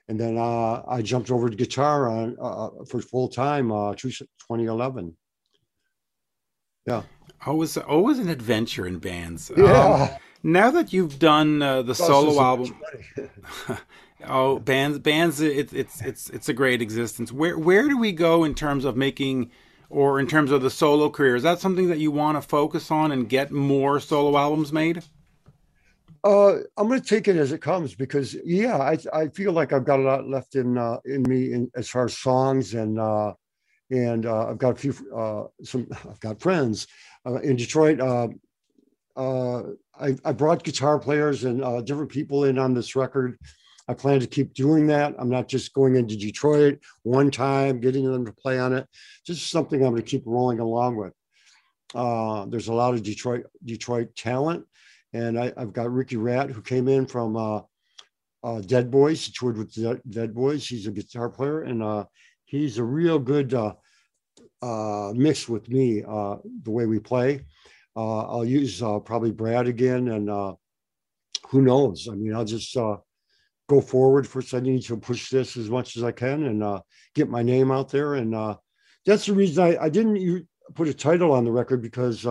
and 0.07 0.19
then 0.19 0.37
uh, 0.37 0.83
I 0.87 1.01
jumped 1.01 1.31
over 1.31 1.49
to 1.49 1.55
guitar 1.55 2.09
on 2.09 2.35
uh, 2.41 2.85
for 2.85 3.01
full 3.01 3.29
time, 3.29 3.71
uh, 3.71 3.93
2011. 3.95 5.15
Yeah, 6.85 7.03
Always 7.45 7.77
always 7.77 8.19
an 8.19 8.29
adventure 8.29 8.85
in 8.85 8.99
bands. 8.99 9.51
Um, 9.51 9.65
yeah. 9.65 10.17
Now 10.43 10.69
that 10.71 10.93
you've 10.93 11.17
done 11.17 11.61
uh, 11.61 11.81
the 11.81 11.95
solo 11.95 12.41
album, 12.41 12.75
oh 14.27 14.59
bands 14.59 14.99
bands 14.99 15.39
it's 15.39 15.73
it's 15.73 16.01
it's 16.01 16.29
it's 16.29 16.49
a 16.49 16.53
great 16.53 16.81
existence. 16.81 17.31
Where 17.31 17.57
where 17.57 17.87
do 17.87 17.97
we 17.97 18.11
go 18.11 18.43
in 18.43 18.53
terms 18.53 18.85
of 18.85 18.97
making 18.97 19.51
or 19.89 20.19
in 20.19 20.27
terms 20.27 20.51
of 20.51 20.61
the 20.61 20.69
solo 20.69 21.09
career? 21.09 21.35
Is 21.35 21.43
that 21.43 21.59
something 21.59 21.87
that 21.87 21.99
you 21.99 22.11
want 22.11 22.37
to 22.37 22.47
focus 22.47 22.91
on 22.91 23.11
and 23.11 23.29
get 23.29 23.51
more 23.51 23.99
solo 23.99 24.37
albums 24.37 24.73
made? 24.73 25.03
Uh, 26.25 26.59
I'm 26.77 26.87
going 26.87 27.01
to 27.01 27.05
take 27.05 27.27
it 27.27 27.35
as 27.35 27.51
it 27.51 27.61
comes 27.61 27.95
because 27.95 28.35
yeah, 28.45 28.77
I 28.77 28.97
I 29.13 29.27
feel 29.29 29.51
like 29.51 29.73
I've 29.73 29.85
got 29.85 29.99
a 29.99 30.03
lot 30.03 30.27
left 30.27 30.55
in 30.55 30.77
uh, 30.77 30.97
in 31.05 31.23
me 31.23 31.53
in, 31.53 31.71
as 31.75 31.89
far 31.89 32.05
as 32.05 32.17
songs 32.17 32.73
and 32.73 32.99
uh, 32.99 33.33
and 33.91 34.25
uh, 34.25 34.47
I've 34.47 34.57
got 34.57 34.71
a 34.71 34.75
few 34.75 34.95
uh, 35.15 35.63
some 35.63 35.87
I've 36.09 36.19
got 36.19 36.41
friends 36.41 36.87
uh, 37.25 37.35
in 37.35 37.55
Detroit. 37.55 37.99
Uh, 39.15 39.63
I 39.99 40.15
I 40.25 40.31
brought 40.31 40.63
guitar 40.63 40.99
players 40.99 41.43
and 41.43 41.63
uh, 41.63 41.81
different 41.81 42.11
people 42.11 42.45
in 42.45 42.57
on 42.57 42.73
this 42.73 42.95
record. 42.95 43.37
I 43.87 43.93
plan 43.93 44.19
to 44.21 44.27
keep 44.27 44.53
doing 44.53 44.87
that. 44.87 45.13
I'm 45.19 45.29
not 45.29 45.49
just 45.49 45.73
going 45.73 45.95
into 45.95 46.15
Detroit 46.15 46.79
one 47.03 47.29
time, 47.29 47.81
getting 47.81 48.09
them 48.09 48.25
to 48.25 48.31
play 48.31 48.57
on 48.57 48.73
it. 48.73 48.87
Just 49.25 49.51
something 49.51 49.83
I'm 49.83 49.91
going 49.91 50.01
to 50.01 50.09
keep 50.09 50.23
rolling 50.25 50.59
along 50.59 50.95
with. 50.95 51.13
Uh, 51.93 52.45
there's 52.45 52.69
a 52.69 52.73
lot 52.73 52.93
of 52.93 53.03
Detroit 53.03 53.45
Detroit 53.63 54.15
talent 54.15 54.65
and 55.13 55.39
I, 55.39 55.53
I've 55.55 55.73
got 55.73 55.91
Ricky 55.91 56.17
Rat 56.17 56.49
who 56.49 56.61
came 56.61 56.87
in 56.87 57.05
from 57.05 57.37
uh, 57.37 57.61
uh, 58.43 58.61
Dead 58.61 58.91
Boys. 58.91 59.25
He 59.25 59.31
toured 59.31 59.57
with 59.57 59.73
Dead, 60.09 60.33
Boys. 60.33 60.67
He's 60.67 60.87
a 60.87 60.91
guitar 60.91 61.29
player, 61.29 61.61
and 61.61 61.81
uh, 61.81 62.05
he's 62.45 62.77
a 62.77 62.83
real 62.83 63.19
good 63.19 63.53
mix 65.15 65.47
with 65.47 65.69
me. 65.69 66.03
Uh, 66.03 66.37
the 66.63 66.71
way 66.71 66.85
we 66.85 66.99
play, 66.99 67.45
uh, 67.95 68.21
I'll 68.21 68.45
use 68.45 68.81
uh, 68.81 68.99
probably 68.99 69.31
Brad 69.31 69.67
again, 69.67 70.07
and 70.09 70.29
uh, 70.29 70.53
who 71.49 71.61
knows? 71.61 72.07
I 72.11 72.15
mean, 72.15 72.33
I'll 72.35 72.45
just 72.45 72.75
uh, 72.75 72.97
go 73.69 73.81
forward. 73.81 74.27
First, 74.27 74.53
I 74.53 74.59
need 74.59 74.81
to 74.83 74.97
push 74.97 75.29
this 75.29 75.57
as 75.57 75.69
much 75.69 75.95
as 75.95 76.03
I 76.03 76.11
can 76.11 76.43
and 76.43 76.63
uh, 76.63 76.81
get 77.13 77.29
my 77.29 77.43
name 77.43 77.71
out 77.71 77.89
there, 77.89 78.15
and 78.15 78.33
uh, 78.33 78.57
that's 79.05 79.27
the 79.27 79.33
reason 79.33 79.63
I, 79.63 79.77
I 79.77 79.89
didn't 79.89 80.47
put 80.73 80.87
a 80.87 80.93
title 80.93 81.31
on 81.31 81.45
the 81.45 81.51
record 81.51 81.81
because 81.81 82.25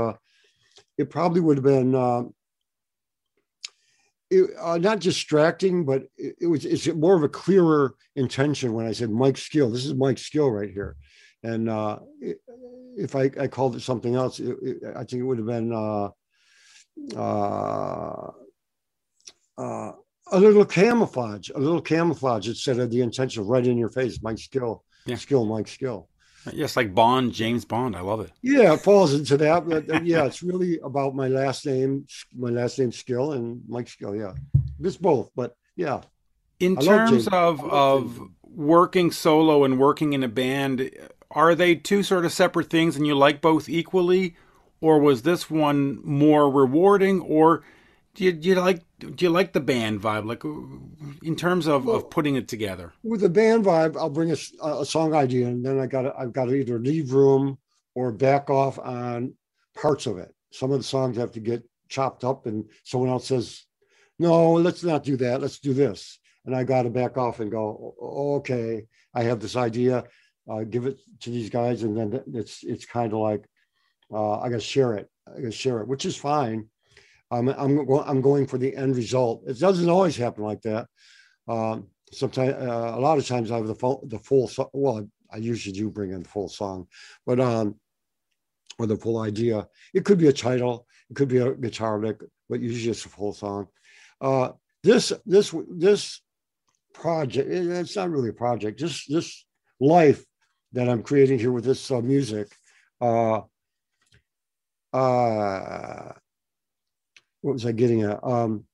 it 0.98 1.10
probably 1.10 1.40
would 1.40 1.58
have 1.58 1.64
been. 1.64 2.32
It, 4.30 4.48
uh, 4.58 4.78
not 4.78 5.00
distracting, 5.00 5.84
but 5.84 6.04
it, 6.16 6.36
it 6.40 6.46
was 6.46 6.64
it's 6.64 6.86
more 6.86 7.14
of 7.14 7.22
a 7.22 7.28
clearer 7.28 7.94
intention 8.16 8.72
when 8.72 8.86
I 8.86 8.92
said 8.92 9.10
Mike 9.10 9.36
Skill. 9.36 9.68
This 9.68 9.84
is 9.84 9.92
Mike 9.92 10.16
Skill 10.16 10.50
right 10.50 10.70
here, 10.70 10.96
and 11.42 11.68
uh, 11.68 11.98
if 12.96 13.14
I, 13.16 13.30
I 13.38 13.46
called 13.48 13.76
it 13.76 13.80
something 13.82 14.14
else, 14.14 14.38
it, 14.40 14.56
it, 14.62 14.82
I 14.96 15.04
think 15.04 15.20
it 15.20 15.22
would 15.22 15.38
have 15.38 15.46
been 15.46 15.72
uh, 15.72 16.08
uh, 17.16 18.30
uh, 19.58 19.92
a 20.30 20.38
little 20.40 20.64
camouflage, 20.64 21.50
a 21.54 21.58
little 21.58 21.80
camouflage 21.80 22.48
instead 22.48 22.78
of 22.78 22.90
the 22.90 23.00
intention 23.00 23.46
right 23.46 23.66
in 23.66 23.76
your 23.78 23.88
face, 23.90 24.22
Mike 24.22 24.38
Skill, 24.38 24.84
Yeah. 25.06 25.16
Skill, 25.16 25.44
Mike 25.44 25.68
Skill. 25.68 26.08
Yes, 26.52 26.76
like 26.76 26.92
Bond, 26.92 27.32
James 27.32 27.64
Bond. 27.64 27.94
I 27.94 28.00
love 28.00 28.20
it. 28.20 28.32
Yeah, 28.42 28.72
it 28.74 28.80
falls 28.80 29.14
into 29.14 29.36
that. 29.36 29.68
But 29.68 29.88
uh, 29.88 30.00
yeah, 30.02 30.24
it's 30.24 30.42
really 30.42 30.80
about 30.80 31.14
my 31.14 31.28
last 31.28 31.64
name, 31.66 32.04
my 32.36 32.50
last 32.50 32.80
name 32.80 32.90
Skill 32.90 33.32
and 33.32 33.62
Mike 33.68 33.88
Skill. 33.88 34.16
Yeah, 34.16 34.32
it's 34.80 34.96
both, 34.96 35.30
but 35.36 35.54
yeah. 35.76 36.00
In 36.58 36.76
I 36.78 36.82
terms 36.82 37.28
of 37.28 37.62
of 37.70 38.16
James. 38.16 38.30
working 38.44 39.12
solo 39.12 39.62
and 39.62 39.78
working 39.78 40.14
in 40.14 40.24
a 40.24 40.28
band, 40.28 40.90
are 41.34 41.54
they 41.54 41.74
two 41.74 42.02
sort 42.02 42.24
of 42.24 42.32
separate 42.32 42.70
things, 42.70 42.96
and 42.96 43.06
you 43.06 43.14
like 43.14 43.40
both 43.40 43.68
equally, 43.68 44.36
or 44.80 44.98
was 44.98 45.22
this 45.22 45.50
one 45.50 46.00
more 46.04 46.50
rewarding, 46.50 47.20
or 47.20 47.62
do 48.14 48.24
you, 48.24 48.32
do 48.32 48.48
you 48.48 48.54
like 48.56 48.82
do 48.98 49.14
you 49.24 49.30
like 49.30 49.52
the 49.52 49.60
band 49.60 50.00
vibe, 50.00 50.26
like 50.26 50.44
in 51.22 51.34
terms 51.36 51.66
of, 51.66 51.86
Well- 51.86 51.96
of 51.96 52.10
putting 52.10 52.36
it 52.36 52.48
together? 52.48 52.92
with 53.02 53.20
the 53.20 53.28
band 53.28 53.64
vibe, 53.64 53.96
I'll 53.96 54.10
bring 54.10 54.30
a, 54.30 54.36
a 54.80 54.84
song 54.84 55.14
idea, 55.14 55.46
and 55.48 55.64
then 55.64 55.78
i 55.78 55.86
got 55.86 56.14
i've 56.18 56.32
got 56.32 56.46
to 56.46 56.54
either 56.54 56.78
leave 56.78 57.12
room 57.12 57.58
or 57.94 58.12
back 58.12 58.50
off 58.50 58.78
on 58.78 59.34
parts 59.74 60.06
of 60.06 60.18
it. 60.18 60.34
Some 60.50 60.70
of 60.72 60.78
the 60.78 60.84
songs 60.84 61.16
have 61.16 61.32
to 61.32 61.40
get 61.40 61.62
chopped 61.88 62.24
up, 62.24 62.46
and 62.46 62.64
someone 62.84 63.10
else 63.10 63.26
says, 63.28 63.64
"No, 64.18 64.52
let's 64.52 64.82
not 64.84 65.04
do 65.04 65.16
that. 65.18 65.40
Let's 65.40 65.58
do 65.58 65.72
this." 65.74 66.18
And 66.44 66.54
I 66.56 66.64
got 66.64 66.82
to 66.82 66.90
back 66.90 67.16
off 67.16 67.40
and 67.40 67.50
go, 67.50 67.94
"Okay, 68.38 68.84
I 69.14 69.22
have 69.24 69.40
this 69.40 69.56
idea. 69.56 70.04
Uh, 70.50 70.64
give 70.64 70.86
it 70.86 70.98
to 71.20 71.30
these 71.30 71.50
guys," 71.50 71.82
and 71.84 71.96
then 71.96 72.20
it's 72.34 72.62
it's 72.64 72.84
kind 72.84 73.12
of 73.12 73.20
like 73.20 73.44
uh, 74.12 74.38
I 74.40 74.48
got 74.48 74.56
to 74.56 74.60
share 74.60 74.94
it. 74.94 75.08
I 75.28 75.36
got 75.40 75.46
to 75.46 75.52
share 75.52 75.80
it, 75.80 75.88
which 75.88 76.04
is 76.04 76.16
fine. 76.16 76.68
I'm 77.30 77.48
I'm 77.48 77.88
I'm 77.88 78.20
going 78.20 78.46
for 78.46 78.58
the 78.58 78.76
end 78.76 78.96
result. 78.96 79.44
It 79.46 79.58
doesn't 79.58 79.88
always 79.88 80.16
happen 80.16 80.44
like 80.44 80.62
that. 80.62 80.86
Um, 81.48 81.88
sometimes 82.12 82.54
uh, 82.54 82.92
a 82.96 83.00
lot 83.00 83.18
of 83.18 83.26
times 83.26 83.50
I 83.50 83.56
have 83.56 83.66
the 83.66 83.74
full 83.74 84.04
the 84.08 84.18
full 84.18 84.48
so- 84.48 84.70
well 84.72 85.08
I 85.30 85.36
usually 85.38 85.72
do 85.72 85.90
bring 85.90 86.12
in 86.12 86.22
the 86.22 86.28
full 86.28 86.48
song, 86.48 86.88
but 87.24 87.40
um 87.40 87.76
or 88.78 88.86
the 88.86 88.96
full 88.96 89.18
idea. 89.18 89.66
It 89.94 90.04
could 90.04 90.18
be 90.18 90.28
a 90.28 90.32
title, 90.32 90.86
it 91.10 91.14
could 91.14 91.28
be 91.28 91.38
a 91.38 91.54
guitar 91.54 92.00
lick, 92.00 92.20
but 92.48 92.60
usually 92.60 92.90
it's 92.90 93.04
a 93.04 93.08
full 93.08 93.32
song. 93.32 93.68
Uh, 94.20 94.50
this 94.82 95.12
this 95.24 95.54
this 95.70 96.20
project 96.94 97.48
it- 97.48 97.66
it's 97.68 97.96
not 97.96 98.10
really 98.10 98.30
a 98.30 98.34
project. 98.34 98.78
Just 98.78 99.10
this 99.10 99.46
life 99.80 100.24
that 100.72 100.88
I'm 100.88 101.02
creating 101.02 101.38
here 101.38 101.52
with 101.52 101.64
this 101.64 101.90
uh, 101.90 102.00
music. 102.00 102.48
Uh, 103.00 103.42
uh, 104.92 106.12
what 107.40 107.54
was 107.54 107.66
I 107.66 107.72
getting 107.72 108.02
at? 108.02 108.22
Um, 108.24 108.64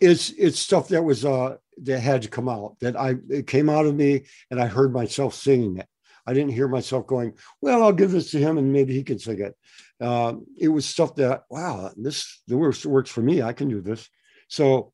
it's 0.00 0.30
it's 0.30 0.58
stuff 0.58 0.88
that 0.88 1.02
was 1.02 1.24
uh 1.24 1.56
that 1.82 2.00
had 2.00 2.22
to 2.22 2.28
come 2.28 2.48
out 2.48 2.76
that 2.80 2.96
I 2.96 3.16
it 3.28 3.46
came 3.46 3.68
out 3.68 3.86
of 3.86 3.94
me 3.94 4.22
and 4.50 4.60
I 4.60 4.66
heard 4.66 4.92
myself 4.92 5.34
singing 5.34 5.78
it. 5.78 5.86
I 6.26 6.34
didn't 6.34 6.52
hear 6.52 6.68
myself 6.68 7.06
going, 7.06 7.34
well, 7.60 7.82
I'll 7.82 7.92
give 7.92 8.12
this 8.12 8.30
to 8.32 8.38
him 8.38 8.58
and 8.58 8.72
maybe 8.72 8.94
he 8.94 9.02
can 9.02 9.18
sing 9.18 9.40
it. 9.40 9.56
Um, 10.04 10.46
it 10.58 10.68
was 10.68 10.86
stuff 10.86 11.16
that 11.16 11.42
wow, 11.50 11.90
this 11.96 12.42
the 12.46 12.56
works 12.56 12.84
works 12.86 13.10
for 13.10 13.22
me. 13.22 13.42
I 13.42 13.52
can 13.52 13.68
do 13.68 13.80
this. 13.80 14.08
So, 14.48 14.92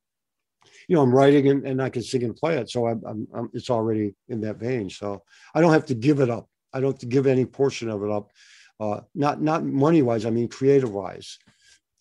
you 0.89 0.97
know, 0.97 1.03
I'm 1.03 1.15
writing 1.15 1.49
and, 1.49 1.67
and 1.67 1.83
I 1.83 1.89
can 1.89 2.03
sing 2.03 2.25
and 2.25 2.37
play 2.37 2.59
it. 2.59 2.71
So 2.71 2.87
I'm, 2.87 3.03
I'm, 3.07 3.29
I'm 3.35 3.51
it's 3.53 3.71
already 3.71 4.15
in 4.29 4.41
that 4.43 4.57
vein. 4.57 4.89
So 4.91 5.23
I 5.55 5.61
don't 5.61 5.73
have 5.73 5.87
to 5.87 5.95
give 5.95 6.21
it 6.21 6.31
up. 6.31 6.49
I 6.73 6.81
don't 6.81 6.93
have 6.93 7.01
to 7.01 7.07
give 7.07 7.27
any 7.27 7.45
portion 7.45 7.89
of 7.89 8.03
it 8.03 8.11
up. 8.11 8.31
Uh, 8.79 9.01
not 9.15 9.41
not 9.41 9.65
money 9.65 10.03
wise. 10.03 10.27
I 10.27 10.31
mean 10.31 10.49
creative 10.49 10.93
wise. 10.93 11.39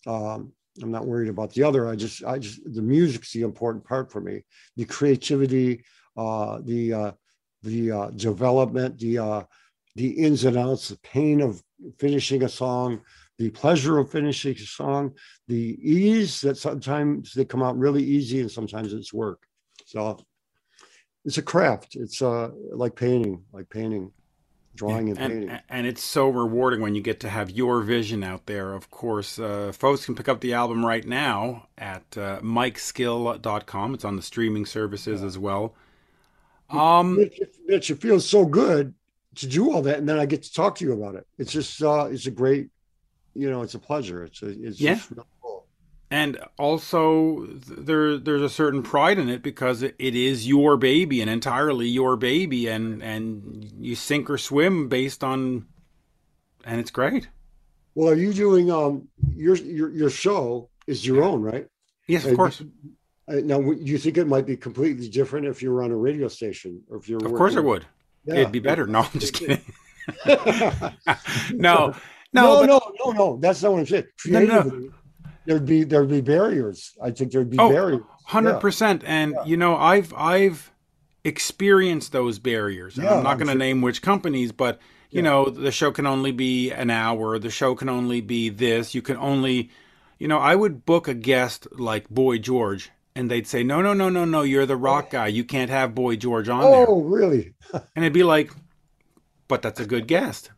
Um, 0.06 0.52
I'm 0.82 0.90
not 0.90 1.06
worried 1.06 1.28
about 1.28 1.52
the 1.52 1.62
other. 1.62 1.88
I 1.88 1.96
just, 1.96 2.24
I 2.24 2.38
just, 2.38 2.60
the 2.74 2.82
music's 2.82 3.32
the 3.32 3.42
important 3.42 3.84
part 3.84 4.10
for 4.12 4.20
me. 4.20 4.44
The 4.76 4.84
creativity, 4.84 5.84
uh, 6.16 6.60
the, 6.62 6.92
uh, 6.92 7.12
the 7.62 7.90
uh, 7.90 8.10
development, 8.10 8.98
the, 8.98 9.18
uh, 9.18 9.42
the 9.94 10.10
ins 10.10 10.44
and 10.44 10.56
outs, 10.56 10.88
the 10.88 10.98
pain 10.98 11.40
of 11.40 11.62
finishing 11.98 12.42
a 12.42 12.48
song, 12.48 13.00
the 13.38 13.50
pleasure 13.50 13.98
of 13.98 14.10
finishing 14.10 14.54
a 14.54 14.58
song, 14.58 15.12
the 15.48 15.78
ease 15.82 16.40
that 16.40 16.56
sometimes 16.56 17.34
they 17.34 17.44
come 17.44 17.62
out 17.62 17.78
really 17.78 18.02
easy 18.02 18.40
and 18.40 18.50
sometimes 18.50 18.92
it's 18.92 19.12
work. 19.12 19.42
So 19.84 20.18
it's 21.24 21.38
a 21.38 21.42
craft. 21.42 21.96
It's 21.96 22.22
uh, 22.22 22.50
like 22.72 22.94
painting, 22.94 23.42
like 23.52 23.68
painting. 23.68 24.12
drawing 24.74 25.10
and, 25.10 25.18
and, 25.18 25.32
painting. 25.32 25.60
and 25.68 25.86
it's 25.86 26.02
so 26.02 26.28
rewarding 26.28 26.80
when 26.80 26.94
you 26.94 27.02
get 27.02 27.20
to 27.20 27.28
have 27.28 27.50
your 27.50 27.82
vision 27.82 28.22
out 28.22 28.46
there. 28.46 28.72
Of 28.72 28.90
course, 28.90 29.38
uh, 29.38 29.72
folks 29.74 30.06
can 30.06 30.14
pick 30.14 30.28
up 30.28 30.40
the 30.40 30.54
album 30.54 30.84
right 30.84 31.06
now 31.06 31.68
at 31.76 32.04
uh, 32.16 32.40
mikeskill.com. 32.40 33.94
It's 33.94 34.04
on 34.04 34.16
the 34.16 34.22
streaming 34.22 34.64
services 34.66 35.22
as 35.22 35.38
well. 35.38 35.74
Um, 36.70 37.16
Mitch, 37.16 37.38
it, 37.38 37.56
Mitch, 37.66 37.90
it 37.90 38.00
feels 38.00 38.28
so 38.28 38.44
good 38.44 38.94
to 39.36 39.46
do 39.46 39.72
all 39.72 39.82
that, 39.82 39.98
and 39.98 40.08
then 40.08 40.18
I 40.18 40.26
get 40.26 40.42
to 40.44 40.52
talk 40.52 40.76
to 40.76 40.84
you 40.84 40.92
about 40.92 41.14
it. 41.14 41.26
It's 41.38 41.52
just, 41.52 41.82
uh, 41.82 42.06
it's 42.10 42.26
a 42.26 42.30
great, 42.30 42.70
you 43.36 43.50
know, 43.50 43.62
it's 43.62 43.74
a 43.74 43.78
pleasure. 43.78 44.24
It's 44.24 44.42
a, 44.42 44.48
it's 44.48 44.80
Yeah. 44.80 44.94
just 44.94 45.10
really 45.10 45.26
cool. 45.42 45.66
and 46.10 46.38
also 46.58 47.46
th- 47.46 47.60
there 47.88 48.16
there's 48.18 48.42
a 48.42 48.48
certain 48.48 48.82
pride 48.82 49.18
in 49.18 49.28
it 49.28 49.42
because 49.42 49.82
it, 49.82 49.94
it 49.98 50.14
is 50.14 50.46
your 50.46 50.76
baby 50.76 51.20
and 51.20 51.28
entirely 51.30 51.88
your 51.88 52.16
baby, 52.16 52.68
and 52.68 53.02
and 53.02 53.70
you 53.78 53.94
sink 53.94 54.30
or 54.30 54.38
swim 54.38 54.88
based 54.88 55.22
on, 55.24 55.66
and 56.64 56.80
it's 56.80 56.90
great. 56.90 57.28
Well, 57.94 58.08
are 58.10 58.14
you 58.14 58.32
doing 58.32 58.70
um 58.70 59.08
your 59.34 59.56
your 59.56 59.90
your 59.90 60.10
show 60.10 60.68
is 60.86 61.06
your 61.06 61.24
own, 61.24 61.42
right? 61.42 61.66
Yes, 62.06 62.24
of 62.24 62.36
course, 62.36 62.62
now, 63.28 63.56
w- 63.58 63.82
you 63.82 63.98
think 63.98 64.16
it 64.18 64.26
might 64.28 64.46
be 64.46 64.56
completely 64.56 65.08
different 65.08 65.46
if 65.46 65.60
you 65.60 65.72
were 65.72 65.82
on 65.82 65.90
a 65.90 65.96
radio 65.96 66.28
station 66.28 66.82
or 66.88 66.98
if 66.98 67.08
you're 67.08 67.24
of 67.24 67.32
course, 67.34 67.56
it 67.56 67.64
would. 67.64 67.84
Yeah. 68.24 68.34
It'd 68.34 68.52
be 68.52 68.60
better. 68.60 68.86
No, 68.86 69.00
I'm 69.00 69.18
just 69.20 69.34
kidding. 69.38 69.60
no, 71.52 71.94
no, 72.36 72.60
no, 72.60 72.66
no, 72.66 72.80
but- 72.80 72.94
no, 72.98 73.10
no, 73.10 73.18
no. 73.18 73.38
That's 73.40 73.62
not 73.62 73.72
what 73.72 73.78
I'm 73.80 73.86
saying. 73.86 74.04
No, 74.26 74.44
no. 74.44 74.90
There'd 75.46 75.66
be 75.66 75.84
there'd 75.84 76.08
be 76.08 76.20
barriers. 76.20 76.96
I 77.02 77.12
think 77.12 77.32
there'd 77.32 77.50
be 77.50 77.58
Oh, 77.58 77.70
barriers. 77.70 78.02
Hundred 78.24 78.60
percent, 78.60 79.02
and 79.06 79.36
you 79.44 79.56
know, 79.56 79.76
I've 79.76 80.12
I've 80.14 80.72
experienced 81.24 82.12
those 82.12 82.38
barriers. 82.38 82.96
Yeah, 82.96 83.14
I'm 83.14 83.22
not 83.22 83.34
going 83.34 83.46
to 83.46 83.52
sure. 83.52 83.58
name 83.58 83.80
which 83.80 84.02
companies, 84.02 84.50
but 84.52 84.80
you 85.10 85.22
know, 85.22 85.46
the 85.46 85.70
show 85.70 85.92
can 85.92 86.06
only 86.06 86.32
be 86.32 86.72
an 86.72 86.90
hour. 86.90 87.38
The 87.38 87.50
show 87.50 87.74
can 87.74 87.88
only 87.88 88.20
be 88.20 88.48
this. 88.48 88.94
You 88.94 89.02
can 89.02 89.16
only, 89.16 89.70
you 90.18 90.28
know, 90.28 90.38
I 90.38 90.54
would 90.54 90.84
book 90.84 91.08
a 91.08 91.14
guest 91.14 91.68
like 91.72 92.08
Boy 92.08 92.38
George, 92.38 92.90
and 93.14 93.30
they'd 93.30 93.46
say, 93.46 93.62
"No, 93.62 93.80
no, 93.80 93.92
no, 93.92 94.08
no, 94.08 94.24
no, 94.24 94.42
you're 94.42 94.66
the 94.66 94.76
rock 94.76 95.10
guy. 95.10 95.28
You 95.28 95.44
can't 95.44 95.70
have 95.70 95.94
Boy 95.94 96.16
George 96.16 96.48
on 96.48 96.62
oh, 96.62 96.70
there." 96.70 96.86
Oh, 96.88 97.02
really? 97.02 97.54
and 97.72 98.04
it'd 98.04 98.12
be 98.12 98.24
like, 98.24 98.50
"But 99.48 99.62
that's 99.62 99.80
a 99.80 99.86
good 99.86 100.06
guest." 100.06 100.50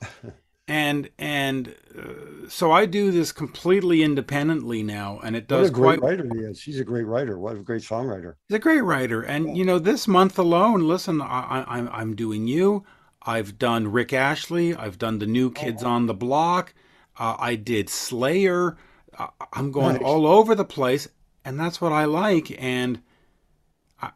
And 0.68 1.10
and 1.18 1.74
uh, 1.96 2.48
so 2.48 2.72
I 2.72 2.86
do 2.86 3.12
this 3.12 3.30
completely 3.30 4.02
independently 4.02 4.82
now, 4.82 5.20
and 5.22 5.36
it 5.36 5.48
What 5.48 5.58
does 5.58 5.68
a 5.68 5.72
great 5.72 6.00
quite 6.00 6.18
writer 6.18 6.28
he 6.34 6.40
is. 6.40 6.60
He's 6.62 6.80
a 6.80 6.84
great 6.84 7.06
writer. 7.06 7.38
What 7.38 7.56
a 7.56 7.60
great 7.60 7.82
songwriter. 7.82 8.34
He's 8.48 8.56
a 8.56 8.60
great 8.60 8.80
writer, 8.82 9.22
and 9.22 9.56
you 9.56 9.64
know, 9.64 9.78
this 9.78 10.08
month 10.08 10.38
alone, 10.38 10.80
listen, 10.88 11.20
I, 11.22 11.26
I, 11.26 11.78
I'm 11.78 11.88
I'm 11.92 12.16
doing 12.16 12.48
you. 12.48 12.84
I've 13.22 13.58
done 13.58 13.92
Rick 13.92 14.12
Astley. 14.12 14.74
I've 14.74 14.98
done 14.98 15.18
the 15.20 15.26
New 15.26 15.50
Kids 15.52 15.84
on 15.84 16.06
the 16.06 16.14
Block. 16.14 16.74
Uh, 17.18 17.36
I 17.38 17.54
did 17.56 17.88
Slayer. 17.88 18.76
Uh, 19.16 19.28
I'm 19.52 19.70
going 19.72 19.94
Nice. 19.94 20.02
all 20.04 20.26
over 20.26 20.54
the 20.56 20.64
place, 20.64 21.08
and 21.44 21.58
that's 21.60 21.80
what 21.80 21.92
I 21.92 22.04
like. 22.06 22.54
And 22.60 22.98
I, 22.98 23.00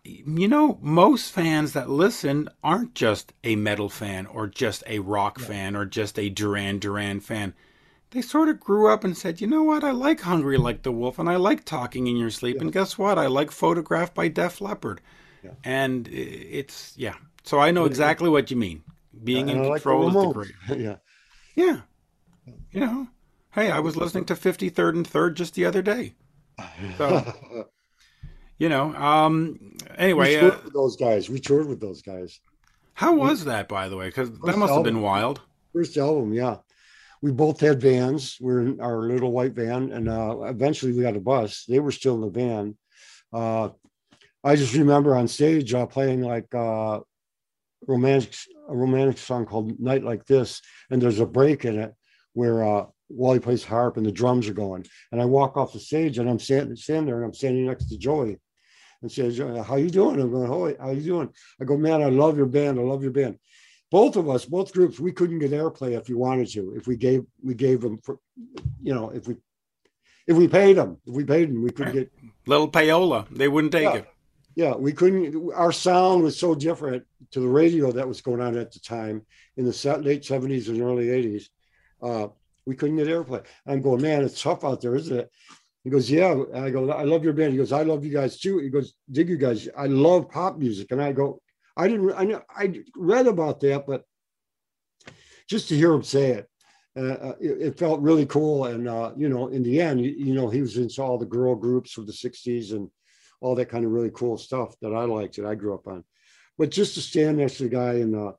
you 0.05 0.49
know, 0.49 0.79
most 0.83 1.33
fans 1.33 1.73
that 1.73 1.89
listen 1.89 2.49
aren't 2.63 2.95
just 2.95 3.33
a 3.45 3.57
metal 3.57 3.89
fan 3.89 4.27
or 4.27 4.47
just 4.47 4.83
a 4.87 4.99
rock 4.99 5.39
fan 5.39 5.75
or 5.75 5.87
just 5.87 6.19
a 6.19 6.29
Duran 6.29 6.79
Duran 6.79 7.21
fan. 7.21 7.55
They 8.11 8.23
sort 8.23 8.49
of 8.49 8.61
grew 8.61 8.93
up 8.93 9.05
and 9.05 9.17
said, 9.17 9.41
you 9.41 9.47
know 9.47 9.63
what, 9.63 9.85
I 9.85 9.93
like 9.93 10.21
Hungry 10.21 10.59
Like 10.59 10.83
the 10.83 10.93
Wolf 10.93 11.19
and 11.19 11.29
I 11.29 11.37
like 11.37 11.65
Talking 11.65 12.09
in 12.09 12.17
Your 12.17 12.31
Sleep. 12.31 12.61
And 12.61 12.73
guess 12.73 12.99
what? 12.99 13.19
I 13.19 13.27
like 13.27 13.51
Photographed 13.51 14.15
by 14.15 14.29
Def 14.29 14.61
Leppard. 14.61 15.01
Yeah. 15.43 15.53
And 15.65 16.09
it's, 16.09 16.93
yeah. 16.97 17.15
So 17.45 17.59
I 17.59 17.71
know 17.71 17.85
exactly 17.85 18.29
what 18.29 18.51
you 18.51 18.57
mean. 18.57 18.83
Being 19.23 19.49
in 19.49 19.59
I 19.59 19.69
like 19.69 19.83
the 19.83 19.91
control 19.91 20.09
is 20.09 20.15
the 20.15 20.33
great. 20.33 20.53
yeah. 20.81 20.97
Yeah. 21.55 21.81
You 22.73 22.81
know, 22.81 23.09
hey, 23.53 23.71
I 23.71 23.79
was 23.79 23.97
listening 23.97 24.25
to 24.27 24.35
53rd 24.35 24.91
and 24.91 25.09
3rd 25.09 25.35
just 25.35 25.55
the 25.55 25.65
other 25.65 25.83
day. 25.83 26.15
So, 26.99 27.69
you 28.61 28.69
know, 28.69 28.95
um, 28.95 29.59
we 29.61 29.97
anyway, 29.97 30.37
uh, 30.37 30.51
with 30.63 30.73
those 30.73 30.97
guys. 30.97 31.29
We 31.29 31.41
toured 31.41 31.67
with 31.67 31.81
those 31.81 32.03
guys. 32.03 32.39
how 32.95 33.15
was 33.15 33.47
that, 33.47 33.69
by 33.69 33.89
the 33.89 33.97
way? 33.97 34.07
Because 34.07 34.31
that 34.31 34.57
must 34.59 34.73
have 34.73 34.85
been 34.85 35.01
wild. 35.01 35.41
First 35.73 35.97
album, 35.97 36.33
yeah. 36.33 36.59
We 37.23 37.33
both 37.33 37.61
had 37.61 37.81
vans. 37.81 38.37
We 38.41 38.53
are 38.53 38.61
in 38.61 38.81
our 38.81 39.03
little 39.03 39.33
white 39.33 39.53
van, 39.53 39.91
and 39.93 40.09
uh, 40.09 40.43
eventually 40.43 40.93
we 40.93 41.03
got 41.03 41.17
a 41.17 41.21
bus. 41.21 41.65
They 41.67 41.81
were 41.81 41.91
still 41.91 42.15
in 42.17 42.21
the 42.21 42.31
van. 42.31 42.77
Uh, 43.33 43.71
I 44.45 44.57
just 44.57 44.75
remember 44.75 45.17
on 45.17 45.27
stage 45.29 45.73
uh, 45.75 45.87
playing 45.87 46.23
like 46.23 46.55
uh, 46.55 47.01
romantic 47.87 48.35
a 48.69 48.77
romantic 48.77 49.19
song 49.19 49.47
called 49.47 49.81
"Night 49.81 50.05
Like 50.05 50.27
This," 50.27 50.61
and 50.91 51.01
there's 51.01 51.21
a 51.21 51.27
break 51.27 51.65
in 51.65 51.79
it 51.79 51.95
where 52.35 52.63
uh, 52.65 52.87
Wally 53.09 53.41
plays 53.41 53.65
harp 53.65 53.97
and 53.97 54.07
the 54.07 54.13
drums 54.13 54.49
are 54.49 54.55
going. 54.55 54.87
And 55.13 55.21
I 55.21 55.25
walk 55.25 55.57
off 55.57 55.73
the 55.73 55.81
stage, 55.81 56.19
and 56.19 56.29
I'm 56.29 56.39
standing 56.39 56.77
standing 56.77 57.07
there, 57.07 57.17
and 57.17 57.25
I'm 57.27 57.35
standing 57.35 57.67
next 57.67 57.87
to 57.87 57.99
Joey, 57.99 58.39
and 59.03 59.11
says, 59.11 59.39
"How 59.39 59.77
you 59.77 59.91
doing?" 59.91 60.21
I'm 60.21 60.31
going, 60.31 60.47
"Holy, 60.47 60.77
how 60.79 60.91
you 60.91 61.03
doing?" 61.03 61.31
I 61.61 61.65
go, 61.65 61.77
"Man, 61.77 62.03
I 62.03 62.09
love 62.09 62.37
your 62.37 62.47
band. 62.47 62.79
I 62.79 62.83
love 62.83 63.03
your 63.03 63.13
band." 63.13 63.39
both 63.91 64.15
of 64.15 64.29
us, 64.29 64.45
both 64.45 64.73
groups, 64.73 65.01
we 65.01 65.11
couldn't 65.11 65.41
get 65.41 65.51
airplay 65.51 65.99
if 65.99 66.09
you 66.09 66.17
wanted 66.17 66.49
to. 66.49 66.75
If 66.77 66.87
we 66.87 66.97
gave, 66.97 67.25
we 67.43 67.55
gave 67.55 67.81
them 67.81 67.99
for, 67.99 68.21
you 68.81 68.95
know, 68.95 69.11
if 69.11 69.27
we, 69.27 69.37
if 70.29 70.37
we 70.37 70.47
paid 70.47 70.77
them, 70.77 70.99
if 71.05 71.13
we 71.13 71.25
paid 71.25 71.49
them, 71.49 71.63
we 71.65 71.71
could 71.71 71.93
get. 71.93 72.13
Little 72.47 72.71
payola. 72.71 73.27
They 73.31 73.49
wouldn't 73.49 73.73
take 73.73 73.83
Yeah. 73.83 73.95
it. 73.97 74.09
Yeah, 74.55 74.75
we 74.77 74.93
couldn't. 74.93 75.53
Our 75.55 75.73
sound 75.73 76.23
was 76.23 76.39
so 76.39 76.55
different 76.55 77.05
to 77.33 77.41
the 77.41 77.49
radio 77.49 77.91
that 77.93 78.07
was 78.07 78.21
going 78.21 78.41
on 78.41 78.57
at 78.57 78.73
the 78.73 78.81
time 78.81 79.27
in 79.57 79.65
the 79.65 80.01
late 80.05 80.25
seventies 80.25 80.69
and 80.69 80.81
early 80.81 81.11
eighties. 81.11 81.51
Uh, 82.03 82.29
we 82.67 82.77
couldn't 82.77 82.97
get 82.97 83.07
airplay. 83.09 83.45
I'm 83.67 83.81
going, 83.81 84.03
man, 84.03 84.23
it's 84.23 84.41
tough 84.43 84.65
out 84.65 84.81
there, 84.81 84.95
isn't 84.95 85.17
it? 85.19 85.31
He 85.85 85.91
goes, 85.91 86.11
yeah. 86.11 86.33
And 86.33 86.65
I 86.65 86.71
go, 86.71 86.91
I 86.91 87.05
love 87.05 87.25
your 87.25 87.33
band. 87.33 87.53
He 87.53 87.59
goes, 87.59 87.73
I 87.73 87.83
love 87.83 88.05
you 88.05 88.13
guys 88.13 88.39
too. 88.39 88.59
He 88.59 88.69
goes, 88.69 88.95
dig 89.11 89.29
you 89.29 89.37
guys. 89.37 89.69
I 89.77 89.87
love 89.87 90.29
pop 90.29 90.59
music. 90.59 90.91
And 90.91 91.03
I 91.03 91.13
go, 91.13 91.41
I 91.77 91.89
didn't. 91.89 92.13
I 92.15 92.25
know 92.25 92.43
I 92.55 92.83
read 92.95 93.27
about 93.27 93.61
that, 93.61 93.87
but 93.87 94.05
just 95.49 95.69
to 95.69 95.77
hear 95.77 95.93
him 95.93 96.03
say 96.03 96.31
it, 96.33 96.51
uh, 96.97 97.01
uh, 97.01 97.35
it, 97.41 97.63
it 97.63 97.79
felt 97.79 98.01
really 98.01 98.27
cool. 98.27 98.67
And 98.67 98.89
uh, 98.89 99.13
you 99.17 99.29
know, 99.29 99.49
in 99.49 99.63
the 99.63 99.81
end, 99.81 100.05
you, 100.05 100.11
you 100.11 100.35
know, 100.35 100.49
he 100.49 100.61
was 100.61 100.77
into 100.77 101.03
all 101.03 101.17
the 101.17 101.25
girl 101.25 101.55
groups 101.55 101.97
of 101.97 102.07
the 102.07 102.13
'60s 102.13 102.73
and 102.73 102.91
all 103.41 103.55
that 103.55 103.71
kind 103.71 103.85
of 103.85 103.93
really 103.93 104.11
cool 104.11 104.37
stuff 104.37 104.75
that 104.83 104.93
I 104.93 105.05
liked 105.05 105.37
that 105.37 105.47
I 105.47 105.55
grew 105.55 105.75
up 105.75 105.87
on. 105.87 106.05
But 106.59 106.71
just 106.71 106.95
to 106.95 107.01
stand 107.01 107.39
next 107.39 107.57
to 107.57 107.63
the 107.63 107.69
guy 107.71 107.95
and 107.95 108.15
uh, 108.15 108.33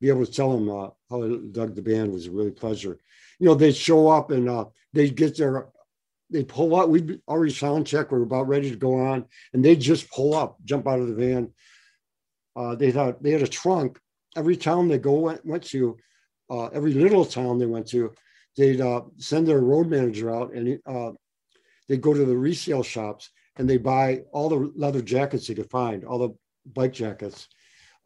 be 0.00 0.08
able 0.08 0.24
to 0.24 0.32
tell 0.32 0.56
him 0.56 0.70
uh, 0.70 0.88
how 1.10 1.24
I 1.24 1.36
dug 1.50 1.74
the 1.74 1.82
band 1.82 2.12
was 2.12 2.26
a 2.26 2.30
really 2.30 2.50
pleasure. 2.50 2.98
You 3.38 3.46
know, 3.46 3.54
they'd 3.54 3.76
show 3.76 4.08
up 4.08 4.30
and 4.30 4.48
uh, 4.48 4.66
they'd 4.92 5.14
get 5.14 5.36
their, 5.36 5.68
they'd 6.30 6.48
pull 6.48 6.76
up. 6.76 6.88
We'd 6.88 7.20
already 7.28 7.52
sound 7.52 7.86
check. 7.86 8.10
We're 8.10 8.22
about 8.22 8.48
ready 8.48 8.70
to 8.70 8.76
go 8.76 8.94
on, 8.94 9.24
and 9.52 9.64
they'd 9.64 9.80
just 9.80 10.10
pull 10.10 10.34
up, 10.34 10.56
jump 10.64 10.86
out 10.86 11.00
of 11.00 11.08
the 11.08 11.14
van. 11.14 11.52
Uh, 12.58 12.74
they 12.74 12.90
thought 12.90 13.22
they 13.22 13.30
had 13.30 13.42
a 13.42 13.48
trunk. 13.48 13.98
Every 14.36 14.56
town 14.56 14.88
they 14.88 14.98
go 14.98 15.12
went, 15.12 15.44
went 15.46 15.62
to, 15.64 15.96
uh, 16.50 16.66
every 16.66 16.92
little 16.92 17.24
town 17.24 17.58
they 17.58 17.66
went 17.66 17.86
to, 17.88 18.12
they'd 18.56 18.80
uh, 18.80 19.02
send 19.16 19.46
their 19.46 19.60
road 19.60 19.88
manager 19.88 20.34
out 20.34 20.52
and 20.52 20.78
uh, 20.86 21.12
they'd 21.88 22.00
go 22.00 22.12
to 22.12 22.24
the 22.24 22.36
resale 22.36 22.82
shops 22.82 23.30
and 23.56 23.70
they 23.70 23.76
buy 23.76 24.22
all 24.32 24.48
the 24.48 24.72
leather 24.74 25.00
jackets 25.00 25.46
they 25.46 25.54
could 25.54 25.70
find, 25.70 26.04
all 26.04 26.18
the 26.18 26.34
bike 26.74 26.92
jackets. 26.92 27.48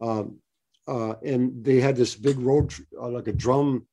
Um, 0.01 0.39
uh, 0.87 1.15
and 1.23 1.63
they 1.63 1.79
had 1.79 1.95
this 1.95 2.15
big 2.15 2.37
road, 2.39 2.73
uh, 2.99 3.09
like 3.09 3.27
a 3.27 3.33
drum 3.33 3.87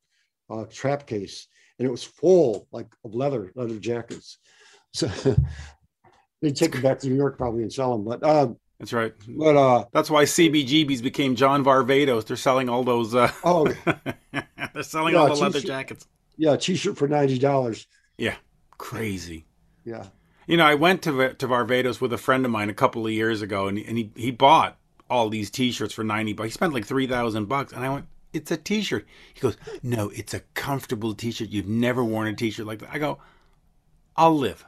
trap 0.71 1.07
case, 1.07 1.47
and 1.81 1.89
it 1.89 1.91
was 1.91 2.05
full 2.05 2.69
like 2.71 2.87
of 3.05 3.15
leather, 3.15 3.51
leather 3.57 3.79
jackets. 3.79 4.39
So 4.93 5.09
they'd 6.43 6.55
take 6.55 6.73
them 6.73 6.83
back 6.83 6.99
to 7.01 7.09
New 7.09 7.17
York 7.17 7.37
probably 7.39 7.63
and 7.63 7.73
sell 7.73 7.93
them. 7.97 8.05
But, 8.05 8.23
uh, 8.23 8.49
That's 8.79 8.93
right. 8.93 9.15
but, 9.27 9.57
uh, 9.57 9.85
That's 9.93 10.11
why 10.11 10.25
CBGBs 10.25 11.03
became 11.03 11.35
John 11.37 11.65
Varvatos. 11.65 12.27
They're 12.27 12.37
selling 12.37 12.69
all 12.69 12.85
those. 12.85 13.15
Uh, 13.15 13.33
oh, 13.45 13.67
they're 14.75 14.83
selling 14.83 15.15
Yeah, 15.15 15.21
all 15.21 15.35
the 15.35 15.41
leather 15.41 15.61
jackets. 15.61 16.07
yeah, 16.37 16.57
t-shirt 16.57 16.99
for 16.99 17.09
$90. 17.09 17.87
Yeah, 18.19 18.37
crazy. 18.77 19.47
Yeah. 19.85 20.05
You 20.47 20.57
know, 20.59 20.67
I 20.67 20.75
went 20.75 21.03
to 21.03 21.33
to 21.35 21.49
Varvatos 21.49 22.01
with 22.01 22.13
a 22.13 22.19
friend 22.19 22.45
of 22.45 22.51
mine 22.51 22.69
a 22.69 22.75
couple 22.75 23.07
of 23.07 23.13
years 23.13 23.41
ago, 23.41 23.69
and 23.69 23.79
he, 23.79 23.85
and 23.87 23.97
he, 23.97 24.11
he 24.17 24.31
bought 24.31 24.77
all 25.09 25.29
these 25.31 25.49
T-shirts 25.51 25.95
for 25.95 26.03
ninety 26.03 26.33
bucks. 26.33 26.49
He 26.49 26.53
spent 26.53 26.75
like 26.75 26.85
three 26.85 27.07
thousand 27.07 27.45
bucks, 27.47 27.73
and 27.73 27.85
I 27.85 27.89
went, 27.89 28.07
"It's 28.33 28.51
a 28.51 28.57
T-shirt." 28.57 29.07
He 29.35 29.41
goes, 29.41 29.57
"No, 29.83 30.09
it's 30.11 30.35
a 30.35 30.41
comfortable 30.55 31.15
T-shirt. 31.15 31.51
You've 31.51 31.69
never 31.69 32.05
worn 32.05 32.29
a 32.29 32.35
T-shirt 32.35 32.67
like 32.67 32.81
that." 32.81 32.91
I 32.93 32.99
go, 32.99 33.19
"I'll 34.17 34.37
live. 34.37 34.65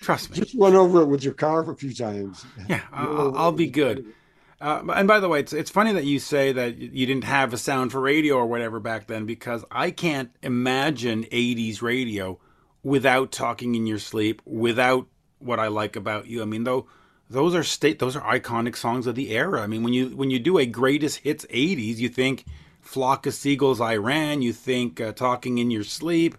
Trust 0.00 0.30
me. 0.30 0.36
Just 0.36 0.54
run 0.54 0.74
over 0.74 1.02
it 1.02 1.06
with 1.06 1.24
your 1.24 1.34
car 1.34 1.68
a 1.68 1.76
few 1.76 1.92
times. 1.92 2.44
Yeah, 2.68 2.82
I'll, 2.92 3.36
I'll 3.36 3.52
be 3.52 3.68
good." 3.68 4.14
Uh, 4.60 4.82
and 4.94 5.06
by 5.06 5.20
the 5.20 5.28
way, 5.28 5.40
it's 5.40 5.52
it's 5.52 5.70
funny 5.70 5.92
that 5.92 6.04
you 6.04 6.18
say 6.18 6.52
that 6.52 6.78
you 6.78 7.06
didn't 7.06 7.24
have 7.24 7.52
a 7.52 7.58
sound 7.58 7.92
for 7.92 8.00
radio 8.00 8.36
or 8.36 8.46
whatever 8.46 8.80
back 8.80 9.06
then 9.06 9.24
because 9.24 9.64
I 9.70 9.92
can't 9.92 10.30
imagine 10.42 11.24
'80s 11.24 11.80
radio 11.80 12.40
without 12.82 13.30
talking 13.30 13.74
in 13.76 13.86
your 13.86 13.98
sleep, 13.98 14.42
without 14.44 15.06
what 15.38 15.60
I 15.60 15.68
like 15.68 15.94
about 15.94 16.26
you. 16.26 16.42
I 16.42 16.44
mean, 16.44 16.64
though 16.64 16.88
those 17.30 17.54
are 17.54 17.62
state 17.62 18.00
those 18.00 18.16
are 18.16 18.38
iconic 18.38 18.76
songs 18.76 19.06
of 19.06 19.14
the 19.14 19.30
era. 19.30 19.62
I 19.62 19.68
mean, 19.68 19.84
when 19.84 19.92
you 19.92 20.08
when 20.16 20.30
you 20.30 20.40
do 20.40 20.58
a 20.58 20.66
greatest 20.66 21.18
hits 21.18 21.46
'80s, 21.46 21.98
you 21.98 22.08
think 22.08 22.44
Flock 22.88 23.26
of 23.26 23.34
Seagulls, 23.34 23.82
I 23.82 23.96
Ran. 23.96 24.40
You 24.40 24.52
think 24.54 24.98
uh, 24.98 25.12
Talking 25.12 25.58
in 25.58 25.70
Your 25.70 25.84
Sleep. 25.84 26.36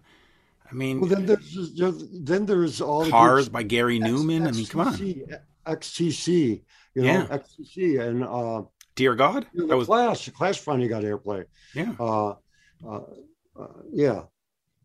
I 0.70 0.74
mean, 0.74 1.00
Well, 1.00 1.10
then 1.10 1.28
there's, 1.28 1.74
then 2.12 2.46
there's 2.48 2.82
all 2.82 3.04
the 3.06 3.12
Cars 3.12 3.34
groups- 3.46 3.50
by 3.50 3.62
Gary 3.64 4.00
Numan. 4.00 4.48
I 4.48 4.52
mean, 4.52 4.66
come 4.66 4.82
on. 4.82 4.94
XTC, 5.68 6.62
you 6.96 7.02
know, 7.04 7.08
Yeah. 7.08 7.26
XTC, 7.38 8.00
and 8.02 8.24
uh, 8.24 8.64
Dear 8.96 9.14
God. 9.14 9.46
the 9.54 9.66
That 9.68 9.78
was, 9.78 9.86
Clash. 9.86 10.26
The 10.26 10.32
Clash 10.32 10.58
finally 10.60 10.88
got 10.88 11.04
airplay. 11.04 11.46
yeah. 11.76 11.94
Uh, 12.00 12.30
uh, 12.88 13.02
uh, 13.60 13.68
yeah, 13.92 14.24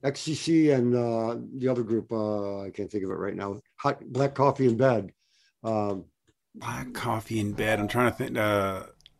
XTC 0.04 0.74
and 0.74 0.94
uh, 0.94 1.36
the 1.56 1.68
other 1.68 1.82
group. 1.82 2.12
Uh, 2.12 2.60
I 2.62 2.70
can't 2.70 2.90
think 2.90 3.04
of 3.04 3.10
it 3.10 3.14
right 3.14 3.34
now. 3.34 3.58
Hot 3.76 4.04
Black 4.04 4.34
Coffee 4.34 4.66
in 4.66 4.76
Bed. 4.76 5.12
Um, 5.62 6.04
Black 6.54 6.92
Coffee 6.92 7.40
in 7.40 7.52
Bed. 7.52 7.80
I'm 7.80 7.88
trying 7.88 8.10
to 8.10 8.16
think. 8.18 8.36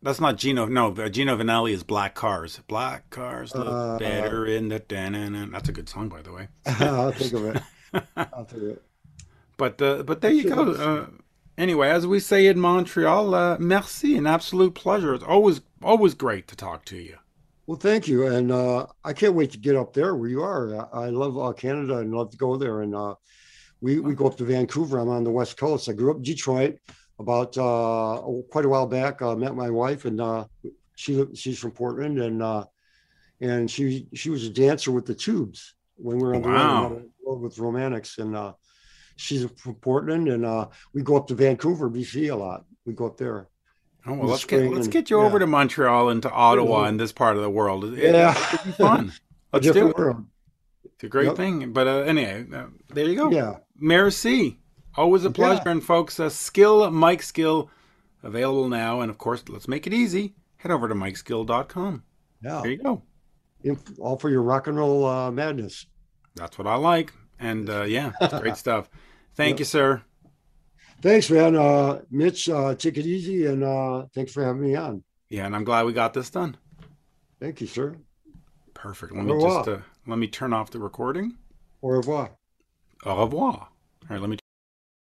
That's 0.05 0.21
not 0.21 0.37
Gino. 0.37 0.67
No, 0.67 0.93
Gino 1.09 1.35
Vannelli 1.35 1.71
is 1.71 1.81
Black 1.83 2.13
Cars. 2.13 2.61
Black 2.67 3.09
Cars 3.09 3.55
look 3.55 3.67
Uh, 3.67 3.97
better 3.97 4.45
in 4.45 4.69
the. 4.69 4.77
da-na-na. 4.77 5.47
That's 5.51 5.67
a 5.67 5.71
good 5.71 5.89
song, 5.89 6.09
by 6.09 6.21
the 6.21 6.31
way. 6.31 6.47
I'll 6.79 7.11
think 7.11 7.33
of 7.33 7.45
it. 7.47 7.63
I'll 8.15 8.45
think 8.45 8.61
of 8.61 8.69
it. 8.69 8.83
But 9.57 9.81
uh, 9.81 10.03
but 10.03 10.21
there 10.21 10.31
you 10.31 10.47
go. 10.47 10.71
Uh, 10.73 11.07
anyway, 11.57 11.89
as 11.89 12.05
we 12.05 12.19
say 12.19 12.45
in 12.45 12.59
Montreal, 12.59 13.33
uh, 13.33 13.57
merci, 13.57 14.15
an 14.15 14.27
absolute 14.27 14.75
pleasure. 14.75 15.15
It's 15.15 15.23
always 15.23 15.61
always 15.81 16.13
great 16.13 16.47
to 16.49 16.55
talk 16.55 16.85
to 16.85 16.97
you. 16.97 17.17
Well, 17.65 17.79
thank 17.79 18.07
you, 18.07 18.27
and 18.27 18.51
uh, 18.51 18.85
I 19.03 19.13
can't 19.13 19.33
wait 19.33 19.51
to 19.53 19.57
get 19.57 19.75
up 19.75 19.93
there 19.93 20.15
where 20.15 20.29
you 20.29 20.43
are. 20.43 20.87
I, 20.93 21.05
I 21.05 21.09
love 21.09 21.35
uh, 21.39 21.51
Canada 21.53 21.97
and 21.97 22.13
love 22.13 22.29
to 22.29 22.37
go 22.37 22.57
there. 22.57 22.81
And 22.81 22.93
uh, 22.93 23.15
we 23.81 23.99
we 23.99 24.13
go 24.13 24.27
up 24.27 24.37
to 24.37 24.43
Vancouver. 24.43 24.99
I'm 24.99 25.09
on 25.09 25.23
the 25.23 25.31
west 25.31 25.57
coast. 25.57 25.89
I 25.89 25.93
grew 25.93 26.11
up 26.11 26.17
in 26.17 26.23
Detroit. 26.23 26.77
About 27.17 27.57
uh, 27.57 28.21
quite 28.51 28.65
a 28.65 28.69
while 28.69 28.85
back, 28.87 29.21
uh, 29.21 29.35
met 29.35 29.55
my 29.55 29.69
wife, 29.69 30.03
and 30.05 30.19
uh, 30.19 30.45
she 30.95 31.25
she's 31.33 31.57
from 31.57 31.71
Portland, 31.71 32.19
and 32.19 32.43
uh, 32.43 32.65
and 33.39 33.71
she 33.71 34.07
she 34.13 34.29
was 34.29 34.43
a 34.43 34.49
dancer 34.49 34.91
with 34.91 35.05
the 35.05 35.15
Tubes 35.15 35.75
when 35.95 36.17
we 36.17 36.23
were 36.23 36.35
on 36.35 36.41
the 36.41 36.49
road, 36.49 36.57
Wow. 36.57 36.83
we 36.83 36.89
met 36.89 36.95
on 36.97 37.01
the 37.23 37.29
road 37.31 37.41
with 37.41 37.57
Romantics, 37.59 38.17
and 38.17 38.35
uh, 38.35 38.53
she's 39.15 39.49
from 39.57 39.75
Portland, 39.75 40.27
and 40.27 40.45
uh, 40.45 40.67
we 40.93 41.03
go 41.03 41.15
up 41.15 41.27
to 41.27 41.35
Vancouver, 41.35 41.89
BC, 41.89 42.31
a 42.31 42.35
lot. 42.35 42.65
We 42.85 42.91
go 42.93 43.05
up 43.05 43.15
there. 43.17 43.47
Oh 44.05 44.13
well, 44.13 44.27
let's 44.27 44.43
get 44.43 44.69
let's 44.69 44.87
and- 44.87 44.93
get 44.93 45.09
you 45.09 45.21
over 45.21 45.39
to 45.39 45.47
Montreal 45.47 46.09
and 46.09 46.21
to 46.23 46.29
Ottawa 46.31 46.81
Yeah. 46.83 46.89
and 46.89 46.99
this 46.99 47.13
part 47.13 47.37
of 47.37 47.43
the 47.43 47.49
world. 47.49 47.85
It, 47.85 48.13
Yeah. 48.13 48.33
be 48.65 48.71
fun. 48.73 49.13
Let's 49.53 49.71
do 49.71 49.87
it. 49.87 49.97
world. 49.97 50.25
It's 50.83 51.03
a 51.05 51.07
great 51.07 51.27
Yep. 51.27 51.37
thing. 51.37 51.71
But 51.71 51.87
uh, 51.87 51.99
anyway, 51.99 52.45
uh, 52.53 52.65
there 52.93 53.05
you 53.05 53.15
go. 53.15 53.31
Yeah. 53.31 53.59
Merci. 53.79 54.59
Always 54.97 55.23
a 55.25 55.29
Yeah. 55.29 55.33
pleasure. 55.33 55.69
And 55.69 55.83
folks, 55.83 56.19
uh, 56.19 56.29
Skill 56.29 56.89
Mike 56.91 57.21
Skill 57.23 57.69
available 58.23 58.67
now. 58.69 59.01
And 59.01 59.09
of 59.09 59.17
course, 59.17 59.43
let's 59.49 59.67
make 59.67 59.85
it 59.87 59.93
easy. 59.93 60.35
Head 60.57 60.71
over 60.71 60.87
to 60.87 60.95
MikeSkill.com. 60.95 62.03
Yeah. 62.43 62.61
There 62.61 62.71
you 62.71 62.77
go. 62.77 63.03
Inf- 63.63 63.99
all 63.99 64.17
for 64.17 64.29
your 64.29 64.41
rock 64.41 64.67
and 64.67 64.77
roll 64.77 65.05
uh, 65.05 65.31
madness. 65.31 65.85
That's 66.35 66.57
what 66.57 66.67
I 66.67 66.75
like. 66.75 67.13
And 67.39 67.69
uh, 67.69 67.83
yeah, 67.83 68.11
great 68.39 68.57
stuff. 68.57 68.89
Thank 69.35 69.59
you, 69.59 69.65
sir. 69.65 70.01
Thanks, 71.01 71.29
man. 71.29 71.55
Uh, 71.55 72.01
Mitch, 72.09 72.49
uh, 72.49 72.73
take 72.75 72.97
it 72.97 73.05
easy, 73.05 73.45
and 73.45 73.63
uh, 73.63 74.05
thanks 74.13 74.31
for 74.31 74.43
having 74.43 74.61
me 74.61 74.75
on. 74.75 75.03
Yeah, 75.29 75.45
and 75.45 75.55
I'm 75.55 75.63
glad 75.65 75.85
we 75.85 75.93
got 75.93 76.13
this 76.13 76.29
done. 76.29 76.57
Thank 77.39 77.59
you, 77.59 77.67
sir. 77.67 77.97
Perfect. 78.73 79.13
Let 79.13 79.25
me 79.25 79.39
just 79.41 79.67
uh, 79.67 79.79
let 80.07 80.17
me 80.19 80.27
turn 80.27 80.53
off 80.53 80.71
the 80.71 80.79
recording. 80.79 81.37
Au 81.81 81.89
revoir. 81.89 82.31
Au 83.05 83.19
revoir. 83.23 83.53
All 83.53 83.69
right, 84.09 84.21
let 84.21 84.29
me 84.29 84.37